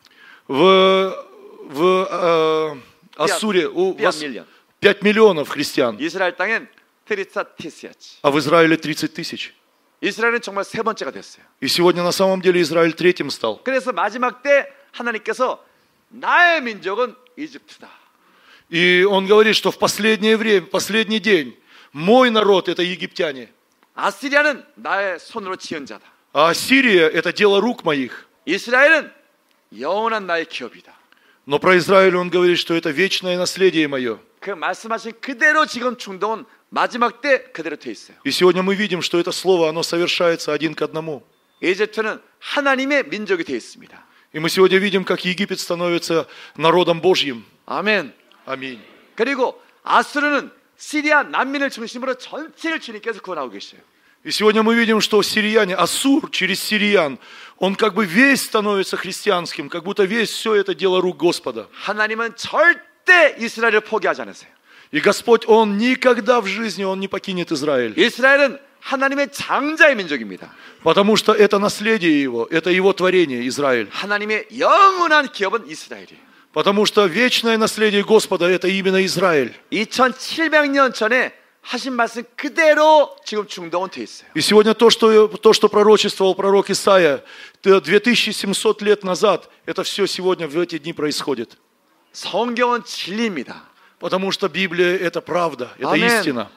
[0.48, 1.14] В,
[1.68, 2.76] в э,
[3.16, 4.46] Ассуре у Пять вас миллион.
[4.80, 6.68] 5 миллионов христиан, 이스라엘 땅엔
[7.06, 8.18] 트리사티스야치.
[8.22, 9.54] а в Израиле 30 тысяч.
[10.00, 11.44] 이스라엘은 정말 세 번째가 됐어요.
[11.60, 13.62] И сегодня на самом деле Израиль третьим стал.
[13.62, 15.64] 그래서 마지막 때 하나님께서
[16.08, 17.88] 나의 민족은 이집트다.
[18.70, 21.56] И он говорит, что в последнее время, последний день,
[21.92, 23.52] мой народ это египтяне,
[23.94, 26.02] 아시리아는 나의 손으로 지은 자다.
[26.34, 28.26] а Сирия это дело рук моих.
[28.46, 29.12] 이스라엘은
[29.78, 30.92] 영원한 나의 기업이다.
[31.44, 34.18] Но про Израиль он говорит, что это вечное наследие мое.
[34.40, 38.16] 그 말씀하신 그대로 지금 중동은 마지막 때 그대로 돼 있어요.
[38.24, 41.22] И сегодня мы видим, что это слово, оно совершается один к одному.
[41.60, 44.04] 이집트는 하나님의 민족이 돼 있습니다.
[44.32, 46.26] И мы сегодня видим, как Египет становится
[46.56, 47.44] народом Божьим.
[47.66, 48.12] 아멘.
[48.46, 48.80] Аминь.
[49.14, 53.80] 그리고 아수르는 시리아 난민을 중심으로 전체를 주님께서 구원하고 계셔요.
[54.24, 57.18] И сегодня мы видим, что сирияне, Ассур через сириян,
[57.58, 61.68] он как бы весь становится христианским, как будто весь все это дело рук Господа.
[61.72, 64.50] 하나님은 절대 이스라엘을 포기하지 않으세요.
[64.92, 67.94] И Господь, Он никогда в жизни, Он не покинет Израиль.
[67.96, 70.52] 이스라엘은 하나님의 장자의 민족입니다.
[70.82, 73.88] Потому что это наследие Его, это Его творение, Израиль.
[73.90, 76.18] 하나님의 영원한 기업은 이스라엘이에요.
[76.52, 79.54] Потому что вечное наследие Господа – это именно Израиль.
[79.70, 81.32] 2700년 전에
[81.62, 84.28] 하신 말씀 그대로 지금 중동은 돼 있어요.
[84.34, 87.22] И сегодня то, что, то, что пророчествовал пророк Исаия
[87.62, 91.56] т- 2700 лет назад, это все сегодня в эти дни происходит.
[92.12, 93.62] 성경은 진리입니다.
[93.98, 96.06] Потому что Библия – это правда, это Аминь.
[96.06, 96.48] истина.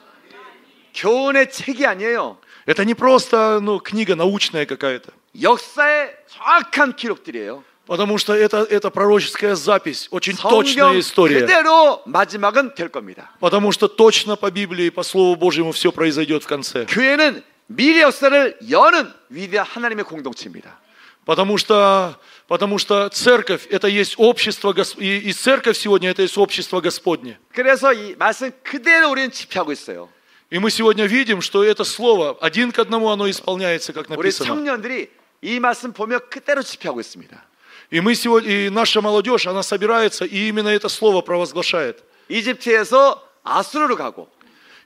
[0.94, 2.38] 교훈의 책이 아니에요.
[2.66, 5.12] Это не просто ну, книга научная какая-то.
[5.40, 7.62] 역사의 정확한 기록들이에요.
[7.86, 11.38] Потому что это, это пророческая запись, очень 성경 точная история.
[11.38, 13.30] 그대로 마지막은 될 겁니다.
[13.38, 16.84] Потому что точно по Библии, по Слову Божьему все произойдет в конце.
[16.86, 20.78] 교회는 미래 역사를 여는 위대한 하나님의 공동체입니다.
[21.24, 22.18] Потому что,
[22.50, 27.38] потому что церковь это есть общество, Гос- и, и церковь сегодня это есть общество Господне.
[27.52, 30.08] 그래서 이 말씀 그대로 우리는 집회하고 있어요.
[30.50, 34.46] И мы сегодня видим, что это слово один к одному оно исполняется, как 우리 написано.
[34.46, 35.10] 청년들이
[35.42, 37.44] 이 말씀 보며 그대로 집회하고 있습니다.
[37.90, 42.02] И мы сегодня, и наша молодежь, она собирается и именно это слово провозглашает.
[42.28, 44.28] 이집트에서 아수르로 가고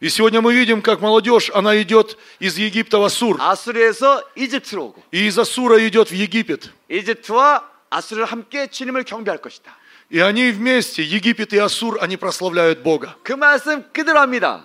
[0.01, 5.02] И сегодня мы видим, как молодежь, она идет из Египта в Ассур, 아수르에서 이집트로 오고
[5.12, 6.70] и из Ассура идет в Египет.
[6.88, 9.76] 이집트와 아수르를 함께 주님을 경배할 것이다.
[10.09, 13.14] И они вместе, Египет и Ассур, они прославляют Бога.
[13.22, 14.64] 그 말씀 그대로 합니다.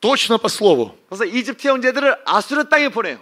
[0.00, 0.96] Точно по слову.
[1.08, 3.18] 그래서 이집트 형제들을 아수르 땅에 보내요.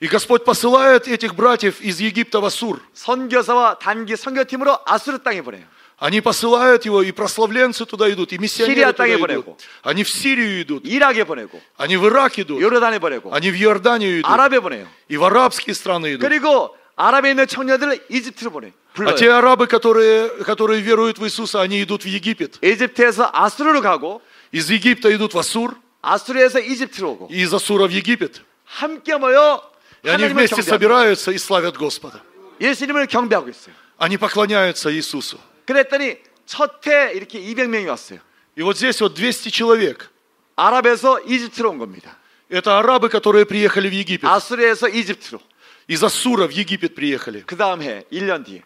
[0.00, 2.80] И Господь посылает этих братьев из Египта в Ассур.
[2.94, 5.64] 선교사와 단기 선교팀으로 아수르 땅에 보내요.
[5.98, 9.20] Они посылают его, и прославленцы туда идут, и Сирия миссионеры туда 땅에 идут.
[9.20, 9.58] 보내고.
[9.82, 14.20] Они в Сирию идут, 이락에 보내고 они в Ирак идут, 요르단에 보내고 они в Иорданию
[14.20, 14.86] идут, 아랍에 보내요.
[15.08, 16.20] и в арабские страны идут.
[16.22, 18.72] 그리고 아랍에 있는 청년들을 이집트로 보내.
[18.96, 19.36] А те 불러요.
[19.36, 22.58] арабы, которые, которые веруют в Иисуса, они идут в Египет.
[22.62, 24.22] 이집트에서 아수르로 가고
[24.52, 28.40] Из Египта идут в Ассур, 아수르에서 이집트로 오고 и из Ассура в Египет.
[28.64, 29.62] 함께 모여
[30.02, 32.22] И они 하나님을 вместе 경배하고 собираются и славят Господа.
[32.60, 33.74] 예수님을 경배하고 있어요.
[33.98, 35.38] Они поклоняются Иисусу.
[35.66, 38.20] 그랬더니 첫해 이렇게 200명이 왔어요.
[38.56, 40.10] И вот здесь вот 200 человек.
[40.56, 42.16] 아랍에서 이집트로 온 겁니다.
[42.50, 44.24] Это арабы, которые приехали в Египет.
[44.24, 45.40] 아수르에서 이집트로.
[45.88, 47.42] Из Ассура в Египет приехали.
[47.46, 48.62] 그 다음 해 1년 뒤에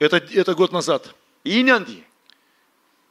[0.00, 1.14] Это, это год назад.
[1.44, 2.04] 2년 뒤에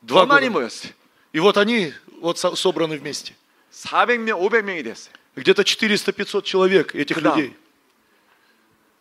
[0.02, 0.60] Два 더 많이 года.
[0.60, 0.94] 모였어요.
[1.34, 3.34] И вот они вот со- собраны вместе.
[3.72, 5.14] 400명, 500명이 됐어요.
[5.36, 7.38] Где-то 400-500 человек этих 그다음.
[7.40, 7.56] людей.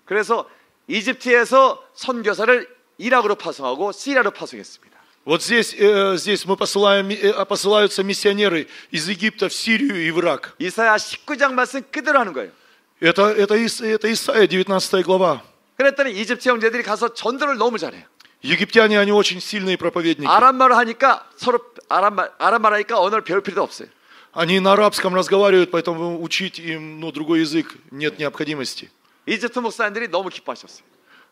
[0.05, 0.49] 그래서
[0.89, 2.69] 이집트에서 선교사를
[2.99, 4.97] 이락으로 파송하고 시리아로 파송했습니다.
[5.27, 10.11] Вот здесь, э, здесь мы посылаем, ми- э, посылаются миссионеры из Египта в Сирию и
[10.13, 10.55] в Ирак.
[10.61, 12.53] 이사야 19장 말씀 그대로 하는 거예요.
[13.01, 15.43] Это, это, Ис- это Исаия, 19 глава.
[15.77, 18.05] 그랬더니 이집트 형제들이 가서 전도를 너무 잘해요.
[18.45, 20.27] Египтяне, они очень сильные проповедники.
[20.29, 21.59] 아랍말을 하니까 서로
[21.89, 23.89] 아랍말 아랍말 하니까 언어를 배울 필요도 없어요.
[24.33, 28.89] Они на арабском разговаривают, поэтому учить им ну, другой язык нет необходимости.
[29.27, 30.85] 이집트 목사님들이 너무 기뻐하셨어요.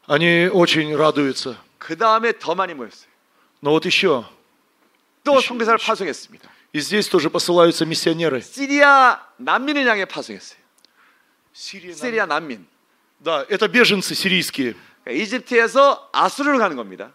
[0.09, 1.57] Они очень радуются.
[1.79, 3.09] 그 다음에 더 많이 모였어요.
[3.63, 4.25] Но вот еще,
[5.23, 6.49] 또 선교사를 파송했습니다.
[6.75, 8.41] и здесь тоже посылаются миссионеры.
[8.43, 10.59] 시리아 난민을 향해 파송했어요.
[11.55, 12.67] Сирия, 시리아 난민.
[13.21, 14.75] Да, это беженцы сирийские.
[15.05, 17.13] 그러니까 이집트에서 아수르로 가는 겁니다.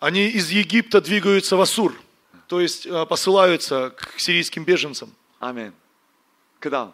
[0.00, 1.94] Они из Египта двигаются в Ассур,
[2.48, 5.14] то есть э, посылаются к сирийским беженцам.
[5.40, 5.72] 아멘.
[6.60, 6.92] 그 다음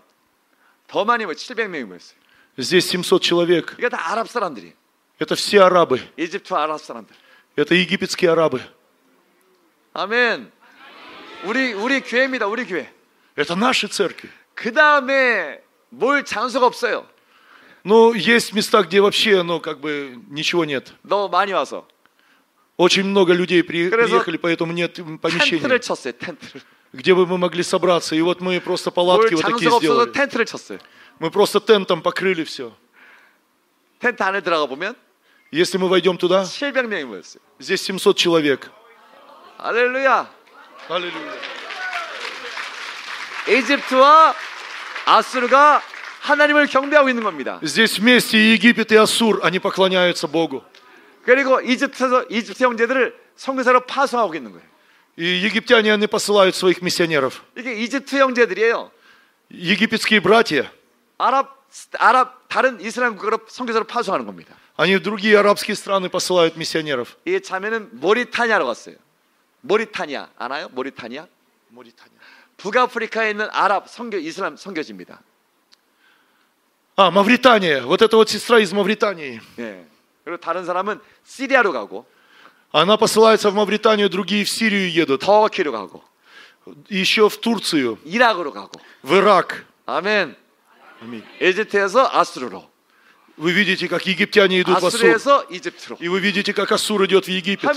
[0.87, 2.19] 더 많이 모여 700명이 모였어요.
[2.59, 3.75] Здесь 700 человек.
[3.79, 4.75] 이게 다 아랍 사람들이.
[5.19, 6.01] Это все арабы.
[6.17, 7.15] 이집트 아랍 사람들.
[7.57, 8.63] Это египетские арабы.
[9.93, 10.51] 아멘.
[11.45, 12.47] 우리 우리 교회입니다.
[12.47, 12.93] 우리 교회.
[13.37, 14.31] Это наши церкви.
[14.55, 17.07] 그 다음에 뭘 장소가 없어요.
[17.83, 20.93] Но есть места, где вообще, ну, как бы ничего нет.
[21.03, 21.87] 너무 많이 와서
[22.77, 26.13] Очень много людей при- 그래서 приехали, поэтому нет м, помещений, 텐트를 쳤어요.
[26.15, 26.63] 텐트를.
[26.93, 28.15] где бы мы могли собраться.
[28.17, 30.13] И вот мы просто 뭘 палатки вот такие 장소가 없어서 сделали.
[30.13, 30.79] 텐트를 쳤어요.
[31.19, 32.73] Мы просто тентом покрыли все.
[33.99, 34.95] 텐트 안에 들어가 보면
[35.53, 37.43] Если мы войдем туда, 700명이 모였어요.
[37.59, 38.71] здесь 700 человек.
[39.59, 40.31] 할렐루야.
[40.89, 41.33] Аллилуйя.
[43.49, 44.35] 이집트와
[45.07, 45.83] 아수르가
[46.21, 47.59] 하나님을 경배하고 있는 겁니다.
[47.63, 50.63] Здесь вместе и Египет, и Ассур, они поклоняются Богу.
[51.25, 54.65] 그리고 이집트에서 이집트 형제들을 선교사로 파송하고 있는 거예요.
[55.17, 57.43] И египтяне, они посылают своих миссионеров.
[57.57, 58.91] 이게 이집트 형제들이에요.
[59.51, 60.71] Египетские братья,
[61.19, 61.61] 아랍
[61.99, 64.55] 아랍 다른 이슬람 국가로 선교사를 파송하는 겁니다.
[64.77, 67.17] Они в другие арабские страны посылают миссионеров.
[67.27, 68.97] 이 자매는 모리타니아로 갔어요.
[69.63, 70.69] 모리타니아 아나요?
[70.71, 71.27] 모리타니아?
[72.57, 75.21] 북아프리카에 있는 아랍 선교 이슬람 선교지입니다.
[76.97, 77.83] А, Мавритания.
[77.87, 79.41] Вот это вот сестра из Мавритании.
[79.59, 79.87] 예.
[80.25, 82.07] 그리고 다른 사람은 시리아로 가고
[82.73, 85.21] Она посылается в Мавританию, другие в Сирию едут.
[85.23, 86.03] 터키로 가고
[86.91, 88.71] Еще в Турцию, 이락으로 가고
[89.03, 89.65] в Ирак.
[89.87, 90.37] 아멘.
[91.41, 92.69] 에집트에서 아수르로
[93.38, 95.02] Вы видите, как египтяне идут в Ассур.
[96.00, 97.70] И вы видите, как Ассур идет в Египет.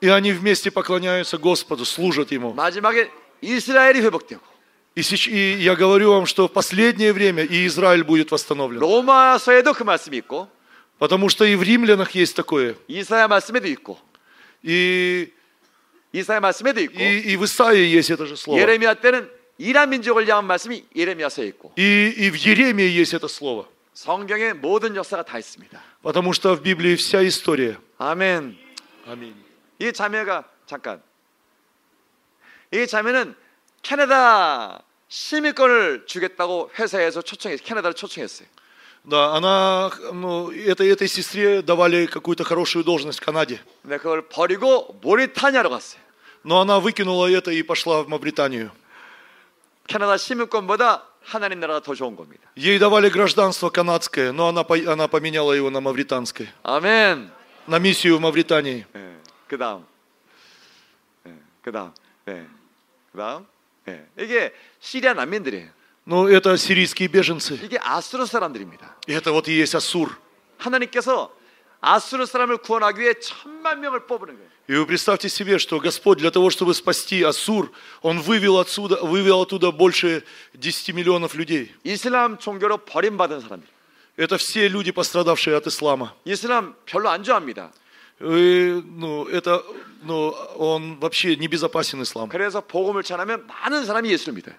[0.00, 2.52] И они вместе поклоняются Господу, служат Ему.
[4.96, 8.80] И, и я говорю вам, что в последнее время и Израиль будет восстановлен.
[10.98, 12.76] Потому что и в римлянах есть такое.
[14.62, 15.32] И,
[17.00, 18.58] и, и в Исаии есть это же слово.
[21.76, 23.66] И, и в Еремии есть это слово.
[23.93, 25.79] 성경의 모든 역사가 다 있습니다.
[26.01, 27.77] Потому что в Библии вся история.
[27.97, 28.57] 아멘.
[29.05, 29.35] Аминь.
[29.79, 31.01] 이 자매가 잠깐
[32.71, 33.35] 이 자매는
[33.81, 38.47] 캐나다 시민권을 주겠다고 회사에서 초청했 캐나다를 초청했어요.
[39.05, 43.59] Да, она, ну, этой, этой сестре давали какую-то хорошую должность в Канаде.
[43.81, 46.01] 근데 그걸 버리고 모리타니아로 갔어요.
[46.43, 48.71] Но она выкинула это и пошла в Мавританию.
[49.87, 52.41] 캐나다 시민권보다 하나님 나라가 더 좋은 겁니다.
[52.57, 56.53] Ей давали гражданство канадское, но она, по- она поменяла его на мавританское.
[56.63, 57.31] 아멘.
[57.67, 58.85] На миссию в Мавритании.
[58.95, 59.15] 예,
[59.47, 59.85] 그다음,
[61.25, 61.93] 예, 그다음,
[62.27, 62.47] 예,
[63.11, 63.45] 그다음,
[63.87, 65.69] 예, 이게 시리아 난민들이에요.
[66.07, 67.53] Ну, это сирийские беженцы.
[67.63, 68.95] 이게 아수르 사람들입니다.
[69.07, 70.17] И это вот и есть Ассур.
[70.57, 71.31] 하나님께서
[71.83, 74.49] 아수르 사람을 구원하기 위해 천만 명을 뽑는 거예요.
[74.67, 79.41] И вы представьте себе, что Господь для того, чтобы спасти Ассур, Он вывел, отсюда, вывел
[79.41, 80.23] оттуда больше
[80.53, 81.73] 10 миллионов людей.
[81.83, 83.67] 이슬람 종교로 버림받은 사람들.
[84.17, 86.13] Это все люди, пострадавшие от ислама.
[86.25, 87.71] 이슬람 별로 안 좋아합니다.
[88.21, 89.63] И, ну, это,
[90.03, 92.29] ну, он вообще небезопасен ислам.
[92.29, 94.55] 그래서 복음을 전하면 많은 사람이 예수를 믿어요.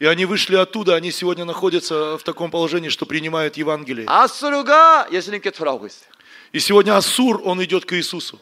[0.00, 4.06] И они вышли оттуда, они сегодня находятся в таком положении, что принимают Евангелие.
[4.08, 6.08] 아수르가 예수님께 돌아오고 있어요.
[6.52, 8.40] И сегодня Ассур, он идет к Иисусу.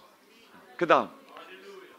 [0.77, 1.09] 그다음,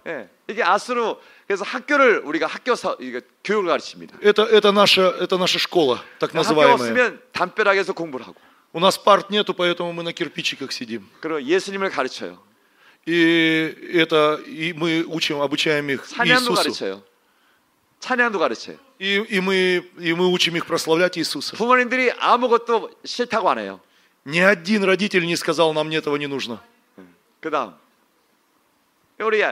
[0.05, 1.15] 예, 이게 아수르
[1.47, 4.17] 그래서 학교를 우리가 학교 사, 이거 교육을 가르칩니다.
[4.21, 6.73] Это, это, наша, это наша школа, так 학교 называемая.
[6.73, 8.35] 없으면 담벼락에서 공부를 하고,
[8.73, 11.07] У нас парт нету, поэтому мы на кирпичиках сидим.
[11.21, 12.41] 그리고 예수님을 가르쳐요.
[13.05, 16.55] И это и мы учим, обучаем их 찬양도 Иисусу.
[16.55, 17.03] 가르쳐요.
[17.99, 18.77] 찬양도 가르쳐요.
[18.99, 21.55] И, и, мы, и мы учим их прославлять Иисуса.
[21.55, 23.79] 부모님들이 아무것도 싫다고 안 해요.
[24.27, 26.61] Ни один родитель не сказал, нам этого не нужно.
[27.41, 27.75] 그다음,
[29.19, 29.43] 우리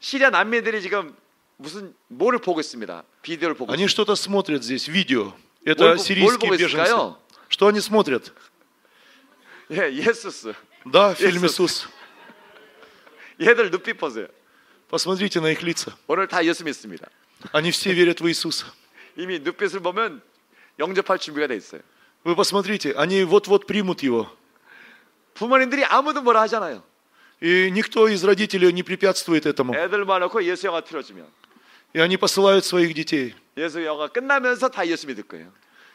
[0.00, 1.16] 시리아 난민들이 지금
[1.56, 3.04] 무슨 뭐를 보고 있습니다.
[3.22, 3.88] 비디오를 보고 Они 있어요.
[3.88, 5.32] что-то смотрят здесь, видео.
[5.64, 6.82] 뭘 Это 보- сирийские 뭘 보고 беженцы.
[6.82, 7.18] 있을까요?
[7.48, 8.32] Что они смотрят?
[9.70, 10.54] 예, 예수스.
[10.84, 11.86] Да, фильм Иисус.
[11.86, 11.88] Иисус.
[13.40, 14.28] 얘들 눈빛 보세요.
[14.90, 15.92] Посмотрите на их лица.
[16.08, 17.08] 오늘 다 예수 믿습니다.
[17.52, 18.66] Они все верят в Иисуса.
[19.16, 20.20] 이미 눈빛을 보면
[20.78, 21.80] 영접할 준비가 돼 있어요.
[22.24, 24.30] Вы посмотрите, они вот-вот примут его.
[25.34, 26.82] 부모님들이 아무도 뭐라 하잖아요.
[27.40, 29.74] И никто из родителей не препятствует этому.
[29.74, 31.26] 애들만 놓고 예수 영화 틀어주면
[31.94, 33.34] И они посылают своих детей.
[33.56, 35.52] 예수 영화 끝나면서 다 예수 믿을 거예요.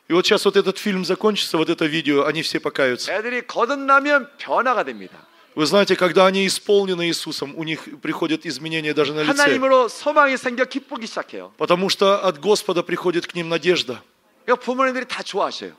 [0.10, 3.12] И вот сейчас вот этот фильм закончится, вот это видео, они все покаются.
[3.12, 5.18] 애들이 거듭나면 변화가 됩니다.
[5.56, 9.32] Вы знаете, когда они исполнены Иисусом, у них приходят изменения даже на лице.
[9.32, 11.52] 하나님으로 소망이 생겨 기쁘기 시작해요.
[11.58, 14.02] Потому что от Господа приходит к ним надежда.
[14.46, 15.74] 그러니까 부모님들이 다 좋아하셔요.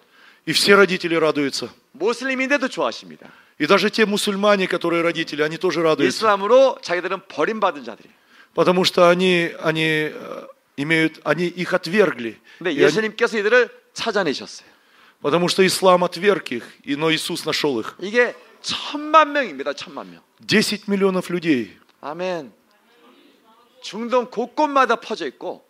[0.46, 1.70] И все родители радуются.
[1.92, 3.30] 모슬림인데도 좋아하십니다.
[3.58, 6.08] И даже те мусульмане, которые родители, они тоже радуются.
[6.26, 8.08] 이슬람으로 자기들은 버림받은 자들이.
[8.54, 10.46] Потому что они, они э,
[10.76, 12.38] имеют, они их отвергли.
[12.58, 14.66] 근데 И они- 예수님께서 이들을 찾아내셨어요.
[15.22, 17.94] потому что ислам отверг их, и, но Иисус нашел их.
[18.00, 19.74] 이게 천만 명입니다.
[19.74, 20.20] 천만 명.
[20.46, 21.76] 10 миллионов людей.
[22.00, 22.50] 아멘.
[23.82, 25.64] 중동 곳곳마다 퍼져 있고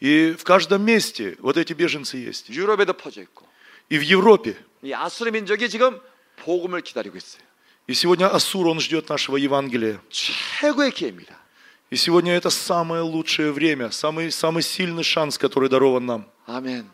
[0.00, 2.48] И в каждом месте вот эти беженцы есть.
[2.50, 3.46] 유럽에도 퍼져 있고
[3.88, 4.56] И в Европе.
[4.82, 6.00] 이 아수르 민족이 지금
[6.36, 7.42] 복음을 기다리고 있어요.
[7.86, 10.00] И сегодня Ассур, он ждет нашего Евангелия.
[10.10, 11.36] 최고의 기회입니다.
[11.90, 16.30] И сегодня это самое лучшее время, самый, самый сильный шанс, который дарован нам.
[16.46, 16.88] 아멘.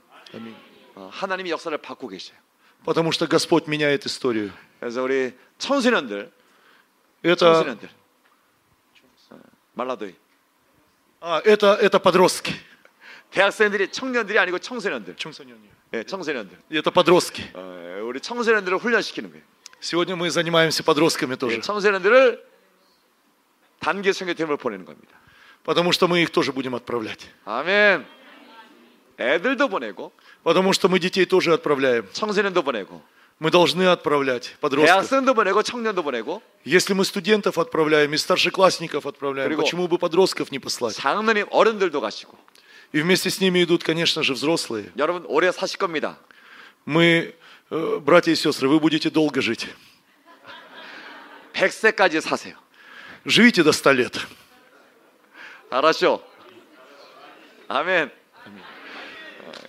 [0.94, 2.38] 어, 하나님이 역사를 바꾸고 계셔요.
[2.84, 4.52] Потому что Господь меняет историю.
[4.80, 6.32] 그래서 우리 청소년들,
[7.22, 7.90] Это, 청소년들,
[9.30, 9.40] 어,
[9.74, 10.14] 말라도이
[11.20, 12.54] а, это, это подростки.
[13.30, 15.60] 대학생들이 청년들이 아니고 청소년들, 청소년이.
[15.94, 16.56] 예, 청소년들.
[16.70, 17.44] Это подростки.
[17.54, 19.44] 어, 우리 청소년들을 훈련시키는 거예요.
[19.80, 21.60] Сегодня мы занимаемся подростками 예, тоже.
[21.60, 22.42] 청소년들을
[23.80, 25.14] 단기 선교팀을 보내는 겁니다.
[25.64, 27.28] Потому что мы их тоже будем отправлять.
[27.44, 28.06] 아멘.
[29.18, 30.12] 애들도 보내고
[30.44, 32.08] Потому что мы детей тоже отправляем.
[32.12, 33.02] 청소년도 보내고
[33.38, 34.86] Мы должны отправлять подростков.
[34.86, 39.62] 대학생도 보내고 청년도 보내고 Если мы студентов отправляем и старшеклассников отправляем, Криво.
[39.62, 40.96] почему бы подростков не послать?
[40.96, 42.36] 장로님 어른들도 가시고
[42.92, 44.90] И вместе с ними идут, конечно же, взрослые.
[44.96, 46.18] 여러분 오래 사실 겁니다.
[46.84, 47.34] Мы,
[47.70, 49.68] э, братья и сестры, вы будете долго жить.
[51.52, 52.56] 100세까지 사세요.
[53.24, 54.12] Живите до 100 лет.
[55.70, 56.22] 알았죠?
[57.68, 58.10] 아멘.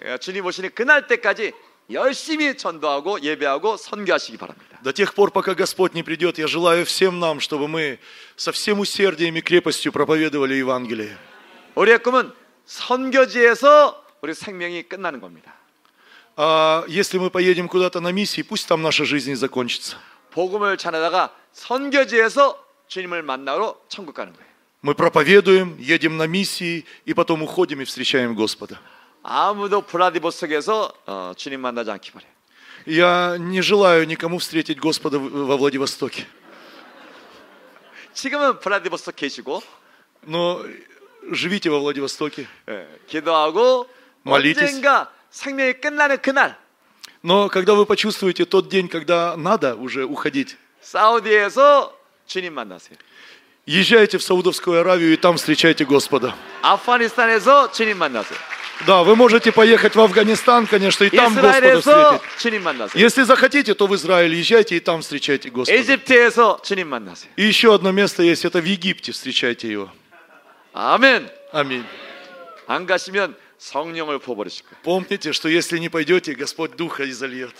[0.03, 1.53] 어, 주님 오시는 그날 때까지
[1.89, 4.79] 열심히 전도하고 예배하고 선교하시기 바랍니다.
[4.83, 7.99] До тех пор, пока Господь не придет, я желаю всем нам, чтобы мы
[8.35, 11.17] со всем усердием и крепостью проповедовали Евангелие.
[11.75, 12.31] 우리의 꿈은
[12.65, 15.53] 선교지에서 우리 생명이 끝나는 겁니다.
[16.35, 19.97] А если мы поедем куда-то на миссии, пусть там наша жизнь и закончится.
[20.31, 24.47] 복음을 전하다가 선교지에서 주님을 만나러 천국 가는 거예요.
[24.83, 28.79] Мы проповедуем, едем на миссии, и потом уходим и встречаем Господа.
[29.23, 32.29] 아무도 블라디보스톡에서 어, 주님 만나지 않기 바래요.
[32.85, 36.25] Я не желаю никому встретить Господа в- во Владивостоке.
[38.13, 39.61] 지금은 블라디보스톡 계시고
[40.27, 40.61] Но
[41.31, 42.47] живите во Владивостоке.
[42.69, 43.87] 예, 기도하고
[44.25, 44.61] Молитесь.
[44.61, 46.55] 언젠가 생명이 끝나는 그날
[47.23, 51.93] Но когда вы почувствуете тот день, когда надо уже уходить, 사우디에서
[52.27, 52.97] 주님 만나세요.
[53.67, 56.33] езжайте в Саудовскую Аравию и там встречайте Господа.
[56.61, 58.37] 아프가니스탄에서 주님 만나세요.
[58.85, 62.37] Да, вы можете поехать в Афганистан, конечно, и там Господа 이스라엘에서 встретить.
[62.39, 62.95] 주님 만나세요.
[63.01, 65.75] Если захотите, то в Израиль езжайте и там встречайте Господа.
[65.75, 67.31] 에집트에서 주님 만나세요.
[67.35, 69.91] И еще одно место есть, это в Египте, встречайте его.
[70.73, 71.29] 아멘.
[71.51, 71.85] Аминь.
[72.67, 74.81] 안 가시면 성령을 부어버리실 거예요.
[74.83, 77.53] Помните, что если не пойдете, Господь Духа изольет.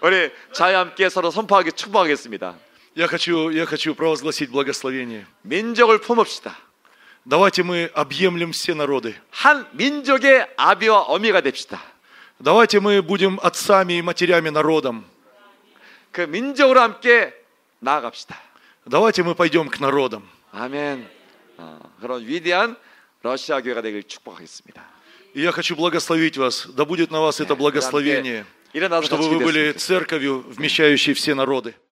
[0.00, 2.54] 우리 자유 함께 서로 선포하기 축복하겠습니다.
[2.96, 5.26] Я хочу, я хочу провозгласить благословение.
[5.42, 6.56] 민족을 품읍시다.
[7.24, 9.14] Давайте мы объемлем все народы.
[9.30, 11.82] 한 민족의 아비와 어미가 됩시다.
[12.38, 15.04] Давайте мы будем отцами и матерями народом.
[16.12, 17.34] 그 민족으로 함께
[17.80, 18.36] 나아갑시다.
[18.86, 20.28] Давайте мы пойдем к народам.
[20.54, 21.08] 아멘.
[21.58, 22.76] 어, 그런 위대한
[23.22, 24.82] 러시아 교회가 되길 축복하겠습니다.
[25.34, 26.66] И я хочу благословить вас.
[26.74, 29.78] Да будет на вас это благословение, 일어나서 чтобы 같이 вы были 기도했습니다.
[29.78, 31.74] церковью, вмещающей все народы.